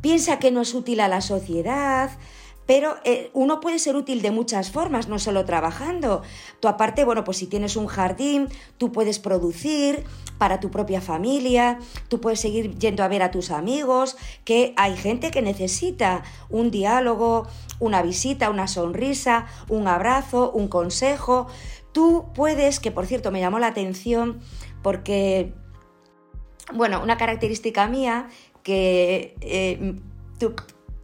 piensa 0.00 0.40
que 0.40 0.50
no 0.50 0.62
es 0.62 0.74
útil 0.74 0.98
a 1.00 1.08
la 1.08 1.20
sociedad, 1.20 2.10
pero 2.70 2.98
eh, 3.04 3.30
uno 3.34 3.58
puede 3.58 3.80
ser 3.80 3.96
útil 3.96 4.22
de 4.22 4.30
muchas 4.30 4.70
formas, 4.70 5.08
no 5.08 5.18
solo 5.18 5.44
trabajando. 5.44 6.22
Tú 6.60 6.68
aparte, 6.68 7.04
bueno, 7.04 7.24
pues 7.24 7.38
si 7.38 7.48
tienes 7.48 7.74
un 7.74 7.88
jardín, 7.88 8.48
tú 8.78 8.92
puedes 8.92 9.18
producir 9.18 10.04
para 10.38 10.60
tu 10.60 10.70
propia 10.70 11.00
familia, 11.00 11.80
tú 12.06 12.20
puedes 12.20 12.40
seguir 12.40 12.78
yendo 12.78 13.02
a 13.02 13.08
ver 13.08 13.24
a 13.24 13.32
tus 13.32 13.50
amigos, 13.50 14.16
que 14.44 14.72
hay 14.76 14.96
gente 14.96 15.32
que 15.32 15.42
necesita 15.42 16.22
un 16.48 16.70
diálogo, 16.70 17.48
una 17.80 18.02
visita, 18.02 18.50
una 18.50 18.68
sonrisa, 18.68 19.46
un 19.68 19.88
abrazo, 19.88 20.52
un 20.52 20.68
consejo. 20.68 21.48
Tú 21.92 22.26
puedes, 22.34 22.80
que 22.80 22.90
por 22.90 23.06
cierto 23.06 23.30
me 23.30 23.40
llamó 23.40 23.58
la 23.58 23.68
atención 23.68 24.40
porque, 24.82 25.52
bueno, 26.72 27.02
una 27.02 27.16
característica 27.16 27.86
mía 27.86 28.28
que... 28.62 29.34
Eh, 29.40 29.96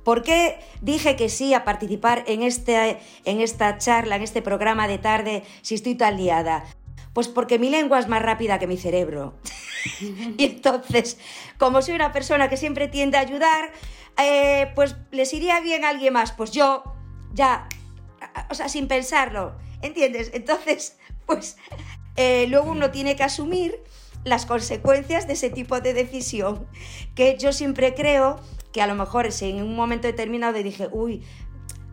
¿Por 0.05 0.22
qué 0.22 0.61
dije 0.82 1.16
que 1.16 1.28
sí 1.28 1.53
a 1.53 1.64
participar 1.64 2.22
en, 2.28 2.45
este, 2.45 3.01
en 3.24 3.41
esta 3.41 3.76
charla, 3.78 4.14
en 4.14 4.22
este 4.22 4.41
programa 4.41 4.87
de 4.87 4.99
tarde, 4.99 5.43
si 5.62 5.74
estoy 5.74 5.97
tan 5.97 6.16
liada? 6.16 6.64
Pues 7.12 7.26
porque 7.26 7.59
mi 7.59 7.70
lengua 7.70 7.99
es 7.99 8.07
más 8.07 8.22
rápida 8.22 8.61
que 8.61 8.68
mi 8.68 8.76
cerebro. 8.76 9.34
y 10.39 10.45
entonces, 10.45 11.18
como 11.59 11.82
soy 11.82 11.97
una 11.97 12.12
persona 12.12 12.49
que 12.49 12.57
siempre 12.57 12.87
tiende 12.87 13.16
a 13.16 13.20
ayudar, 13.22 13.72
eh, 14.16 14.70
pues 14.76 14.95
les 15.11 15.32
iría 15.34 15.59
bien 15.61 15.84
a 15.84 15.89
alguien 15.89 16.12
más. 16.12 16.30
Pues 16.30 16.53
yo, 16.53 16.84
ya, 17.32 17.68
o 18.49 18.55
sea, 18.55 18.68
sin 18.68 18.87
pensarlo, 18.87 19.57
¿Entiendes? 19.83 20.31
Entonces, 20.35 20.99
pues 21.27 21.57
eh, 22.16 22.47
luego 22.49 22.70
uno 22.70 22.91
tiene 22.91 23.16
que 23.16 23.22
asumir 23.22 23.79
las 24.24 24.47
consecuencias 24.47 25.27
de 25.27 25.35
ese 25.35 25.51
tipo 25.51 25.81
de 25.81 25.95
decisión, 25.95 26.66
que 27.14 27.37
yo 27.39 27.53
siempre 27.53 27.95
creo 27.95 28.41
que 28.72 28.83
a 28.83 28.87
lo 28.87 28.95
mejor 28.95 29.29
en 29.41 29.62
un 29.62 29.77
momento 29.77 30.09
determinado 30.09 30.61
dije, 30.62 30.89
uy, 30.91 31.22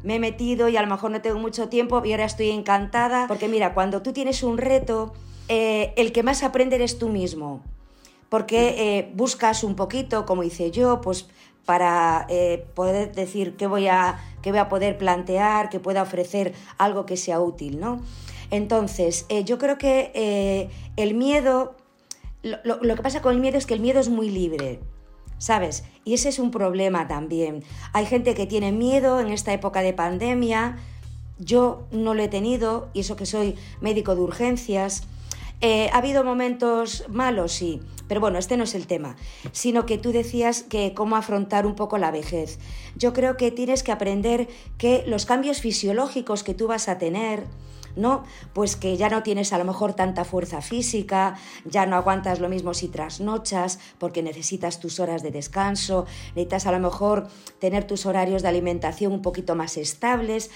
me 0.04 0.16
he 0.16 0.20
metido 0.20 0.68
y 0.68 0.76
a 0.76 0.82
lo 0.82 0.88
mejor 0.88 1.12
no 1.12 1.22
tengo 1.22 1.40
mucho 1.40 1.70
tiempo 1.70 2.02
y 2.04 2.12
ahora 2.12 2.26
estoy 2.26 2.50
encantada. 2.50 3.28
Porque 3.28 3.48
mira, 3.48 3.74
cuando 3.74 4.02
tú 4.02 4.12
tienes 4.12 4.44
un 4.44 4.58
reto, 4.58 5.14
eh, 5.48 5.94
el 5.96 6.12
que 6.12 6.24
más 6.24 6.44
aprende 6.44 6.76
eres 6.76 6.98
tú 6.98 7.08
mismo. 7.08 7.64
Porque 8.28 8.98
eh, 8.98 9.12
buscas 9.14 9.64
un 9.64 9.76
poquito, 9.76 10.26
como 10.26 10.44
hice 10.44 10.72
yo, 10.72 11.00
pues 11.00 11.28
para 11.66 12.28
poder 12.74 13.14
decir 13.14 13.56
qué 13.56 13.68
voy, 13.68 13.88
a, 13.88 14.20
qué 14.44 14.52
voy 14.52 14.60
a 14.60 14.70
poder 14.70 15.00
plantear, 15.00 15.70
que 15.70 15.80
pueda 15.80 16.04
ofrecer 16.04 16.54
algo 16.78 17.08
que 17.08 17.18
sea 17.18 17.40
útil, 17.40 17.80
¿no? 17.80 18.02
Entonces, 18.52 19.26
yo 19.46 19.58
creo 19.58 19.80
que 19.80 20.70
el 20.96 21.16
miedo, 21.16 21.76
lo, 22.44 22.60
lo 22.64 22.96
que 22.96 23.02
pasa 23.02 23.24
con 23.24 23.34
el 23.34 23.42
miedo 23.42 23.58
es 23.58 23.66
que 23.66 23.74
el 23.74 23.80
miedo 23.80 24.00
es 24.00 24.10
muy 24.10 24.30
libre. 24.30 24.80
¿sabes? 25.44 25.84
Y 26.06 26.14
ese 26.14 26.30
es 26.30 26.40
un 26.40 26.52
problema 26.52 27.06
también. 27.10 27.66
Hay 27.92 28.06
gente 28.06 28.34
que 28.34 28.46
tiene 28.46 28.72
miedo 28.72 29.20
en 29.20 29.28
esta 29.28 29.52
época 29.52 29.82
de 29.82 29.92
pandemia. 29.92 30.78
Yo 31.38 31.84
no 31.92 32.14
lo 32.14 32.24
he 32.24 32.30
tenido, 32.30 32.88
y 32.94 33.02
eso 33.02 33.18
que 33.18 33.26
soy 33.26 33.56
médico 33.82 34.16
de 34.16 34.22
urgencias. 34.22 35.04
Eh, 35.60 35.90
¿Ha 35.92 35.98
habido 35.98 36.24
momentos 36.24 37.04
malos? 37.10 37.52
Sí, 37.52 37.82
pero 38.08 38.22
bueno, 38.22 38.38
este 38.38 38.58
no 38.58 38.64
es 38.64 38.76
el 38.76 38.88
tema, 38.88 39.16
sino 39.52 39.86
que 39.86 39.98
tú 39.98 40.12
decías 40.12 40.64
que 40.64 40.94
cómo 40.94 41.16
afrontar 41.16 41.66
un 41.66 41.76
poco 41.76 41.98
la 41.98 42.12
vejez. 42.12 42.60
Yo 42.96 43.14
creo 43.14 43.38
que 43.38 43.52
tienes 43.52 43.84
que 43.84 43.92
aprender 43.92 44.48
que 44.78 45.04
los 45.08 45.26
cambios 45.26 45.62
fisiológicos 45.62 46.44
que 46.44 46.54
tú 46.54 46.68
vas 46.68 46.90
a 46.90 46.98
tener, 46.98 47.44
¿no? 47.96 48.24
Pues 48.54 48.76
que 48.76 48.98
ya 48.98 49.10
no 49.10 49.24
tienes 49.24 49.54
a 49.54 49.58
lo 49.58 49.66
mejor 49.66 49.94
tanta 49.94 50.26
fuerza 50.26 50.62
física, 50.62 51.36
ya 51.66 51.86
no 51.86 51.96
aguantas 51.96 52.40
lo 52.40 52.50
mismo 52.50 52.74
si 52.74 52.88
trasnochas 52.88 53.80
porque 54.00 54.24
necesitas 54.24 54.80
tus 54.80 55.00
horas 55.00 55.24
de 55.24 55.32
descanso, 55.32 56.06
necesitas 56.36 56.66
a 56.66 56.72
lo 56.72 56.80
mejor 56.80 57.28
tener 57.60 57.86
tus 57.86 58.06
horarios 58.06 58.42
de 58.42 58.50
alimentación 58.50 59.14
un 59.14 59.22
poquito 59.22 59.56
más 59.56 59.78
estables. 59.78 60.52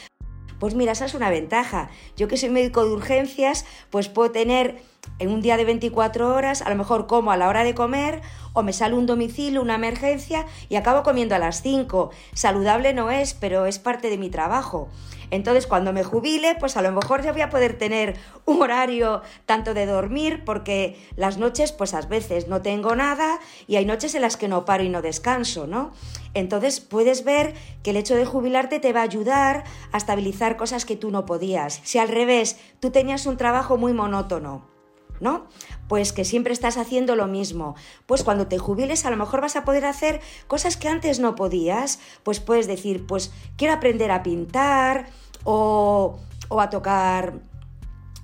Pues 0.59 0.73
mira, 0.73 0.93
esa 0.93 1.05
es 1.05 1.13
una 1.13 1.29
ventaja. 1.29 1.91
Yo 2.15 2.27
que 2.27 2.37
soy 2.37 2.49
médico 2.49 2.83
de 2.83 2.91
urgencias, 2.91 3.65
pues 3.91 4.09
puedo 4.09 4.31
tener 4.31 4.81
en 5.19 5.29
un 5.29 5.41
día 5.41 5.57
de 5.57 5.65
24 5.65 6.33
horas, 6.33 6.61
a 6.61 6.69
lo 6.69 6.75
mejor 6.75 7.07
como 7.07 7.31
a 7.31 7.37
la 7.37 7.47
hora 7.47 7.63
de 7.63 7.73
comer 7.73 8.21
o 8.53 8.63
me 8.63 8.73
sale 8.73 8.95
un 8.95 9.05
domicilio, 9.05 9.61
una 9.61 9.75
emergencia 9.75 10.45
y 10.69 10.75
acabo 10.75 11.03
comiendo 11.03 11.35
a 11.35 11.39
las 11.39 11.61
5. 11.61 12.11
Saludable 12.33 12.93
no 12.93 13.11
es, 13.11 13.33
pero 13.33 13.65
es 13.65 13.79
parte 13.79 14.09
de 14.09 14.17
mi 14.17 14.29
trabajo. 14.29 14.89
Entonces, 15.29 15.67
cuando 15.67 15.91
me 15.91 16.03
jubile, 16.03 16.55
pues 16.55 16.77
a 16.77 16.81
lo 16.81 16.91
mejor 16.91 17.21
ya 17.21 17.33
voy 17.33 17.41
a 17.41 17.49
poder 17.49 17.77
tener 17.77 18.15
un 18.45 18.61
horario 18.61 19.21
tanto 19.45 19.73
de 19.73 19.85
dormir, 19.85 20.43
porque 20.45 20.97
las 21.15 21.37
noches, 21.37 21.71
pues 21.71 21.93
a 21.93 22.01
veces 22.01 22.47
no 22.47 22.61
tengo 22.61 22.95
nada 22.95 23.39
y 23.67 23.75
hay 23.75 23.85
noches 23.85 24.15
en 24.15 24.21
las 24.21 24.37
que 24.37 24.47
no 24.47 24.65
paro 24.65 24.83
y 24.83 24.89
no 24.89 25.01
descanso, 25.01 25.67
¿no? 25.67 25.91
Entonces, 26.33 26.79
puedes 26.79 27.23
ver 27.23 27.53
que 27.83 27.89
el 27.89 27.97
hecho 27.97 28.15
de 28.15 28.25
jubilarte 28.25 28.79
te 28.79 28.93
va 28.93 29.01
a 29.01 29.03
ayudar 29.03 29.65
a 29.91 29.97
estabilizar 29.97 30.55
cosas 30.55 30.85
que 30.85 30.95
tú 30.95 31.11
no 31.11 31.25
podías. 31.25 31.81
Si 31.83 31.99
al 31.99 32.07
revés, 32.07 32.57
tú 32.79 32.91
tenías 32.91 33.25
un 33.25 33.37
trabajo 33.37 33.77
muy 33.77 33.93
monótono, 33.93 34.76
¿no? 35.20 35.47
Pues 35.88 36.13
que 36.13 36.26
siempre 36.26 36.53
estás 36.53 36.78
haciendo 36.78 37.15
lo 37.15 37.28
mismo. 37.28 37.76
Pues 38.05 38.24
cuando 38.24 38.47
te 38.47 38.57
jubiles 38.57 39.05
a 39.05 39.09
lo 39.09 39.18
mejor 39.18 39.41
vas 39.41 39.55
a 39.55 39.63
poder 39.63 39.86
hacer 39.86 40.22
cosas 40.47 40.78
que 40.78 40.89
antes 40.89 41.20
no 41.20 41.36
podías. 41.36 41.99
Pues 42.24 42.39
puedes 42.39 42.68
decir, 42.68 43.05
pues 43.05 43.32
quiero 43.55 43.74
aprender 43.74 44.11
a 44.11 44.24
pintar 44.24 45.07
o, 45.43 46.20
a 46.49 46.70
tocar 46.70 47.39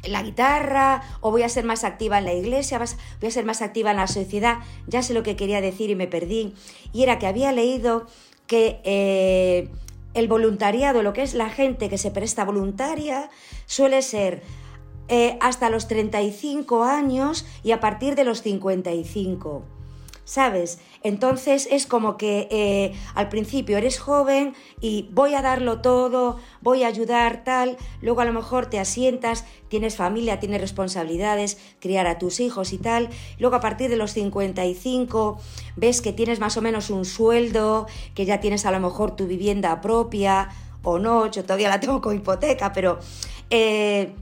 la 0.04 0.22
guitarra 0.22 1.02
o 1.22 1.32
voy 1.32 1.44
a 1.44 1.50
ser 1.50 1.64
más 1.64 1.86
activa 1.86 2.18
en 2.18 2.26
la 2.26 2.34
iglesia, 2.34 2.78
voy 3.22 3.30
a 3.30 3.32
ser 3.32 3.46
más 3.46 3.62
activa 3.62 3.91
en 3.91 3.98
la 3.98 4.08
sociedad. 4.08 4.60
Ya 4.88 5.02
sé 5.02 5.14
lo 5.14 5.24
que 5.24 5.36
quería 5.36 5.62
decir 5.62 5.89
y 5.89 5.96
me 5.96 6.08
perdí. 6.08 6.54
Y 6.91 7.04
era 7.04 7.20
que 7.20 7.28
había 7.28 7.52
leído 7.52 8.08
que... 8.48 8.82
Eh, 8.84 9.70
el 10.14 10.28
voluntariado, 10.28 11.02
lo 11.02 11.14
que 11.14 11.24
es 11.24 11.34
la 11.34 11.50
gente 11.50 11.89
que 11.89 11.98
se 11.98 12.12
presta 12.12 12.46
voluntaria, 12.46 13.30
suele 13.66 14.02
ser 14.02 14.44
eh, 15.10 15.38
hasta 15.41 15.70
los 15.70 15.88
35 15.88 16.84
años 16.84 17.45
y 17.64 17.72
a 17.72 17.80
partir 17.80 18.16
de 18.16 18.24
los 18.24 18.41
55. 18.41 19.64
¿Sabes? 20.26 20.80
Entonces 21.04 21.68
es 21.70 21.86
como 21.86 22.16
que 22.16 22.47
eh, 22.49 22.93
al 23.14 23.28
principio 23.28 23.78
eres 23.78 23.99
joven 23.99 24.54
y 24.80 25.10
voy 25.12 25.34
a 25.34 25.41
darlo 25.41 25.82
todo, 25.82 26.39
voy 26.62 26.84
a 26.84 26.88
ayudar 26.88 27.43
tal, 27.43 27.76
luego 28.01 28.22
a 28.22 28.26
lo 28.26 28.32
mejor 28.32 28.68
te 28.68 28.80
asientas, 28.80 29.43
tienes 29.68 29.97
familia, 29.97 30.39
tienes 30.39 30.62
responsabilidades, 30.62 31.58
criar 31.82 32.08
a 32.08 32.20
tus 32.20 32.39
hijos 32.39 32.72
y 32.72 32.78
tal, 32.78 33.10
luego 33.38 33.58
a 33.58 33.60
partir 33.60 33.89
de 33.89 33.97
los 33.97 34.14
55 34.14 35.39
ves 35.76 35.99
que 35.99 36.14
tienes 36.14 36.39
más 36.39 36.56
o 36.56 36.62
menos 36.62 36.89
un 36.89 37.04
sueldo, 37.04 37.88
que 38.16 38.24
ya 38.24 38.39
tienes 38.39 38.66
a 38.66 38.72
lo 38.72 38.80
mejor 38.80 39.18
tu 39.18 39.28
vivienda 39.28 39.82
propia 39.82 40.47
o 40.84 40.99
no, 40.99 41.30
yo 41.30 41.43
todavía 41.43 41.68
la 41.68 41.82
tengo 41.82 41.99
con 41.99 42.16
hipoteca, 42.16 42.72
pero... 42.72 42.99
Eh, 43.49 44.14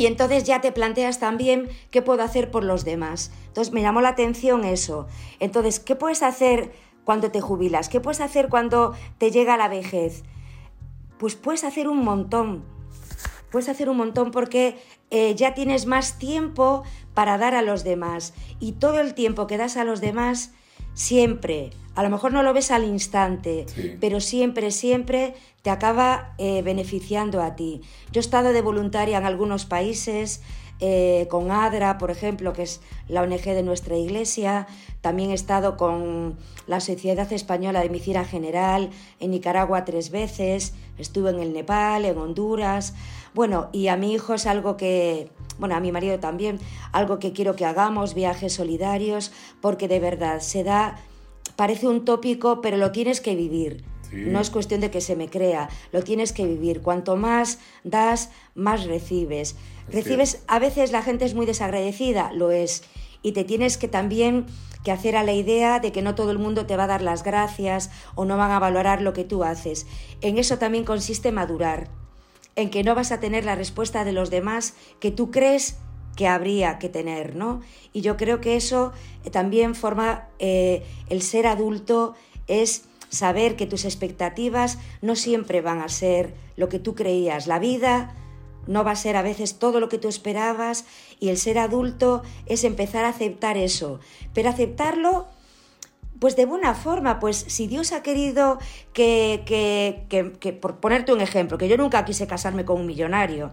y 0.00 0.06
entonces 0.06 0.44
ya 0.44 0.62
te 0.62 0.72
planteas 0.72 1.18
también 1.18 1.68
qué 1.90 2.00
puedo 2.00 2.22
hacer 2.22 2.50
por 2.50 2.64
los 2.64 2.86
demás. 2.86 3.30
Entonces 3.48 3.74
me 3.74 3.82
llamó 3.82 4.00
la 4.00 4.08
atención 4.08 4.64
eso. 4.64 5.06
Entonces, 5.40 5.78
¿qué 5.78 5.94
puedes 5.94 6.22
hacer 6.22 6.72
cuando 7.04 7.30
te 7.30 7.42
jubilas? 7.42 7.90
¿Qué 7.90 8.00
puedes 8.00 8.22
hacer 8.22 8.48
cuando 8.48 8.94
te 9.18 9.30
llega 9.30 9.58
la 9.58 9.68
vejez? 9.68 10.22
Pues 11.18 11.34
puedes 11.34 11.64
hacer 11.64 11.86
un 11.86 12.02
montón. 12.02 12.64
Puedes 13.50 13.68
hacer 13.68 13.90
un 13.90 13.98
montón 13.98 14.30
porque 14.30 14.78
eh, 15.10 15.34
ya 15.34 15.52
tienes 15.52 15.84
más 15.84 16.18
tiempo 16.18 16.82
para 17.12 17.36
dar 17.36 17.54
a 17.54 17.60
los 17.60 17.84
demás. 17.84 18.32
Y 18.58 18.72
todo 18.72 19.00
el 19.00 19.12
tiempo 19.12 19.46
que 19.46 19.58
das 19.58 19.76
a 19.76 19.84
los 19.84 20.00
demás, 20.00 20.54
siempre, 20.94 21.70
a 21.94 22.02
lo 22.02 22.10
mejor 22.10 22.32
no 22.32 22.42
lo 22.42 22.52
ves 22.52 22.70
al 22.70 22.84
instante, 22.84 23.66
pero 24.00 24.20
siempre, 24.20 24.70
siempre 24.70 25.34
te 25.62 25.70
acaba 25.70 26.34
eh, 26.38 26.62
beneficiando 26.62 27.42
a 27.42 27.56
ti. 27.56 27.82
Yo 28.12 28.20
he 28.20 28.24
estado 28.24 28.52
de 28.52 28.62
voluntaria 28.62 29.18
en 29.18 29.26
algunos 29.26 29.66
países, 29.66 30.42
eh, 30.82 31.26
con 31.28 31.50
ADRA, 31.50 31.98
por 31.98 32.10
ejemplo, 32.10 32.54
que 32.54 32.62
es 32.62 32.80
la 33.06 33.20
ONG 33.20 33.42
de 33.42 33.62
nuestra 33.62 33.96
iglesia. 33.96 34.66
También 35.02 35.30
he 35.30 35.34
estado 35.34 35.76
con 35.76 36.38
la 36.66 36.80
Sociedad 36.80 37.30
Española 37.32 37.82
de 37.82 37.90
Medicina 37.90 38.24
General 38.24 38.88
en 39.18 39.30
Nicaragua 39.30 39.84
tres 39.84 40.10
veces. 40.10 40.72
Estuve 40.96 41.30
en 41.30 41.40
el 41.40 41.52
Nepal, 41.52 42.06
en 42.06 42.16
Honduras. 42.16 42.94
Bueno, 43.34 43.68
y 43.72 43.88
a 43.88 43.96
mi 43.96 44.14
hijo 44.14 44.32
es 44.32 44.46
algo 44.46 44.78
que, 44.78 45.30
bueno, 45.60 45.76
a 45.76 45.80
mi 45.80 45.92
marido 45.92 46.18
también, 46.18 46.58
algo 46.90 47.18
que 47.18 47.32
quiero 47.32 47.54
que 47.54 47.64
hagamos, 47.64 48.14
viajes 48.14 48.54
solidarios, 48.54 49.30
porque 49.60 49.86
de 49.86 50.00
verdad 50.00 50.40
se 50.40 50.64
da, 50.64 50.96
parece 51.54 51.86
un 51.86 52.04
tópico, 52.04 52.60
pero 52.60 52.76
lo 52.76 52.90
tienes 52.90 53.20
que 53.20 53.36
vivir. 53.36 53.84
No 54.12 54.40
es 54.40 54.50
cuestión 54.50 54.80
de 54.80 54.90
que 54.90 55.00
se 55.00 55.14
me 55.14 55.28
crea, 55.28 55.68
lo 55.92 56.02
tienes 56.02 56.32
que 56.32 56.44
vivir. 56.44 56.82
Cuanto 56.82 57.14
más 57.14 57.60
das, 57.84 58.30
más 58.56 58.84
recibes. 58.86 59.54
Recibes, 59.88 60.42
a 60.48 60.58
veces 60.58 60.90
la 60.90 61.02
gente 61.02 61.24
es 61.24 61.34
muy 61.34 61.46
desagradecida, 61.46 62.32
lo 62.32 62.50
es, 62.50 62.82
y 63.22 63.32
te 63.32 63.44
tienes 63.44 63.78
que 63.78 63.86
también 63.86 64.46
que 64.82 64.90
hacer 64.90 65.14
a 65.16 65.22
la 65.22 65.32
idea 65.32 65.78
de 65.78 65.92
que 65.92 66.02
no 66.02 66.14
todo 66.14 66.30
el 66.30 66.38
mundo 66.38 66.66
te 66.66 66.76
va 66.76 66.84
a 66.84 66.88
dar 66.88 67.02
las 67.02 67.22
gracias 67.22 67.90
o 68.14 68.24
no 68.24 68.36
van 68.36 68.50
a 68.50 68.58
valorar 68.58 69.02
lo 69.02 69.12
que 69.12 69.24
tú 69.24 69.44
haces. 69.44 69.86
En 70.22 70.38
eso 70.38 70.58
también 70.58 70.84
consiste 70.84 71.32
madurar, 71.32 71.88
en 72.56 72.70
que 72.70 72.84
no 72.84 72.94
vas 72.94 73.12
a 73.12 73.20
tener 73.20 73.44
la 73.44 73.54
respuesta 73.54 74.04
de 74.04 74.12
los 74.12 74.30
demás 74.30 74.74
que 74.98 75.10
tú 75.10 75.30
crees 75.30 75.78
que 76.16 76.26
habría 76.26 76.78
que 76.78 76.88
tener, 76.88 77.36
¿no? 77.36 77.60
Y 77.92 78.00
yo 78.00 78.16
creo 78.16 78.40
que 78.40 78.56
eso 78.56 78.92
también 79.30 79.74
forma 79.74 80.28
eh, 80.38 80.84
el 81.08 81.22
ser 81.22 81.46
adulto 81.46 82.14
es 82.46 82.84
saber 83.08 83.56
que 83.56 83.66
tus 83.66 83.84
expectativas 83.84 84.78
no 85.02 85.16
siempre 85.16 85.60
van 85.60 85.80
a 85.80 85.88
ser 85.88 86.34
lo 86.56 86.68
que 86.68 86.78
tú 86.78 86.94
creías. 86.94 87.46
La 87.46 87.58
vida 87.58 88.14
no 88.66 88.84
va 88.84 88.92
a 88.92 88.96
ser 88.96 89.16
a 89.16 89.22
veces 89.22 89.58
todo 89.58 89.80
lo 89.80 89.88
que 89.88 89.98
tú 89.98 90.08
esperabas 90.08 90.84
y 91.18 91.28
el 91.28 91.38
ser 91.38 91.58
adulto 91.58 92.22
es 92.46 92.64
empezar 92.64 93.04
a 93.04 93.10
aceptar 93.10 93.56
eso, 93.56 94.00
pero 94.34 94.50
aceptarlo 94.50 95.26
pues 96.20 96.36
de 96.36 96.44
buena 96.44 96.74
forma, 96.74 97.18
pues 97.18 97.44
si 97.48 97.66
Dios 97.66 97.92
ha 97.92 98.02
querido 98.02 98.58
que, 98.92 99.42
que, 99.46 100.32
que, 100.38 100.52
por 100.52 100.76
ponerte 100.76 101.14
un 101.14 101.22
ejemplo, 101.22 101.56
que 101.56 101.66
yo 101.66 101.78
nunca 101.78 102.04
quise 102.04 102.26
casarme 102.26 102.66
con 102.66 102.78
un 102.78 102.86
millonario, 102.86 103.50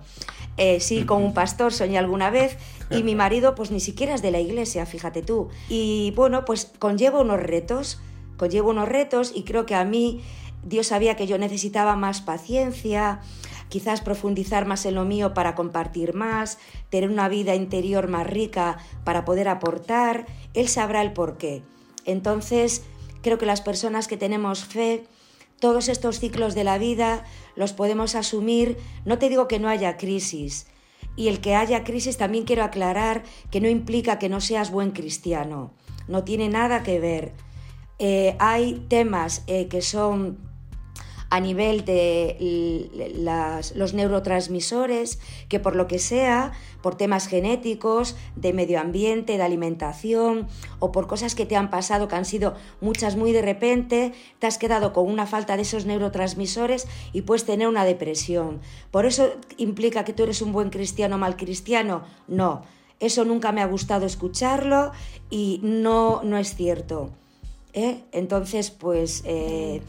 eh, 0.58 0.82
sí, 0.82 1.06
con 1.06 1.24
un 1.24 1.34
pastor 1.34 1.74
soñé 1.74 1.98
alguna 1.98 2.30
vez 2.30 2.58
y 2.92 3.04
mi 3.04 3.16
marido 3.16 3.56
pues 3.56 3.72
ni 3.72 3.80
siquiera 3.80 4.14
es 4.14 4.22
de 4.22 4.32
la 4.32 4.42
iglesia, 4.42 4.86
fíjate 4.86 5.22
tú. 5.22 5.48
Y 5.70 6.12
bueno, 6.16 6.44
pues 6.44 6.70
conlleva 6.78 7.22
unos 7.22 7.40
retos, 7.40 8.02
conlleva 8.36 8.70
unos 8.70 8.90
retos 8.90 9.32
y 9.34 9.44
creo 9.44 9.66
que 9.66 9.76
a 9.76 9.86
mí 9.86 10.22
Dios 10.64 10.88
sabía 10.88 11.16
que 11.16 11.26
yo 11.26 11.38
necesitaba 11.38 11.96
más 11.96 12.20
paciencia, 12.20 13.22
quizás 13.70 14.02
profundizar 14.02 14.66
más 14.66 14.86
en 14.86 14.96
lo 14.96 15.06
mío 15.06 15.34
para 15.34 15.56
compartir 15.56 16.14
más, 16.14 16.58
tener 16.90 17.10
una 17.10 17.30
vida 17.30 17.56
interior 17.56 18.10
más 18.10 18.28
rica 18.28 18.78
para 19.06 19.24
poder 19.24 19.48
aportar, 19.48 20.26
Él 20.54 20.68
sabrá 20.68 21.02
el 21.02 21.14
por 21.14 21.38
qué. 21.38 21.62
Entonces, 22.08 22.82
creo 23.22 23.38
que 23.38 23.46
las 23.46 23.62
personas 23.62 24.08
que 24.08 24.18
tenemos 24.18 24.66
fe, 24.66 25.04
todos 25.60 25.90
estos 25.90 26.20
ciclos 26.20 26.56
de 26.56 26.64
la 26.64 26.80
vida 26.80 27.24
los 27.56 27.74
podemos 27.74 28.16
asumir, 28.16 28.78
no 29.06 29.20
te 29.20 29.30
digo 29.30 29.48
que 29.48 29.60
no 29.60 29.70
haya 29.70 29.98
crisis, 29.98 30.66
y 31.16 31.28
el 31.28 31.42
que 31.42 31.56
haya 31.56 31.84
crisis 31.84 32.18
también 32.18 32.46
quiero 32.46 32.64
aclarar 32.64 33.24
que 33.52 33.60
no 33.60 33.68
implica 33.68 34.20
que 34.20 34.30
no 34.30 34.40
seas 34.40 34.72
buen 34.72 34.92
cristiano, 34.92 35.74
no 36.08 36.24
tiene 36.24 36.48
nada 36.48 36.84
que 36.84 37.00
ver. 37.00 37.34
Eh, 38.00 38.36
hay 38.40 38.86
temas 38.88 39.44
eh, 39.48 39.68
que 39.68 39.82
son 39.82 40.38
a 41.30 41.40
nivel 41.40 41.84
de 41.84 42.38
los 43.76 43.94
neurotransmisores, 43.94 45.20
que 45.50 45.60
por 45.60 45.76
lo 45.76 45.88
que 45.88 46.00
sea, 46.00 46.54
por 46.88 46.96
temas 46.96 47.28
genéticos, 47.28 48.16
de 48.38 48.54
medio 48.54 48.80
ambiente, 48.80 49.36
de 49.36 49.44
alimentación 49.44 50.48
o 50.80 50.94
por 50.94 51.06
cosas 51.06 51.36
que 51.36 51.46
te 51.46 51.58
han 51.58 51.70
pasado 51.70 52.08
que 52.08 52.16
han 52.16 52.24
sido 52.24 52.56
muchas 52.80 53.18
muy 53.18 53.34
de 53.34 53.42
repente, 53.42 54.14
te 54.40 54.48
has 54.48 54.58
quedado 54.58 54.94
con 54.94 55.12
una 55.12 55.28
falta 55.28 55.58
de 55.58 55.64
esos 55.64 55.86
neurotransmisores 55.86 56.88
y 57.12 57.24
puedes 57.24 57.44
tener 57.44 57.68
una 57.68 57.84
depresión. 57.84 58.62
¿Por 58.90 59.06
eso 59.06 59.32
implica 59.58 60.06
que 60.06 60.14
tú 60.14 60.24
eres 60.24 60.42
un 60.42 60.54
buen 60.54 60.70
cristiano 60.70 61.18
o 61.18 61.20
mal 61.20 61.36
cristiano? 61.36 62.04
No, 62.30 62.62
eso 63.02 63.26
nunca 63.26 63.52
me 63.52 63.62
ha 63.62 63.66
gustado 63.66 64.06
escucharlo 64.06 64.94
y 65.30 65.60
no, 65.64 66.22
no 66.24 66.38
es 66.38 66.56
cierto. 66.56 67.10
¿eh? 67.74 68.00
Entonces, 68.14 68.72
pues... 68.72 69.24
Eh, 69.26 69.82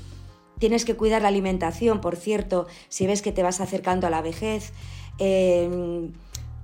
tienes 0.59 0.85
que 0.85 0.97
cuidar 0.97 1.23
la 1.23 1.29
alimentación, 1.29 2.01
por 2.01 2.17
cierto, 2.17 2.67
si 2.89 3.07
ves 3.07 3.23
que 3.23 3.31
te 3.31 3.45
vas 3.45 3.61
acercando 3.61 4.09
a 4.09 4.11
la 4.11 4.23
vejez. 4.23 4.73
Eh, 5.21 6.11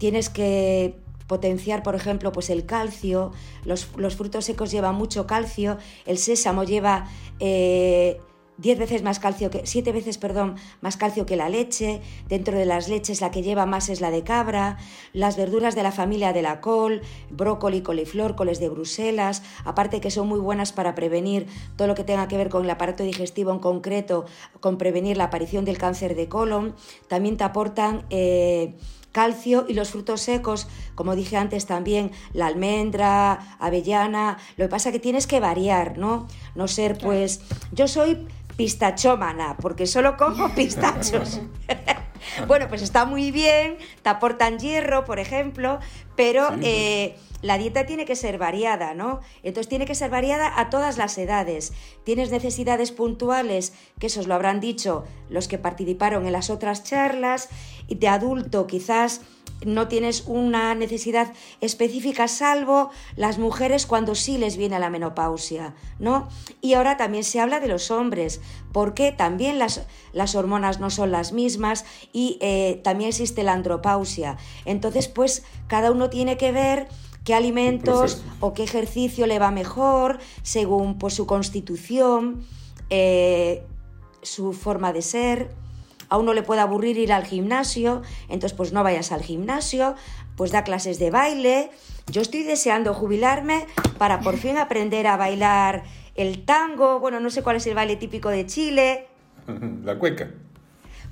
tienes 0.04 0.28
que 0.28 0.96
potenciar, 1.26 1.82
por 1.82 1.94
ejemplo, 1.94 2.30
pues 2.30 2.50
el 2.50 2.66
calcio, 2.66 3.32
los, 3.64 3.86
frutos 3.86 4.44
secos 4.44 4.70
llevan 4.70 4.96
mucho 4.96 5.26
calcio, 5.26 5.78
el 6.04 6.18
sésamo 6.18 6.64
lleva 6.64 7.08
eh, 7.40 8.20
10 8.58 8.78
veces 8.80 9.02
más 9.02 9.18
calcio 9.18 9.50
que, 9.50 9.62
7 9.64 9.92
veces, 9.92 10.18
perdón, 10.18 10.56
más 10.82 10.98
calcio 10.98 11.24
que 11.24 11.36
la 11.36 11.48
leche, 11.48 12.02
dentro 12.28 12.58
de 12.58 12.66
las 12.66 12.90
leches 12.90 13.22
la 13.22 13.30
que 13.30 13.40
lleva 13.40 13.64
más 13.64 13.88
es 13.88 14.02
la 14.02 14.10
de 14.10 14.24
cabra, 14.24 14.76
las 15.14 15.38
verduras 15.38 15.74
de 15.74 15.82
la 15.82 15.90
familia 15.90 16.34
de 16.34 16.42
la 16.42 16.60
col, 16.60 17.00
brócoli, 17.30 17.80
coliflor, 17.80 18.36
coles 18.36 18.60
de 18.60 18.68
Bruselas, 18.68 19.42
aparte 19.64 20.02
que 20.02 20.10
son 20.10 20.28
muy 20.28 20.38
buenas 20.38 20.74
para 20.74 20.94
prevenir 20.94 21.46
todo 21.76 21.88
lo 21.88 21.94
que 21.94 22.04
tenga 22.04 22.28
que 22.28 22.36
ver 22.36 22.50
con 22.50 22.64
el 22.64 22.70
aparato 22.70 23.04
digestivo 23.04 23.52
en 23.52 23.58
concreto, 23.58 24.26
con 24.60 24.76
prevenir 24.76 25.16
la 25.16 25.24
aparición 25.24 25.64
del 25.64 25.78
cáncer 25.78 26.14
de 26.14 26.28
colon, 26.28 26.74
también 27.08 27.38
te 27.38 27.44
aportan... 27.44 28.04
Eh, 28.10 28.74
calcio 29.14 29.64
y 29.68 29.74
los 29.74 29.90
frutos 29.90 30.20
secos, 30.20 30.66
como 30.96 31.14
dije 31.14 31.36
antes 31.36 31.66
también, 31.66 32.10
la 32.32 32.48
almendra, 32.48 33.56
avellana, 33.60 34.38
lo 34.56 34.64
que 34.64 34.68
pasa 34.68 34.88
es 34.88 34.92
que 34.92 34.98
tienes 34.98 35.26
que 35.28 35.38
variar, 35.38 35.96
¿no? 35.96 36.26
No 36.56 36.66
ser 36.66 36.98
pues, 36.98 37.40
yo 37.72 37.86
soy 37.86 38.26
pistachómana, 38.56 39.56
porque 39.56 39.86
solo 39.86 40.16
como 40.16 40.48
pistachos. 40.54 41.40
bueno, 42.48 42.66
pues 42.68 42.82
está 42.82 43.04
muy 43.04 43.30
bien, 43.30 43.78
te 44.02 44.10
aportan 44.10 44.58
hierro, 44.58 45.04
por 45.04 45.20
ejemplo, 45.20 45.78
pero 46.16 46.48
eh, 46.60 47.16
la 47.44 47.58
dieta 47.58 47.84
tiene 47.84 48.06
que 48.06 48.16
ser 48.16 48.38
variada, 48.38 48.94
¿no? 48.94 49.20
Entonces 49.42 49.68
tiene 49.68 49.84
que 49.84 49.94
ser 49.94 50.10
variada 50.10 50.58
a 50.58 50.70
todas 50.70 50.96
las 50.96 51.18
edades. 51.18 51.74
Tienes 52.02 52.30
necesidades 52.30 52.90
puntuales, 52.90 53.74
que 54.00 54.06
eso 54.06 54.20
os 54.20 54.26
lo 54.26 54.34
habrán 54.34 54.60
dicho 54.60 55.04
los 55.28 55.46
que 55.46 55.58
participaron 55.58 56.24
en 56.24 56.32
las 56.32 56.48
otras 56.48 56.84
charlas, 56.84 57.50
y 57.86 57.96
de 57.96 58.08
adulto 58.08 58.66
quizás 58.66 59.20
no 59.66 59.88
tienes 59.88 60.24
una 60.26 60.74
necesidad 60.74 61.32
específica, 61.60 62.28
salvo 62.28 62.90
las 63.14 63.38
mujeres 63.38 63.86
cuando 63.86 64.14
sí 64.14 64.38
les 64.38 64.56
viene 64.56 64.78
la 64.78 64.90
menopausia, 64.90 65.74
¿no? 65.98 66.28
Y 66.62 66.74
ahora 66.74 66.96
también 66.96 67.24
se 67.24 67.40
habla 67.40 67.60
de 67.60 67.68
los 67.68 67.90
hombres, 67.90 68.40
porque 68.72 69.12
también 69.12 69.58
las, 69.58 69.82
las 70.12 70.34
hormonas 70.34 70.80
no 70.80 70.90
son 70.90 71.12
las 71.12 71.32
mismas 71.32 71.84
y 72.12 72.38
eh, 72.40 72.80
también 72.82 73.08
existe 73.08 73.42
la 73.42 73.52
andropausia. 73.52 74.36
Entonces, 74.64 75.08
pues 75.08 75.44
cada 75.66 75.92
uno 75.92 76.10
tiene 76.10 76.36
que 76.36 76.52
ver 76.52 76.88
qué 77.24 77.34
alimentos 77.34 78.22
o 78.40 78.54
qué 78.54 78.62
ejercicio 78.62 79.26
le 79.26 79.38
va 79.38 79.50
mejor 79.50 80.18
según 80.42 80.98
pues, 80.98 81.14
su 81.14 81.26
constitución, 81.26 82.44
eh, 82.90 83.62
su 84.22 84.52
forma 84.52 84.92
de 84.92 85.02
ser 85.02 85.50
a 86.08 86.16
uno 86.16 86.32
le 86.32 86.42
puede 86.42 86.60
aburrir 86.60 86.98
ir 86.98 87.12
al 87.12 87.24
gimnasio, 87.24 88.02
entonces 88.28 88.52
pues 88.56 88.72
no 88.72 88.82
vayas 88.82 89.12
al 89.12 89.22
gimnasio, 89.22 89.94
pues 90.36 90.52
da 90.52 90.64
clases 90.64 90.98
de 90.98 91.10
baile. 91.10 91.70
Yo 92.10 92.22
estoy 92.22 92.42
deseando 92.42 92.94
jubilarme 92.94 93.66
para 93.98 94.20
por 94.20 94.36
fin 94.36 94.58
aprender 94.58 95.06
a 95.06 95.16
bailar 95.16 95.84
el 96.14 96.44
tango, 96.44 97.00
bueno, 97.00 97.20
no 97.20 97.30
sé 97.30 97.42
cuál 97.42 97.56
es 97.56 97.66
el 97.66 97.74
baile 97.74 97.96
típico 97.96 98.28
de 98.28 98.46
Chile. 98.46 99.08
La 99.84 99.98
cueca. 99.98 100.30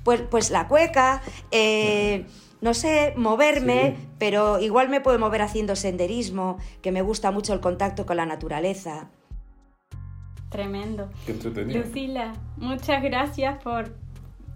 Pues, 0.03 0.21
pues 0.29 0.51
la 0.51 0.67
cueca, 0.67 1.21
eh, 1.51 2.25
no 2.63 2.73
sé, 2.73 3.13
moverme, 3.17 3.97
pero 4.17 4.57
igual 4.57 4.87
me 4.87 5.01
puedo 5.01 5.19
mover 5.19 5.41
haciendo 5.41 5.75
senderismo, 5.75 6.59
que 6.81 6.93
me 6.93 7.01
gusta 7.01 7.29
mucho 7.29 7.53
el 7.53 7.59
contacto 7.59 8.05
con 8.05 8.15
la 8.15 8.25
naturaleza. 8.25 9.09
Tremendo. 10.49 11.09
Lucila, 11.67 12.31
muchas 12.55 13.03
gracias 13.03 13.61
por 13.61 13.93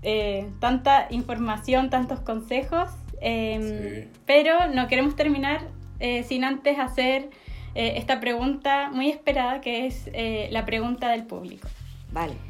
eh, 0.03 0.47
tanta 0.61 1.07
información, 1.09 1.89
tantos 1.89 2.21
consejos, 2.21 2.89
em, 3.19 4.07
pero 4.25 4.67
no 4.73 4.87
queremos 4.87 5.17
terminar 5.17 5.67
eh, 5.99 6.23
sin 6.23 6.45
antes 6.45 6.79
hacer 6.79 7.29
eh, 7.75 7.95
esta 7.97 8.21
pregunta 8.21 8.89
muy 8.89 9.09
esperada, 9.09 9.59
que 9.59 9.85
es 9.85 10.09
la 10.49 10.65
pregunta 10.65 11.09
del 11.09 11.25
público. 11.25 11.67
Vale. 12.13 12.46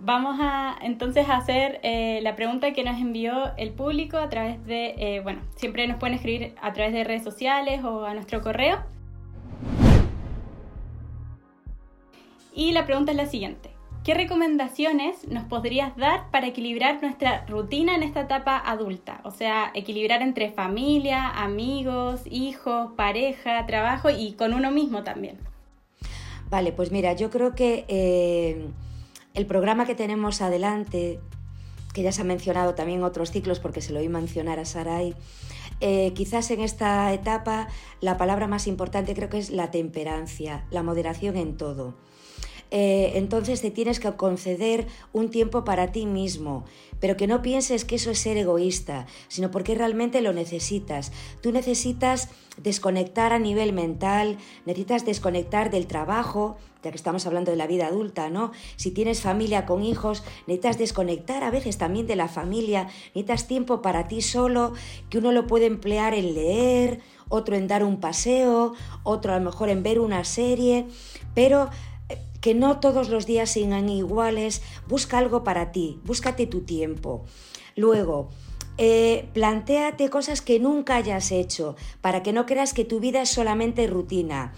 Vamos 0.00 0.38
a 0.40 0.76
entonces 0.80 1.28
a 1.28 1.36
hacer 1.36 1.80
la 2.22 2.36
pregunta 2.36 2.72
que 2.72 2.84
nos 2.84 3.00
envió 3.00 3.56
el 3.56 3.72
público 3.72 4.16
a 4.16 4.28
través 4.28 4.64
de, 4.64 5.20
bueno, 5.22 5.40
siempre 5.56 5.86
nos 5.86 5.98
pueden 5.98 6.14
escribir 6.14 6.54
a 6.62 6.72
través 6.72 6.92
de 6.92 7.04
redes 7.04 7.24
sociales 7.24 7.82
o 7.84 8.04
a 8.04 8.14
nuestro 8.14 8.40
correo. 8.40 8.78
Y 12.54 12.72
la 12.72 12.86
pregunta 12.86 13.12
es 13.12 13.16
la 13.16 13.26
siguiente. 13.26 13.70
¿Qué 14.04 14.14
recomendaciones 14.14 15.28
nos 15.28 15.44
podrías 15.44 15.94
dar 15.96 16.30
para 16.30 16.46
equilibrar 16.46 17.02
nuestra 17.02 17.44
rutina 17.46 17.94
en 17.94 18.02
esta 18.02 18.22
etapa 18.22 18.56
adulta? 18.56 19.20
O 19.24 19.30
sea, 19.30 19.70
equilibrar 19.74 20.22
entre 20.22 20.50
familia, 20.50 21.28
amigos, 21.28 22.22
hijos, 22.24 22.92
pareja, 22.96 23.66
trabajo 23.66 24.08
y 24.08 24.32
con 24.32 24.54
uno 24.54 24.70
mismo 24.70 25.02
también. 25.02 25.36
Vale, 26.48 26.72
pues 26.72 26.90
mira, 26.90 27.12
yo 27.12 27.28
creo 27.28 27.54
que 27.54 27.84
eh, 27.88 28.68
el 29.34 29.46
programa 29.46 29.86
que 29.86 29.94
tenemos 29.94 30.42
adelante, 30.42 31.20
que 31.94 32.02
ya 32.02 32.12
se 32.12 32.22
ha 32.22 32.24
mencionado 32.24 32.74
también 32.74 33.02
otros 33.02 33.30
ciclos 33.30 33.60
porque 33.60 33.80
se 33.80 33.92
lo 33.92 34.00
oí 34.00 34.08
mencionar 34.08 34.58
a 34.58 34.64
Sarai, 34.64 35.14
eh, 35.80 36.12
quizás 36.14 36.50
en 36.50 36.60
esta 36.60 37.12
etapa 37.12 37.68
la 38.00 38.16
palabra 38.16 38.48
más 38.48 38.66
importante 38.66 39.14
creo 39.14 39.28
que 39.28 39.38
es 39.38 39.50
la 39.50 39.70
temperancia, 39.70 40.66
la 40.70 40.82
moderación 40.82 41.36
en 41.36 41.56
todo. 41.56 41.94
Eh, 42.70 43.12
entonces 43.14 43.62
te 43.62 43.70
tienes 43.70 43.98
que 43.98 44.12
conceder 44.12 44.86
un 45.12 45.30
tiempo 45.30 45.64
para 45.64 45.90
ti 45.90 46.04
mismo, 46.04 46.64
pero 47.00 47.16
que 47.16 47.26
no 47.26 47.40
pienses 47.40 47.84
que 47.84 47.94
eso 47.94 48.10
es 48.10 48.18
ser 48.18 48.36
egoísta, 48.36 49.06
sino 49.28 49.50
porque 49.50 49.74
realmente 49.74 50.20
lo 50.20 50.32
necesitas. 50.32 51.12
Tú 51.40 51.50
necesitas 51.50 52.28
desconectar 52.58 53.32
a 53.32 53.38
nivel 53.38 53.72
mental, 53.72 54.36
necesitas 54.66 55.06
desconectar 55.06 55.70
del 55.70 55.86
trabajo, 55.86 56.58
ya 56.82 56.90
que 56.90 56.96
estamos 56.96 57.26
hablando 57.26 57.50
de 57.50 57.56
la 57.56 57.66
vida 57.66 57.86
adulta, 57.86 58.30
¿no? 58.30 58.52
Si 58.76 58.90
tienes 58.90 59.20
familia 59.20 59.66
con 59.66 59.82
hijos, 59.82 60.22
necesitas 60.46 60.78
desconectar 60.78 61.42
a 61.42 61.50
veces 61.50 61.78
también 61.78 62.06
de 62.06 62.16
la 62.16 62.28
familia, 62.28 62.84
necesitas 63.14 63.46
tiempo 63.46 63.82
para 63.82 64.08
ti 64.08 64.22
solo, 64.22 64.72
que 65.10 65.18
uno 65.18 65.32
lo 65.32 65.46
puede 65.46 65.66
emplear 65.66 66.14
en 66.14 66.34
leer, 66.34 67.00
otro 67.28 67.56
en 67.56 67.68
dar 67.68 67.84
un 67.84 68.00
paseo, 68.00 68.74
otro 69.02 69.32
a 69.32 69.38
lo 69.38 69.44
mejor 69.44 69.68
en 69.68 69.82
ver 69.82 70.00
una 70.00 70.24
serie, 70.24 70.86
pero 71.34 71.68
que 72.40 72.54
no 72.54 72.78
todos 72.80 73.08
los 73.08 73.26
días 73.26 73.50
sean 73.50 73.88
iguales, 73.88 74.62
busca 74.86 75.18
algo 75.18 75.42
para 75.42 75.72
ti, 75.72 76.00
búscate 76.04 76.46
tu 76.46 76.62
tiempo. 76.62 77.24
Luego, 77.74 78.30
eh, 78.78 79.28
plantéate 79.34 80.08
cosas 80.08 80.40
que 80.40 80.60
nunca 80.60 80.96
hayas 80.96 81.32
hecho, 81.32 81.76
para 82.00 82.22
que 82.22 82.32
no 82.32 82.46
creas 82.46 82.72
que 82.72 82.84
tu 82.84 83.00
vida 83.00 83.20
es 83.22 83.28
solamente 83.28 83.86
rutina. 83.86 84.52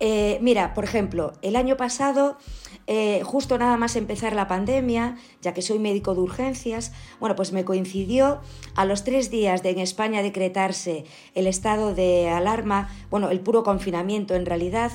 Eh, 0.00 0.38
mira, 0.40 0.74
por 0.74 0.84
ejemplo, 0.84 1.34
el 1.42 1.54
año 1.54 1.76
pasado, 1.76 2.38
eh, 2.86 3.20
justo 3.24 3.58
nada 3.58 3.76
más 3.76 3.94
empezar 3.96 4.34
la 4.34 4.48
pandemia, 4.48 5.18
ya 5.42 5.52
que 5.52 5.60
soy 5.60 5.78
médico 5.78 6.14
de 6.14 6.20
urgencias, 6.20 6.92
bueno, 7.20 7.36
pues 7.36 7.52
me 7.52 7.64
coincidió 7.64 8.40
a 8.74 8.86
los 8.86 9.04
tres 9.04 9.30
días 9.30 9.62
de 9.62 9.68
en 9.70 9.78
España 9.80 10.22
decretarse 10.22 11.04
el 11.34 11.46
estado 11.46 11.94
de 11.94 12.30
alarma, 12.30 12.88
bueno, 13.10 13.28
el 13.28 13.40
puro 13.40 13.62
confinamiento 13.62 14.34
en 14.34 14.46
realidad, 14.46 14.92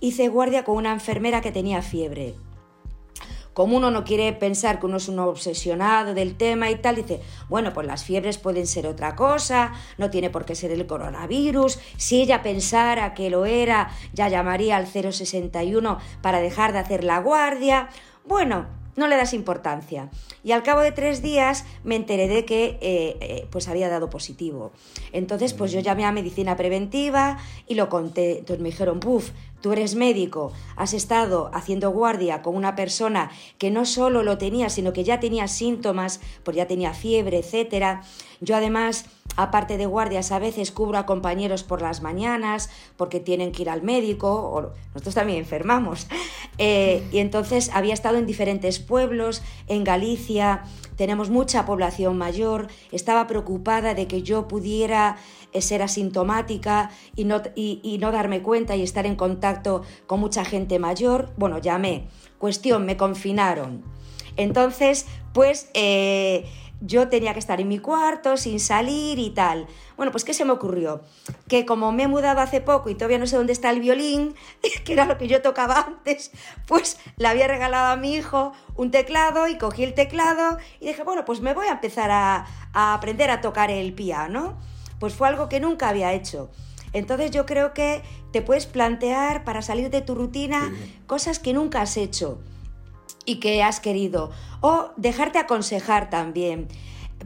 hice 0.00 0.28
guardia 0.28 0.64
con 0.64 0.76
una 0.76 0.92
enfermera 0.92 1.40
que 1.40 1.52
tenía 1.52 1.80
fiebre. 1.80 2.34
Como 3.56 3.78
uno 3.78 3.90
no 3.90 4.04
quiere 4.04 4.30
pensar 4.34 4.78
que 4.78 4.84
uno 4.84 4.98
es 4.98 5.08
un 5.08 5.18
obsesionado 5.18 6.12
del 6.12 6.36
tema 6.36 6.70
y 6.70 6.76
tal, 6.76 6.96
dice, 6.96 7.22
bueno, 7.48 7.72
pues 7.72 7.86
las 7.86 8.04
fiebres 8.04 8.36
pueden 8.36 8.66
ser 8.66 8.86
otra 8.86 9.16
cosa, 9.16 9.72
no 9.96 10.10
tiene 10.10 10.28
por 10.28 10.44
qué 10.44 10.54
ser 10.54 10.72
el 10.72 10.86
coronavirus. 10.86 11.78
Si 11.96 12.20
ella 12.20 12.42
pensara 12.42 13.14
que 13.14 13.30
lo 13.30 13.46
era, 13.46 13.88
ya 14.12 14.28
llamaría 14.28 14.76
al 14.76 14.86
061 14.86 15.98
para 16.20 16.40
dejar 16.40 16.74
de 16.74 16.80
hacer 16.80 17.02
la 17.02 17.18
guardia. 17.20 17.88
Bueno, 18.26 18.66
no 18.96 19.06
le 19.06 19.16
das 19.16 19.34
importancia. 19.34 20.10
Y 20.42 20.52
al 20.52 20.62
cabo 20.62 20.80
de 20.80 20.92
tres 20.92 21.22
días 21.22 21.64
me 21.84 21.96
enteré 21.96 22.28
de 22.28 22.44
que 22.44 22.78
eh, 22.80 23.16
eh, 23.20 23.46
pues 23.50 23.68
había 23.68 23.88
dado 23.88 24.10
positivo. 24.10 24.72
Entonces, 25.12 25.54
pues 25.54 25.72
yo 25.72 25.80
llamé 25.80 26.04
a 26.04 26.12
medicina 26.12 26.56
preventiva 26.56 27.38
y 27.66 27.74
lo 27.74 27.88
conté. 27.88 28.38
Entonces 28.38 28.62
me 28.62 28.70
dijeron, 28.70 29.00
buf, 29.00 29.30
tú 29.60 29.72
eres 29.72 29.94
médico, 29.94 30.52
has 30.76 30.94
estado 30.94 31.50
haciendo 31.52 31.90
guardia 31.90 32.42
con 32.42 32.56
una 32.56 32.74
persona 32.76 33.30
que 33.58 33.70
no 33.70 33.84
solo 33.84 34.22
lo 34.22 34.38
tenía, 34.38 34.68
sino 34.70 34.92
que 34.92 35.04
ya 35.04 35.20
tenía 35.20 35.48
síntomas, 35.48 36.20
pues 36.42 36.56
ya 36.56 36.66
tenía 36.66 36.94
fiebre, 36.94 37.38
etcétera. 37.38 38.02
Yo 38.40 38.56
además, 38.56 39.06
aparte 39.36 39.76
de 39.76 39.86
guardias, 39.86 40.32
a 40.32 40.38
veces 40.38 40.72
cubro 40.72 40.98
a 40.98 41.06
compañeros 41.06 41.62
por 41.62 41.82
las 41.82 42.02
mañanas 42.02 42.70
porque 42.96 43.20
tienen 43.20 43.52
que 43.52 43.62
ir 43.62 43.70
al 43.70 43.82
médico, 43.82 44.32
o 44.32 44.72
nosotros 44.94 45.14
también 45.14 45.38
enfermamos. 45.38 46.06
Eh, 46.58 47.06
y 47.12 47.18
entonces 47.18 47.70
había 47.74 47.92
estado 47.92 48.16
en 48.16 48.24
diferentes 48.24 48.78
pueblos, 48.78 49.42
en 49.66 49.84
Galicia, 49.84 50.64
tenemos 50.96 51.28
mucha 51.28 51.66
población 51.66 52.16
mayor, 52.16 52.68
estaba 52.92 53.26
preocupada 53.26 53.92
de 53.92 54.06
que 54.06 54.22
yo 54.22 54.48
pudiera 54.48 55.18
eh, 55.52 55.62
ser 55.62 55.82
asintomática 55.82 56.90
y 57.14 57.24
no, 57.24 57.40
darme 58.10 58.42
cuenta 58.42 58.76
y 58.76 58.82
estar 58.82 59.06
en 59.06 59.16
contacto 59.16 59.82
con 60.06 60.20
mucha 60.20 60.44
gente 60.44 60.78
mayor. 60.78 61.30
Bueno, 61.36 61.58
llamé. 61.58 62.08
Cuestión, 62.38 62.84
me 62.86 62.96
confinaron. 62.96 63.82
Entonces, 64.36 65.06
pues 65.32 65.70
eh, 65.74 66.44
yo 66.80 67.08
tenía 67.08 67.32
que 67.32 67.38
estar 67.38 67.60
en 67.60 67.68
mi 67.68 67.78
cuarto 67.78 68.36
sin 68.36 68.60
salir 68.60 69.18
y 69.18 69.30
tal. 69.30 69.66
Bueno, 69.96 70.12
pues 70.12 70.24
¿qué 70.24 70.34
se 70.34 70.44
me 70.44 70.52
ocurrió? 70.52 71.02
Que 71.48 71.64
como 71.64 71.92
me 71.92 72.04
he 72.04 72.08
mudado 72.08 72.40
hace 72.40 72.60
poco 72.60 72.90
y 72.90 72.94
todavía 72.94 73.18
no 73.18 73.26
sé 73.26 73.36
dónde 73.36 73.52
está 73.52 73.70
el 73.70 73.80
violín, 73.80 74.34
que 74.84 74.92
era 74.92 75.04
lo 75.04 75.18
que 75.18 75.28
yo 75.28 75.42
tocaba 75.42 75.80
antes, 75.86 76.32
pues 76.66 76.98
le 77.16 77.28
había 77.28 77.48
regalado 77.48 77.92
a 77.92 77.96
mi 77.96 78.14
hijo 78.14 78.52
un 78.76 78.90
teclado 78.90 79.48
y 79.48 79.58
cogí 79.58 79.84
el 79.84 79.94
teclado 79.94 80.58
y 80.80 80.86
dije, 80.86 81.02
bueno, 81.02 81.24
pues 81.24 81.40
me 81.40 81.54
voy 81.54 81.66
a 81.66 81.72
empezar 81.72 82.10
a, 82.10 82.46
a 82.72 82.94
aprender 82.94 83.30
a 83.30 83.40
tocar 83.40 83.70
el 83.70 83.92
piano 83.94 84.56
pues 84.98 85.14
fue 85.14 85.28
algo 85.28 85.48
que 85.48 85.60
nunca 85.60 85.88
había 85.88 86.12
hecho. 86.12 86.50
Entonces 86.92 87.30
yo 87.30 87.46
creo 87.46 87.74
que 87.74 88.02
te 88.32 88.42
puedes 88.42 88.66
plantear 88.66 89.44
para 89.44 89.62
salir 89.62 89.90
de 89.90 90.00
tu 90.00 90.14
rutina 90.14 90.72
cosas 91.06 91.38
que 91.38 91.52
nunca 91.52 91.82
has 91.82 91.96
hecho 91.96 92.38
y 93.24 93.40
que 93.40 93.62
has 93.62 93.80
querido. 93.80 94.30
O 94.60 94.90
dejarte 94.96 95.38
aconsejar 95.38 96.10
también. 96.10 96.68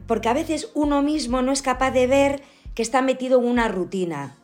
Porque 0.07 0.29
a 0.29 0.33
veces 0.33 0.69
uno 0.73 1.01
mismo 1.01 1.41
no 1.41 1.51
es 1.51 1.61
capaz 1.61 1.91
de 1.91 2.07
ver 2.07 2.43
que 2.75 2.81
está 2.81 3.01
metido 3.01 3.39
en 3.39 3.45
una 3.45 3.67
rutina. 3.67 4.35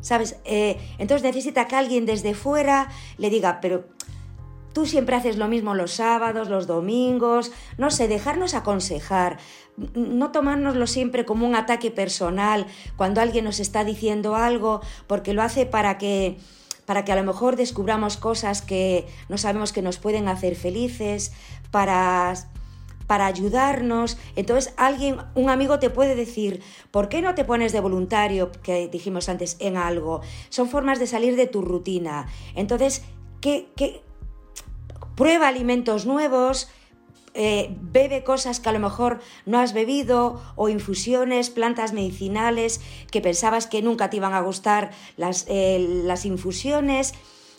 ¿Sabes? 0.00 0.36
Eh, 0.44 0.78
entonces 0.98 1.22
necesita 1.22 1.68
que 1.68 1.76
alguien 1.76 2.06
desde 2.06 2.34
fuera 2.34 2.88
le 3.18 3.30
diga, 3.30 3.60
pero 3.60 3.84
tú 4.72 4.86
siempre 4.86 5.16
haces 5.16 5.36
lo 5.36 5.48
mismo 5.48 5.74
los 5.74 5.92
sábados, 5.92 6.48
los 6.48 6.66
domingos, 6.66 7.52
no 7.78 7.90
sé, 7.90 8.08
dejarnos 8.08 8.54
aconsejar, 8.54 9.38
no 9.94 10.32
tomárnoslo 10.32 10.86
siempre 10.86 11.24
como 11.24 11.46
un 11.46 11.54
ataque 11.54 11.90
personal 11.90 12.66
cuando 12.96 13.20
alguien 13.20 13.44
nos 13.44 13.60
está 13.60 13.84
diciendo 13.84 14.34
algo, 14.34 14.80
porque 15.06 15.34
lo 15.34 15.42
hace 15.42 15.66
para 15.66 15.98
que 15.98 16.38
para 16.92 17.06
que 17.06 17.12
a 17.12 17.16
lo 17.16 17.24
mejor 17.24 17.56
descubramos 17.56 18.18
cosas 18.18 18.60
que 18.60 19.06
no 19.30 19.38
sabemos 19.38 19.72
que 19.72 19.80
nos 19.80 19.96
pueden 19.96 20.28
hacer 20.28 20.54
felices, 20.56 21.32
para 21.70 22.34
para 23.06 23.24
ayudarnos. 23.24 24.18
Entonces 24.36 24.74
alguien, 24.76 25.16
un 25.34 25.48
amigo 25.48 25.78
te 25.78 25.88
puede 25.88 26.14
decir, 26.14 26.62
¿por 26.90 27.08
qué 27.08 27.22
no 27.22 27.34
te 27.34 27.46
pones 27.46 27.72
de 27.72 27.80
voluntario, 27.80 28.52
que 28.62 28.88
dijimos 28.88 29.30
antes, 29.30 29.56
en 29.58 29.78
algo? 29.78 30.20
Son 30.50 30.68
formas 30.68 30.98
de 30.98 31.06
salir 31.06 31.34
de 31.34 31.46
tu 31.46 31.62
rutina. 31.62 32.26
Entonces, 32.54 33.02
¿qué, 33.40 33.70
prueba 35.16 35.48
alimentos 35.48 36.04
nuevos, 36.04 36.68
eh, 37.34 37.74
bebe 37.80 38.24
cosas 38.24 38.60
que 38.60 38.68
a 38.68 38.72
lo 38.72 38.78
mejor 38.78 39.20
no 39.46 39.58
has 39.58 39.72
bebido 39.72 40.42
o 40.54 40.68
infusiones, 40.68 41.50
plantas 41.50 41.92
medicinales 41.92 42.80
que 43.10 43.20
pensabas 43.20 43.66
que 43.66 43.80
nunca 43.80 44.10
te 44.10 44.18
iban 44.18 44.34
a 44.34 44.40
gustar 44.40 44.90
las, 45.16 45.46
eh, 45.48 46.02
las 46.04 46.26
infusiones. 46.26 47.14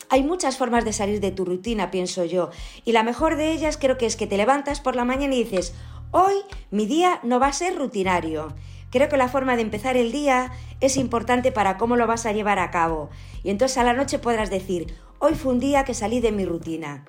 Hay 0.09 0.24
muchas 0.24 0.57
formas 0.57 0.86
de 0.86 0.93
salir 0.93 1.19
de 1.21 1.32
tu 1.32 1.43
rutina, 1.43 1.89
pienso 1.89 2.24
yo. 2.24 2.51
Y 2.86 2.91
la 2.91 3.03
mejor 3.03 3.36
de 3.36 3.51
ellas 3.51 3.78
creo 3.78 3.97
que 3.97 4.05
es 4.05 4.15
que 4.15 4.28
te 4.28 4.38
levantas 4.38 4.80
por 4.80 4.95
la 4.95 5.05
mañana 5.05 5.34
y 5.34 5.43
dices, 5.43 5.74
hoy 6.11 6.36
mi 6.69 6.86
día 6.86 7.19
no 7.24 7.39
va 7.39 7.47
a 7.47 7.53
ser 7.53 7.76
rutinario. 7.76 8.53
Creo 8.91 9.09
que 9.09 9.17
la 9.17 9.28
forma 9.28 9.55
de 9.55 9.63
empezar 9.63 9.97
el 9.97 10.11
día 10.11 10.51
es 10.80 10.97
importante 10.97 11.51
para 11.51 11.78
cómo 11.80 11.95
lo 11.95 12.05
vas 12.05 12.28
a 12.28 12.32
llevar 12.32 12.59
a 12.59 12.69
cabo. 12.69 13.09
Y 13.43 13.49
entonces 13.49 13.80
a 13.80 13.84
la 13.84 13.93
noche 13.93 14.19
podrás 14.19 14.51
decir, 14.51 14.93
hoy 15.17 15.34
fue 15.34 15.53
un 15.53 15.59
día 15.59 15.84
que 15.84 15.95
salí 15.95 16.19
de 16.19 16.32
mi 16.32 16.45
rutina. 16.45 17.05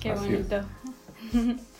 Qué 0.00 0.12
bonito. 0.12 0.62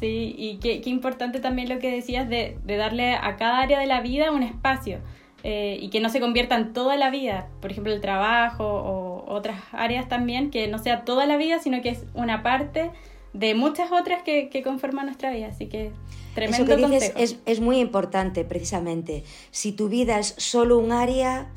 Sí, 0.00 0.34
y 0.36 0.56
qué, 0.58 0.82
importante 0.90 1.40
también 1.40 1.68
lo 1.70 1.78
que 1.78 1.90
decías 1.90 2.28
de, 2.28 2.58
darle 2.66 3.14
a 3.14 3.36
cada 3.36 3.60
área 3.60 3.78
de 3.78 3.86
la 3.86 4.02
vida 4.02 4.30
un 4.30 4.42
espacio 4.42 4.98
eh, 5.42 5.78
y 5.80 5.88
que 5.88 6.00
no 6.00 6.10
se 6.10 6.20
convierta 6.20 6.56
en 6.56 6.74
toda 6.74 6.96
la 6.96 7.08
vida, 7.08 7.48
por 7.62 7.70
ejemplo 7.70 7.92
el 7.92 8.00
trabajo 8.00 8.64
o 8.66 9.24
otras 9.32 9.62
áreas 9.72 10.08
también, 10.08 10.50
que 10.50 10.68
no 10.68 10.78
sea 10.78 11.04
toda 11.04 11.24
la 11.24 11.38
vida, 11.38 11.60
sino 11.60 11.80
que 11.80 11.90
es 11.90 12.04
una 12.14 12.42
parte 12.42 12.90
de 13.32 13.54
muchas 13.54 13.90
otras 13.90 14.22
que, 14.22 14.50
conforman 14.62 15.06
nuestra 15.06 15.30
vida. 15.30 15.48
Así 15.48 15.66
que 15.66 15.92
tremendo 16.34 16.74
Eso 16.74 16.76
que 16.76 16.86
dices 16.88 17.12
es, 17.16 17.38
es, 17.46 17.60
muy 17.60 17.78
importante, 17.78 18.44
precisamente. 18.44 19.24
Si 19.50 19.72
tu 19.72 19.88
vida 19.88 20.18
es 20.18 20.34
solo 20.36 20.78
un 20.78 20.92
área, 20.92 21.50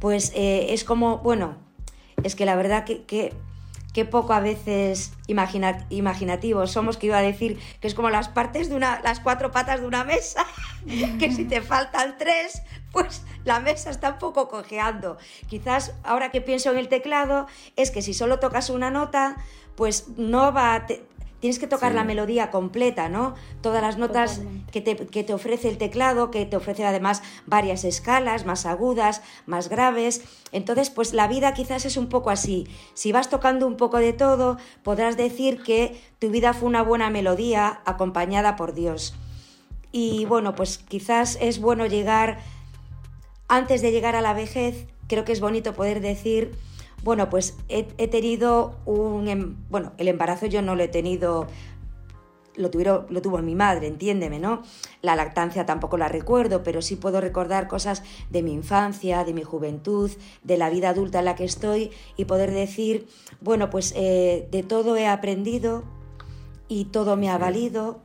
pues 0.00 0.32
eh, 0.34 0.72
es 0.72 0.82
como, 0.82 1.18
bueno, 1.18 1.56
es 2.24 2.34
que 2.34 2.44
la 2.44 2.56
verdad 2.56 2.84
que, 2.84 3.02
que 3.04 3.32
qué 3.98 4.04
poco 4.04 4.32
a 4.32 4.38
veces 4.38 5.10
imaginativos 5.26 6.70
somos, 6.70 6.96
que 6.96 7.06
iba 7.06 7.18
a 7.18 7.22
decir 7.22 7.58
que 7.80 7.88
es 7.88 7.96
como 7.96 8.10
las 8.10 8.28
partes 8.28 8.68
de 8.68 8.76
una, 8.76 9.00
las 9.02 9.18
cuatro 9.18 9.50
patas 9.50 9.80
de 9.80 9.88
una 9.88 10.04
mesa, 10.04 10.46
que 11.18 11.32
si 11.32 11.44
te 11.44 11.62
faltan 11.62 12.16
tres, 12.16 12.62
pues 12.92 13.22
la 13.44 13.58
mesa 13.58 13.90
está 13.90 14.10
un 14.10 14.18
poco 14.18 14.48
cojeando. 14.48 15.18
Quizás 15.48 15.96
ahora 16.04 16.30
que 16.30 16.40
pienso 16.40 16.70
en 16.70 16.78
el 16.78 16.86
teclado, 16.86 17.48
es 17.74 17.90
que 17.90 18.00
si 18.00 18.14
solo 18.14 18.38
tocas 18.38 18.70
una 18.70 18.88
nota, 18.88 19.34
pues 19.74 20.06
no 20.16 20.52
va 20.52 20.76
a 20.76 20.86
tienes 21.40 21.58
que 21.58 21.66
tocar 21.66 21.94
la 21.94 22.04
melodía 22.04 22.50
completa, 22.50 23.08
¿no? 23.08 23.34
Todas 23.60 23.82
las 23.82 23.96
notas 23.96 24.42
que 24.72 24.80
te, 24.80 24.96
que 24.96 25.24
te, 25.24 25.34
ofrece 25.34 25.68
el 25.68 25.78
teclado, 25.78 26.30
que 26.30 26.46
te 26.46 26.56
ofrece 26.56 26.84
además 26.84 27.22
varias 27.46 27.84
escalas, 27.84 28.44
más 28.44 28.66
agudas, 28.66 29.22
más 29.46 29.68
graves. 29.68 30.22
Entonces, 30.52 30.90
pues 30.90 31.12
la 31.14 31.28
vida 31.28 31.54
quizás 31.54 31.84
es 31.84 31.96
un 31.96 32.08
poco 32.08 32.30
así. 32.30 32.66
Si 32.94 33.12
vas 33.12 33.30
tocando 33.30 33.66
un 33.66 33.76
poco 33.76 33.98
de 33.98 34.12
todo, 34.12 34.58
podrás 34.82 35.16
decir 35.16 35.62
que 35.62 36.00
tu 36.18 36.30
vida 36.30 36.52
fue 36.52 36.68
una 36.68 36.82
buena 36.82 37.10
melodía 37.10 37.80
acompañada 37.84 38.56
por 38.56 38.74
Dios. 38.74 39.14
Y 39.92 40.24
bueno, 40.26 40.54
pues 40.54 40.78
quizás 40.78 41.38
es 41.40 41.60
bueno 41.60 41.86
llegar, 41.86 42.40
antes 43.46 43.80
de 43.80 43.92
llegar 43.92 44.16
a 44.16 44.20
la 44.20 44.34
vejez, 44.34 44.86
creo 45.06 45.24
que 45.24 45.32
es 45.32 45.40
bonito 45.40 45.72
poder 45.74 46.00
decir 46.00 46.54
bueno, 47.02 47.30
pues 47.30 47.56
he, 47.68 47.82
tenido 48.08 48.76
un... 48.84 49.28
Em, 49.28 49.56
bueno, 49.70 49.92
el 49.98 50.08
embarazo 50.08 50.46
yo 50.46 50.62
no 50.62 50.74
lo 50.74 50.82
he 50.82 50.88
tenido 50.88 51.46
lo, 52.58 52.70
tuvieron, 52.70 53.06
lo 53.08 53.22
tuvo 53.22 53.38
mi 53.38 53.54
madre, 53.54 53.86
entiéndeme, 53.86 54.38
¿no? 54.38 54.62
La 55.00 55.16
lactancia 55.16 55.64
tampoco 55.64 55.96
la 55.96 56.08
recuerdo, 56.08 56.62
pero 56.62 56.82
sí 56.82 56.96
puedo 56.96 57.20
recordar 57.20 57.68
cosas 57.68 58.02
de 58.30 58.42
mi 58.42 58.52
infancia, 58.52 59.24
de 59.24 59.32
mi 59.32 59.44
juventud, 59.44 60.10
de 60.42 60.56
la 60.56 60.68
vida 60.68 60.90
adulta 60.90 61.20
en 61.20 61.24
la 61.24 61.36
que 61.36 61.44
estoy 61.44 61.90
y 62.16 62.24
poder 62.24 62.50
decir, 62.50 63.06
bueno, 63.40 63.70
pues 63.70 63.94
eh, 63.96 64.48
de 64.50 64.62
todo 64.62 64.96
he 64.96 65.06
aprendido 65.06 65.84
y 66.66 66.86
todo 66.86 67.16
me 67.16 67.30
ha 67.30 67.38
valido 67.38 68.00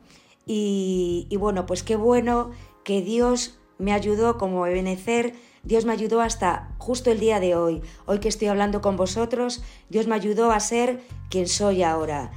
y, 0.45 1.27
y 1.29 1.35
bueno, 1.37 1.65
pues 1.65 1.83
qué 1.83 1.95
bueno 1.95 2.51
que 2.83 3.01
Dios 3.01 3.57
me 3.79 3.91
ayudó 3.91 4.37
como 4.37 4.67
Ebenecer 4.67 5.33
Dios 5.65 5.85
me 5.85 5.93
ayudó 5.93 6.19
hasta 6.19 6.67
justo 6.77 7.09
el 7.09 7.21
día 7.21 7.39
de 7.39 7.55
hoy. 7.55 7.81
Hoy 8.05 8.19
que 8.19 8.27
estoy 8.27 8.49
hablando 8.49 8.81
con 8.81 8.97
vosotros, 8.97 9.63
Dios 9.87 10.07
me 10.07 10.15
ayudó 10.15 10.51
a 10.51 10.59
ser 10.59 10.99
quien 11.29 11.47
soy 11.47 11.83
ahora. 11.83 12.31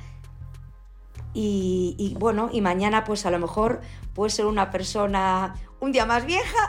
Y, 1.34 2.14
bueno, 2.20 2.48
y 2.52 2.60
mañana 2.60 3.02
pues 3.02 3.26
a 3.26 3.32
lo 3.32 3.40
mejor 3.40 3.80
puedo 4.14 4.30
ser 4.30 4.46
una 4.46 4.70
persona 4.70 5.56
un 5.80 5.90
día 5.90 6.06
más 6.06 6.24
vieja. 6.24 6.68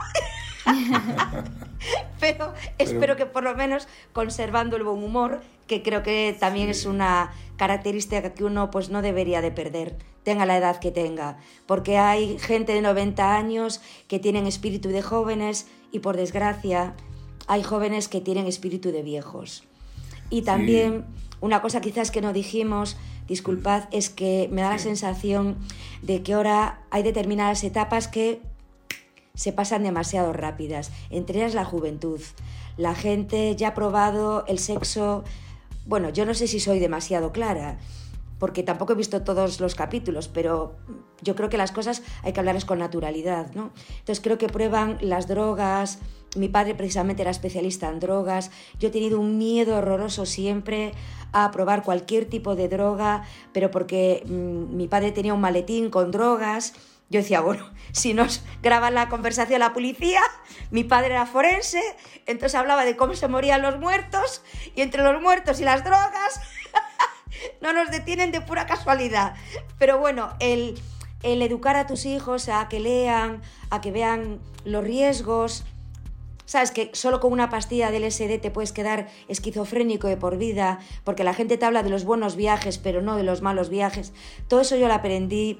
Pero 2.19 2.53
espero 2.79 3.15
que 3.15 3.27
por 3.27 3.43
lo 3.43 3.55
menos 3.55 3.87
conservando 4.11 4.77
el 4.77 4.83
buen 4.83 5.03
humor, 5.03 5.41
que 5.67 5.83
creo 5.83 6.01
que 6.01 6.35
también 6.37 6.69
es 6.69 6.87
una 6.87 7.31
característica 7.55 8.33
que 8.33 8.43
uno 8.43 8.71
pues 8.71 8.89
no 8.89 9.03
debería 9.03 9.41
de 9.41 9.51
perder, 9.51 9.95
tenga 10.23 10.47
la 10.47 10.57
edad 10.57 10.79
que 10.79 10.91
tenga, 10.91 11.37
porque 11.65 11.97
hay 11.97 12.37
gente 12.39 12.73
de 12.73 12.81
90 12.81 13.35
años 13.35 13.79
que 14.07 14.19
tienen 14.19 14.47
espíritu 14.47 14.89
de 14.89 15.01
jóvenes 15.01 15.67
y 15.91 15.99
por 15.99 16.17
desgracia 16.17 16.95
hay 17.47 17.63
jóvenes 17.63 18.07
que 18.07 18.21
tienen 18.21 18.47
espíritu 18.47 18.91
de 18.91 19.03
viejos. 19.03 19.63
Y 20.29 20.41
también 20.41 21.05
una 21.39 21.61
cosa 21.61 21.81
quizás 21.81 22.11
que 22.11 22.21
no 22.21 22.33
dijimos, 22.33 22.97
disculpad, 23.27 23.83
es 23.91 24.09
que 24.09 24.49
me 24.51 24.61
da 24.61 24.71
la 24.71 24.79
sensación 24.79 25.57
de 26.01 26.23
que 26.23 26.33
ahora 26.33 26.81
hay 26.89 27.03
determinadas 27.03 27.63
etapas 27.63 28.07
que 28.07 28.41
se 29.35 29.53
pasan 29.53 29.83
demasiado 29.83 30.33
rápidas, 30.33 30.91
entre 31.09 31.39
ellas 31.39 31.53
la 31.53 31.63
juventud. 31.63 32.19
La 32.75 32.95
gente 32.95 33.55
ya 33.55 33.69
ha 33.69 33.73
probado 33.75 34.45
el 34.47 34.57
sexo, 34.57 35.23
bueno, 35.85 36.09
yo 36.09 36.25
no 36.25 36.33
sé 36.33 36.47
si 36.47 36.59
soy 36.59 36.79
demasiado 36.79 37.31
clara, 37.31 37.77
porque 38.39 38.63
tampoco 38.63 38.93
he 38.93 38.95
visto 38.95 39.23
todos 39.23 39.59
los 39.59 39.75
capítulos, 39.75 40.27
pero 40.27 40.75
yo 41.21 41.35
creo 41.35 41.49
que 41.49 41.57
las 41.57 41.71
cosas 41.71 42.03
hay 42.23 42.33
que 42.33 42.39
hablarles 42.39 42.65
con 42.65 42.79
naturalidad, 42.79 43.53
¿no? 43.53 43.71
Entonces 43.99 44.21
creo 44.21 44.37
que 44.37 44.47
prueban 44.47 44.97
las 45.01 45.27
drogas, 45.27 45.99
mi 46.35 46.49
padre 46.49 46.75
precisamente 46.75 47.21
era 47.21 47.31
especialista 47.31 47.89
en 47.89 47.99
drogas, 47.99 48.51
yo 48.79 48.89
he 48.89 48.91
tenido 48.91 49.19
un 49.19 49.37
miedo 49.37 49.77
horroroso 49.77 50.25
siempre 50.25 50.91
a 51.31 51.51
probar 51.51 51.83
cualquier 51.83 52.25
tipo 52.25 52.55
de 52.55 52.67
droga, 52.67 53.23
pero 53.53 53.71
porque 53.71 54.23
mm, 54.25 54.75
mi 54.75 54.87
padre 54.87 55.11
tenía 55.11 55.33
un 55.33 55.41
maletín 55.41 55.89
con 55.89 56.11
drogas, 56.11 56.73
yo 57.09 57.19
decía, 57.19 57.41
bueno, 57.41 57.69
si 57.91 58.13
nos 58.13 58.43
graban 58.61 58.93
la 58.93 59.09
conversación 59.09 59.59
la 59.59 59.73
policía, 59.73 60.21
mi 60.71 60.83
padre 60.83 61.11
era 61.13 61.25
forense, 61.25 61.81
entonces 62.25 62.55
hablaba 62.55 62.85
de 62.85 62.95
cómo 62.95 63.13
se 63.15 63.27
morían 63.27 63.61
los 63.61 63.79
muertos, 63.79 64.43
y 64.75 64.81
entre 64.81 65.03
los 65.03 65.21
muertos 65.21 65.59
y 65.59 65.63
las 65.63 65.83
drogas, 65.83 66.39
no 67.61 67.73
nos 67.73 67.91
detienen 67.91 68.31
de 68.31 68.41
pura 68.41 68.65
casualidad. 68.65 69.35
Pero 69.77 69.97
bueno, 69.99 70.33
el, 70.39 70.79
el 71.23 71.41
educar 71.41 71.75
a 71.75 71.87
tus 71.87 72.05
hijos 72.05 72.49
a 72.49 72.67
que 72.69 72.79
lean, 72.79 73.41
a 73.69 73.81
que 73.81 73.91
vean 73.91 74.39
los 74.65 74.83
riesgos, 74.83 75.63
Sabes 76.47 76.71
que 76.71 76.91
solo 76.93 77.19
con 77.19 77.33
una 77.33 77.49
pastilla 77.49 77.91
del 77.91 78.09
SD 78.09 78.39
te 78.39 78.51
puedes 78.51 78.71
quedar 78.71 79.09
esquizofrénico 79.27 80.07
de 80.07 80.15
por 80.15 80.37
vida, 80.37 80.79
porque 81.03 81.25
la 81.25 81.33
gente 81.33 81.57
te 81.57 81.65
habla 81.65 81.83
de 81.83 81.89
los 81.89 82.05
buenos 82.05 82.37
viajes, 82.37 82.77
pero 82.77 83.01
no 83.01 83.17
de 83.17 83.23
los 83.23 83.41
malos 83.41 83.67
viajes. 83.67 84.13
Todo 84.47 84.61
eso 84.61 84.77
yo 84.77 84.87
lo 84.87 84.93
aprendí 84.93 85.59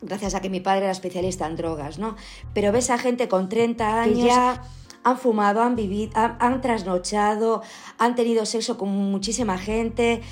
gracias 0.00 0.36
a 0.36 0.40
que 0.40 0.48
mi 0.48 0.60
padre 0.60 0.82
era 0.82 0.92
especialista 0.92 1.44
en 1.48 1.56
drogas, 1.56 1.98
¿no? 1.98 2.14
Pero 2.54 2.70
ves 2.70 2.90
a 2.90 2.98
gente 2.98 3.26
con 3.26 3.48
30 3.48 4.02
años 4.02 4.18
que 4.20 4.26
ya 4.26 4.62
han 5.02 5.18
fumado, 5.18 5.60
han 5.60 5.74
vivido, 5.74 6.12
han, 6.14 6.36
han 6.38 6.60
trasnochado, 6.60 7.62
han 7.98 8.14
tenido 8.14 8.46
sexo 8.46 8.78
con 8.78 8.88
muchísima 8.88 9.58
gente, 9.58 10.22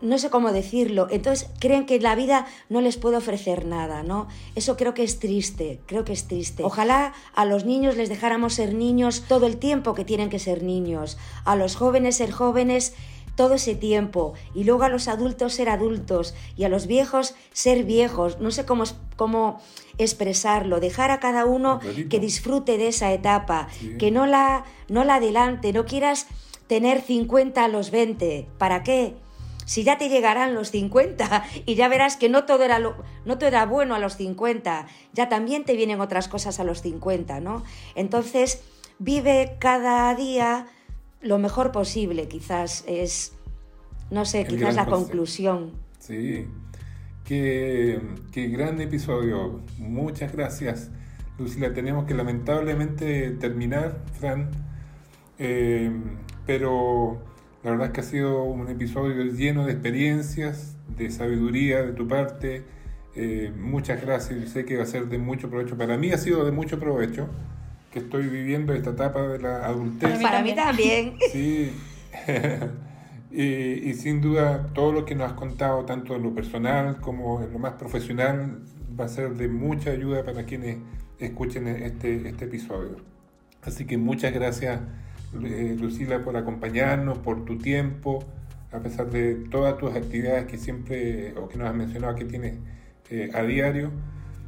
no 0.00 0.18
sé 0.18 0.30
cómo 0.30 0.52
decirlo, 0.52 1.08
entonces 1.10 1.48
creen 1.58 1.86
que 1.86 2.00
la 2.00 2.14
vida 2.14 2.46
no 2.68 2.80
les 2.80 2.96
puede 2.96 3.16
ofrecer 3.16 3.66
nada, 3.66 4.02
¿no? 4.02 4.28
Eso 4.54 4.76
creo 4.76 4.94
que 4.94 5.02
es 5.02 5.18
triste, 5.18 5.80
creo 5.86 6.04
que 6.04 6.12
es 6.12 6.26
triste. 6.26 6.64
Ojalá 6.64 7.12
a 7.34 7.44
los 7.44 7.64
niños 7.64 7.96
les 7.96 8.08
dejáramos 8.08 8.54
ser 8.54 8.74
niños 8.74 9.24
todo 9.28 9.46
el 9.46 9.58
tiempo 9.58 9.94
que 9.94 10.04
tienen 10.04 10.30
que 10.30 10.38
ser 10.38 10.62
niños, 10.62 11.18
a 11.44 11.56
los 11.56 11.76
jóvenes 11.76 12.16
ser 12.16 12.30
jóvenes 12.30 12.94
todo 13.40 13.54
ese 13.54 13.74
tiempo. 13.74 14.34
Y 14.54 14.64
luego 14.64 14.82
a 14.82 14.90
los 14.90 15.08
adultos 15.08 15.54
ser 15.54 15.70
adultos. 15.70 16.34
Y 16.58 16.64
a 16.64 16.68
los 16.68 16.86
viejos 16.86 17.34
ser 17.54 17.84
viejos, 17.84 18.38
no 18.38 18.50
sé 18.50 18.66
cómo, 18.66 18.84
cómo 19.16 19.62
expresarlo, 19.96 20.78
dejar 20.78 21.10
a 21.10 21.20
cada 21.20 21.46
uno 21.46 21.80
que 22.10 22.20
disfrute 22.20 22.76
de 22.76 22.88
esa 22.88 23.14
etapa, 23.14 23.68
que 23.98 24.10
no 24.10 24.26
la, 24.26 24.64
no 24.88 25.04
la 25.04 25.14
adelante, 25.14 25.72
no 25.72 25.86
quieras 25.86 26.26
tener 26.66 27.00
50 27.00 27.64
a 27.64 27.68
los 27.68 27.90
20, 27.90 28.46
¿para 28.58 28.82
qué? 28.82 29.14
Si 29.70 29.84
ya 29.84 29.98
te 29.98 30.08
llegarán 30.08 30.56
los 30.56 30.72
50 30.72 31.44
y 31.64 31.76
ya 31.76 31.86
verás 31.86 32.16
que 32.16 32.28
no 32.28 32.44
todo 32.44 32.64
era, 32.64 32.80
no 32.80 33.38
todo 33.38 33.46
era 33.46 33.66
bueno 33.66 33.94
a 33.94 34.00
los 34.00 34.16
50, 34.16 34.88
ya 35.12 35.28
también 35.28 35.62
te 35.62 35.76
vienen 35.76 36.00
otras 36.00 36.26
cosas 36.26 36.58
a 36.58 36.64
los 36.64 36.82
50, 36.82 37.38
¿no? 37.38 37.62
Entonces, 37.94 38.64
vive 38.98 39.58
cada 39.60 40.12
día 40.16 40.66
lo 41.20 41.38
mejor 41.38 41.70
posible, 41.70 42.26
quizás 42.26 42.82
es, 42.88 43.34
no 44.10 44.24
sé, 44.24 44.44
quizás 44.44 44.74
la 44.74 44.86
conclusión. 44.86 45.70
Sí, 46.00 46.48
qué, 47.24 48.00
qué 48.32 48.48
gran 48.48 48.80
episodio. 48.80 49.60
Muchas 49.78 50.32
gracias, 50.32 50.90
Lucila. 51.38 51.72
Tenemos 51.72 52.06
que 52.06 52.14
lamentablemente 52.14 53.30
terminar, 53.38 54.02
Fran, 54.18 54.50
eh, 55.38 55.92
pero 56.44 57.22
la 57.62 57.72
verdad 57.72 57.88
es 57.88 57.92
que 57.92 58.00
ha 58.00 58.04
sido 58.04 58.42
un 58.44 58.68
episodio 58.68 59.22
lleno 59.24 59.66
de 59.66 59.72
experiencias, 59.72 60.76
de 60.96 61.10
sabiduría 61.10 61.82
de 61.82 61.92
tu 61.92 62.08
parte. 62.08 62.64
Eh, 63.14 63.52
muchas 63.58 64.00
gracias, 64.00 64.50
sé 64.50 64.64
que 64.64 64.76
va 64.76 64.84
a 64.84 64.86
ser 64.86 65.08
de 65.08 65.18
mucho 65.18 65.50
provecho. 65.50 65.76
Para 65.76 65.98
mí 65.98 66.10
ha 66.10 66.16
sido 66.16 66.44
de 66.44 66.52
mucho 66.52 66.80
provecho 66.80 67.28
que 67.92 67.98
estoy 67.98 68.28
viviendo 68.28 68.72
esta 68.72 68.90
etapa 68.90 69.22
de 69.22 69.40
la 69.40 69.66
adultez. 69.66 70.22
Para 70.22 70.42
mí 70.42 70.54
también. 70.54 71.16
Sí. 71.30 71.72
y, 73.30 73.92
sin 73.94 74.22
duda 74.22 74.68
todo 74.72 74.92
lo 74.92 75.04
que 75.04 75.14
nos 75.14 75.30
has 75.30 75.36
contado, 75.36 75.84
tanto 75.84 76.16
en 76.16 76.22
lo 76.22 76.34
personal 76.34 76.98
como 77.00 77.42
en 77.42 77.52
lo 77.52 77.58
más 77.58 77.74
profesional, 77.74 78.62
va 78.98 79.04
a 79.04 79.08
ser 79.08 79.34
de 79.34 79.48
mucha 79.48 79.90
ayuda 79.90 80.24
para 80.24 80.44
quienes 80.44 80.78
escuchen 81.18 81.68
este, 81.68 82.26
este 82.26 82.46
episodio. 82.46 82.96
Así 83.62 83.84
que 83.84 83.98
muchas 83.98 84.32
gracias 84.32 84.80
eh, 85.34 85.76
Lucila, 85.78 86.22
por 86.22 86.36
acompañarnos, 86.36 87.18
por 87.18 87.44
tu 87.44 87.58
tiempo, 87.58 88.24
a 88.72 88.80
pesar 88.80 89.10
de 89.10 89.34
todas 89.50 89.78
tus 89.78 89.94
actividades 89.94 90.46
que 90.46 90.58
siempre, 90.58 91.34
o 91.36 91.48
que 91.48 91.58
nos 91.58 91.68
has 91.68 91.74
mencionado 91.74 92.14
que 92.14 92.24
tienes 92.24 92.54
eh, 93.10 93.30
a 93.34 93.42
diario. 93.42 93.90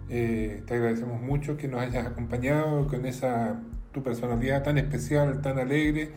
Eh, 0.09 0.62
te 0.66 0.74
agradecemos 0.74 1.20
mucho 1.20 1.57
que 1.57 1.68
nos 1.68 1.80
hayas 1.80 2.07
acompañado 2.07 2.87
con 2.87 3.07
esa 3.07 3.61
tu 3.93 4.03
personalidad 4.03 4.62
tan 4.62 4.78
especial, 4.78 5.41
tan 5.43 5.59
alegre, 5.59 6.11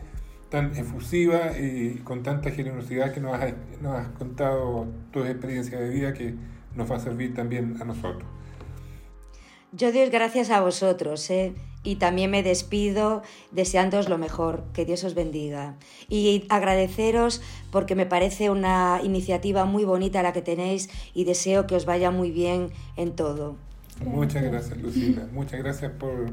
tan 0.50 0.76
efusiva 0.76 1.58
y 1.58 2.00
con 2.04 2.22
tanta 2.22 2.50
generosidad 2.50 3.12
que 3.12 3.20
nos 3.20 3.34
has, 3.34 3.54
nos 3.80 3.98
has 3.98 4.08
contado 4.08 4.86
tu 5.12 5.24
experiencia 5.24 5.78
de 5.78 5.90
vida 5.90 6.12
que 6.14 6.34
nos 6.74 6.90
va 6.90 6.96
a 6.96 7.00
servir 7.00 7.34
también 7.34 7.76
a 7.80 7.84
nosotros. 7.84 8.24
Yo 9.72 9.92
doy 9.92 10.08
gracias 10.08 10.50
a 10.50 10.60
vosotros, 10.60 11.28
¿eh? 11.30 11.52
Y 11.86 11.96
también 11.96 12.32
me 12.32 12.42
despido 12.42 13.22
deseándoos 13.52 14.08
lo 14.08 14.18
mejor, 14.18 14.64
que 14.74 14.84
Dios 14.84 15.04
os 15.04 15.14
bendiga. 15.14 15.76
Y 16.08 16.44
agradeceros 16.48 17.40
porque 17.70 17.94
me 17.94 18.06
parece 18.06 18.50
una 18.50 19.00
iniciativa 19.04 19.64
muy 19.66 19.84
bonita 19.84 20.20
la 20.22 20.32
que 20.32 20.42
tenéis 20.42 20.90
y 21.14 21.24
deseo 21.24 21.68
que 21.68 21.76
os 21.76 21.86
vaya 21.86 22.10
muy 22.10 22.32
bien 22.32 22.70
en 22.96 23.14
todo. 23.14 23.56
Muchas 24.04 24.42
gracias, 24.42 24.76
Lucila. 24.82 25.28
Muchas 25.32 25.60
gracias 25.60 25.92
por, 25.92 26.26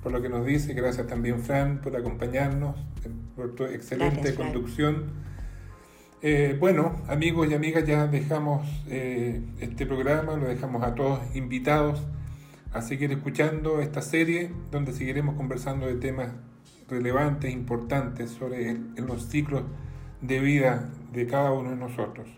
por 0.00 0.12
lo 0.12 0.22
que 0.22 0.28
nos 0.28 0.46
dice. 0.46 0.74
Gracias 0.74 1.08
también, 1.08 1.40
Fran, 1.40 1.80
por 1.80 1.96
acompañarnos, 1.96 2.76
por 3.34 3.56
tu 3.56 3.64
excelente 3.64 4.36
conducción. 4.36 5.06
Eh, 6.22 6.56
bueno, 6.60 7.02
amigos 7.08 7.48
y 7.50 7.54
amigas, 7.54 7.84
ya 7.84 8.06
dejamos 8.06 8.64
eh, 8.86 9.42
este 9.58 9.86
programa, 9.86 10.36
lo 10.36 10.46
dejamos 10.46 10.84
a 10.84 10.94
todos 10.94 11.18
invitados 11.34 12.00
a 12.72 12.82
seguir 12.82 13.10
escuchando 13.10 13.80
esta 13.80 14.02
serie 14.02 14.52
donde 14.70 14.92
seguiremos 14.92 15.34
conversando 15.34 15.86
de 15.86 15.94
temas 15.96 16.30
relevantes, 16.88 17.52
importantes 17.52 18.30
sobre 18.30 18.76
los 18.96 19.26
ciclos 19.26 19.62
de 20.20 20.40
vida 20.40 20.90
de 21.12 21.26
cada 21.26 21.52
uno 21.52 21.70
de 21.70 21.76
nosotros. 21.76 22.28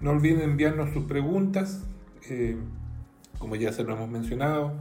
No 0.00 0.10
olviden 0.10 0.42
enviarnos 0.42 0.90
sus 0.92 1.04
preguntas, 1.04 1.84
eh, 2.28 2.56
como 3.38 3.56
ya 3.56 3.72
se 3.72 3.84
lo 3.84 3.94
hemos 3.94 4.08
mencionado, 4.08 4.72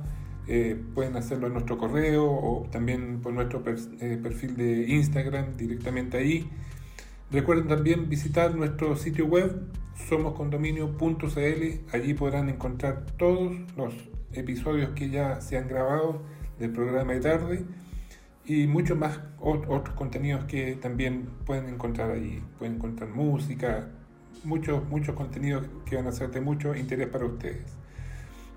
eh, 0.47 0.81
pueden 0.95 1.15
hacerlo 1.15 1.47
en 1.47 1.53
nuestro 1.53 1.77
correo 1.77 2.25
o 2.25 2.67
también 2.71 3.19
por 3.21 3.33
nuestro 3.33 3.63
eh, 3.67 4.19
perfil 4.21 4.55
de 4.55 4.87
Instagram 4.87 5.57
directamente 5.57 6.17
ahí. 6.17 6.49
Recuerden 7.31 7.67
también 7.67 8.09
visitar 8.09 8.55
nuestro 8.55 8.95
sitio 8.95 9.27
web 9.27 9.61
somoscondominio.cl, 10.07 11.93
allí 11.93 12.13
podrán 12.15 12.49
encontrar 12.49 13.05
todos 13.17 13.55
los 13.77 13.93
episodios 14.33 14.91
que 14.91 15.09
ya 15.09 15.41
se 15.41 15.57
han 15.57 15.67
grabado 15.67 16.21
del 16.59 16.71
programa 16.71 17.13
de 17.13 17.19
tarde 17.19 17.65
y 18.45 18.67
muchos 18.67 18.97
más 18.97 19.19
otros 19.39 19.95
contenidos 19.95 20.45
que 20.45 20.75
también 20.75 21.29
pueden 21.45 21.69
encontrar 21.69 22.11
ahí. 22.11 22.43
Pueden 22.57 22.75
encontrar 22.75 23.09
música, 23.09 23.89
muchos, 24.43 24.87
muchos 24.89 25.15
contenidos 25.15 25.67
que 25.85 25.95
van 25.95 26.07
a 26.07 26.11
ser 26.11 26.31
de 26.31 26.41
mucho 26.41 26.75
interés 26.75 27.07
para 27.07 27.25
ustedes. 27.25 27.77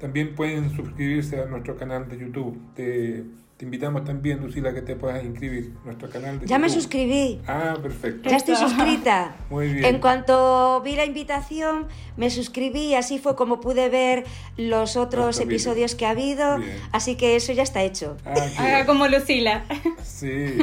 También 0.00 0.34
pueden 0.34 0.70
suscribirse 0.70 1.40
a 1.40 1.46
nuestro 1.46 1.76
canal 1.76 2.08
de 2.08 2.18
YouTube 2.18 2.58
de 2.74 3.24
te 3.62 3.66
invitamos 3.66 4.02
también, 4.02 4.40
Lucila, 4.40 4.74
que 4.74 4.82
te 4.82 4.96
puedas 4.96 5.22
inscribir 5.22 5.66
en 5.66 5.84
nuestro 5.84 6.10
canal. 6.10 6.40
De 6.40 6.46
ya 6.46 6.58
me 6.58 6.68
suscribí. 6.68 7.40
Ah, 7.46 7.76
perfecto. 7.80 8.28
Ya 8.28 8.36
estoy 8.36 8.56
suscrita. 8.56 9.36
Muy 9.50 9.72
bien. 9.72 9.84
En 9.84 10.00
cuanto 10.00 10.82
vi 10.84 10.96
la 10.96 11.04
invitación, 11.04 11.86
me 12.16 12.28
suscribí 12.30 12.86
y 12.86 12.94
así 12.96 13.20
fue 13.20 13.36
como 13.36 13.60
pude 13.60 13.88
ver 13.88 14.24
los 14.56 14.96
otros 14.96 15.38
episodios 15.38 15.94
que 15.94 16.06
ha 16.06 16.10
habido. 16.10 16.58
Así 16.90 17.14
que 17.14 17.36
eso 17.36 17.52
ya 17.52 17.62
está 17.62 17.84
hecho. 17.84 18.16
Ah, 18.24 18.34
Haga 18.58 18.84
como 18.84 19.06
Lucila. 19.06 19.62
Sí. 20.02 20.58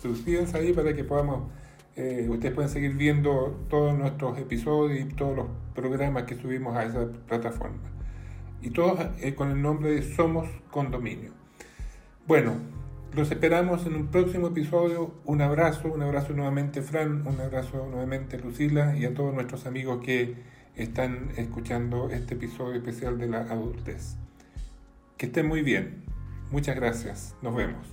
Suscríbanse 0.00 0.58
ahí 0.58 0.72
para 0.72 0.94
que 0.94 1.02
podamos. 1.02 1.50
Eh, 1.96 2.28
ustedes 2.30 2.54
pueden 2.54 2.70
seguir 2.70 2.94
viendo 2.94 3.66
todos 3.68 3.98
nuestros 3.98 4.38
episodios 4.38 5.00
y 5.00 5.12
todos 5.12 5.34
los 5.34 5.46
programas 5.74 6.22
que 6.22 6.36
subimos 6.36 6.76
a 6.76 6.84
esa 6.84 7.08
plataforma. 7.26 7.90
Y 8.62 8.70
todos 8.70 9.00
eh, 9.20 9.34
con 9.34 9.50
el 9.50 9.60
nombre 9.60 9.90
de 9.90 10.14
Somos 10.14 10.48
Condominio. 10.70 11.37
Bueno, 12.28 12.52
los 13.14 13.30
esperamos 13.30 13.86
en 13.86 13.96
un 13.96 14.08
próximo 14.08 14.48
episodio. 14.48 15.14
Un 15.24 15.40
abrazo, 15.40 15.90
un 15.90 16.02
abrazo 16.02 16.34
nuevamente 16.34 16.82
Fran, 16.82 17.26
un 17.26 17.40
abrazo 17.40 17.88
nuevamente 17.90 18.36
Lucila 18.36 18.94
y 18.94 19.06
a 19.06 19.14
todos 19.14 19.32
nuestros 19.32 19.64
amigos 19.64 20.02
que 20.04 20.34
están 20.76 21.30
escuchando 21.38 22.10
este 22.10 22.34
episodio 22.34 22.74
especial 22.74 23.18
de 23.18 23.28
la 23.28 23.38
adultez. 23.44 24.16
Que 25.16 25.24
estén 25.24 25.48
muy 25.48 25.62
bien. 25.62 26.04
Muchas 26.50 26.76
gracias. 26.76 27.34
Nos 27.40 27.56
vemos. 27.56 27.88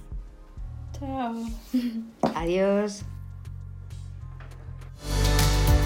Chao. 0.99 1.33
Adiós. 2.35 3.05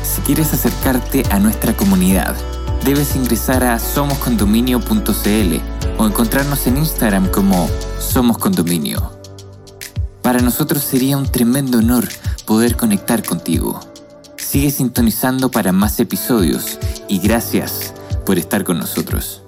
Si 0.01 0.21
quieres 0.21 0.51
acercarte 0.51 1.21
a 1.29 1.37
nuestra 1.37 1.73
comunidad, 1.73 2.35
debes 2.83 3.15
ingresar 3.15 3.63
a 3.63 3.79
somoscondominio.cl 3.79 5.55
o 5.97 6.05
encontrarnos 6.05 6.67
en 6.67 6.77
Instagram 6.77 7.29
como 7.29 7.69
Somos 7.99 8.37
Condominio. 8.37 9.11
Para 10.21 10.39
nosotros 10.39 10.83
sería 10.83 11.17
un 11.17 11.25
tremendo 11.25 11.79
honor 11.79 12.07
poder 12.45 12.75
conectar 12.75 13.23
contigo. 13.23 13.79
Sigue 14.37 14.71
sintonizando 14.71 15.51
para 15.51 15.71
más 15.71 15.99
episodios 15.99 16.79
y 17.07 17.19
gracias 17.19 17.93
por 18.25 18.37
estar 18.37 18.63
con 18.63 18.79
nosotros. 18.79 19.38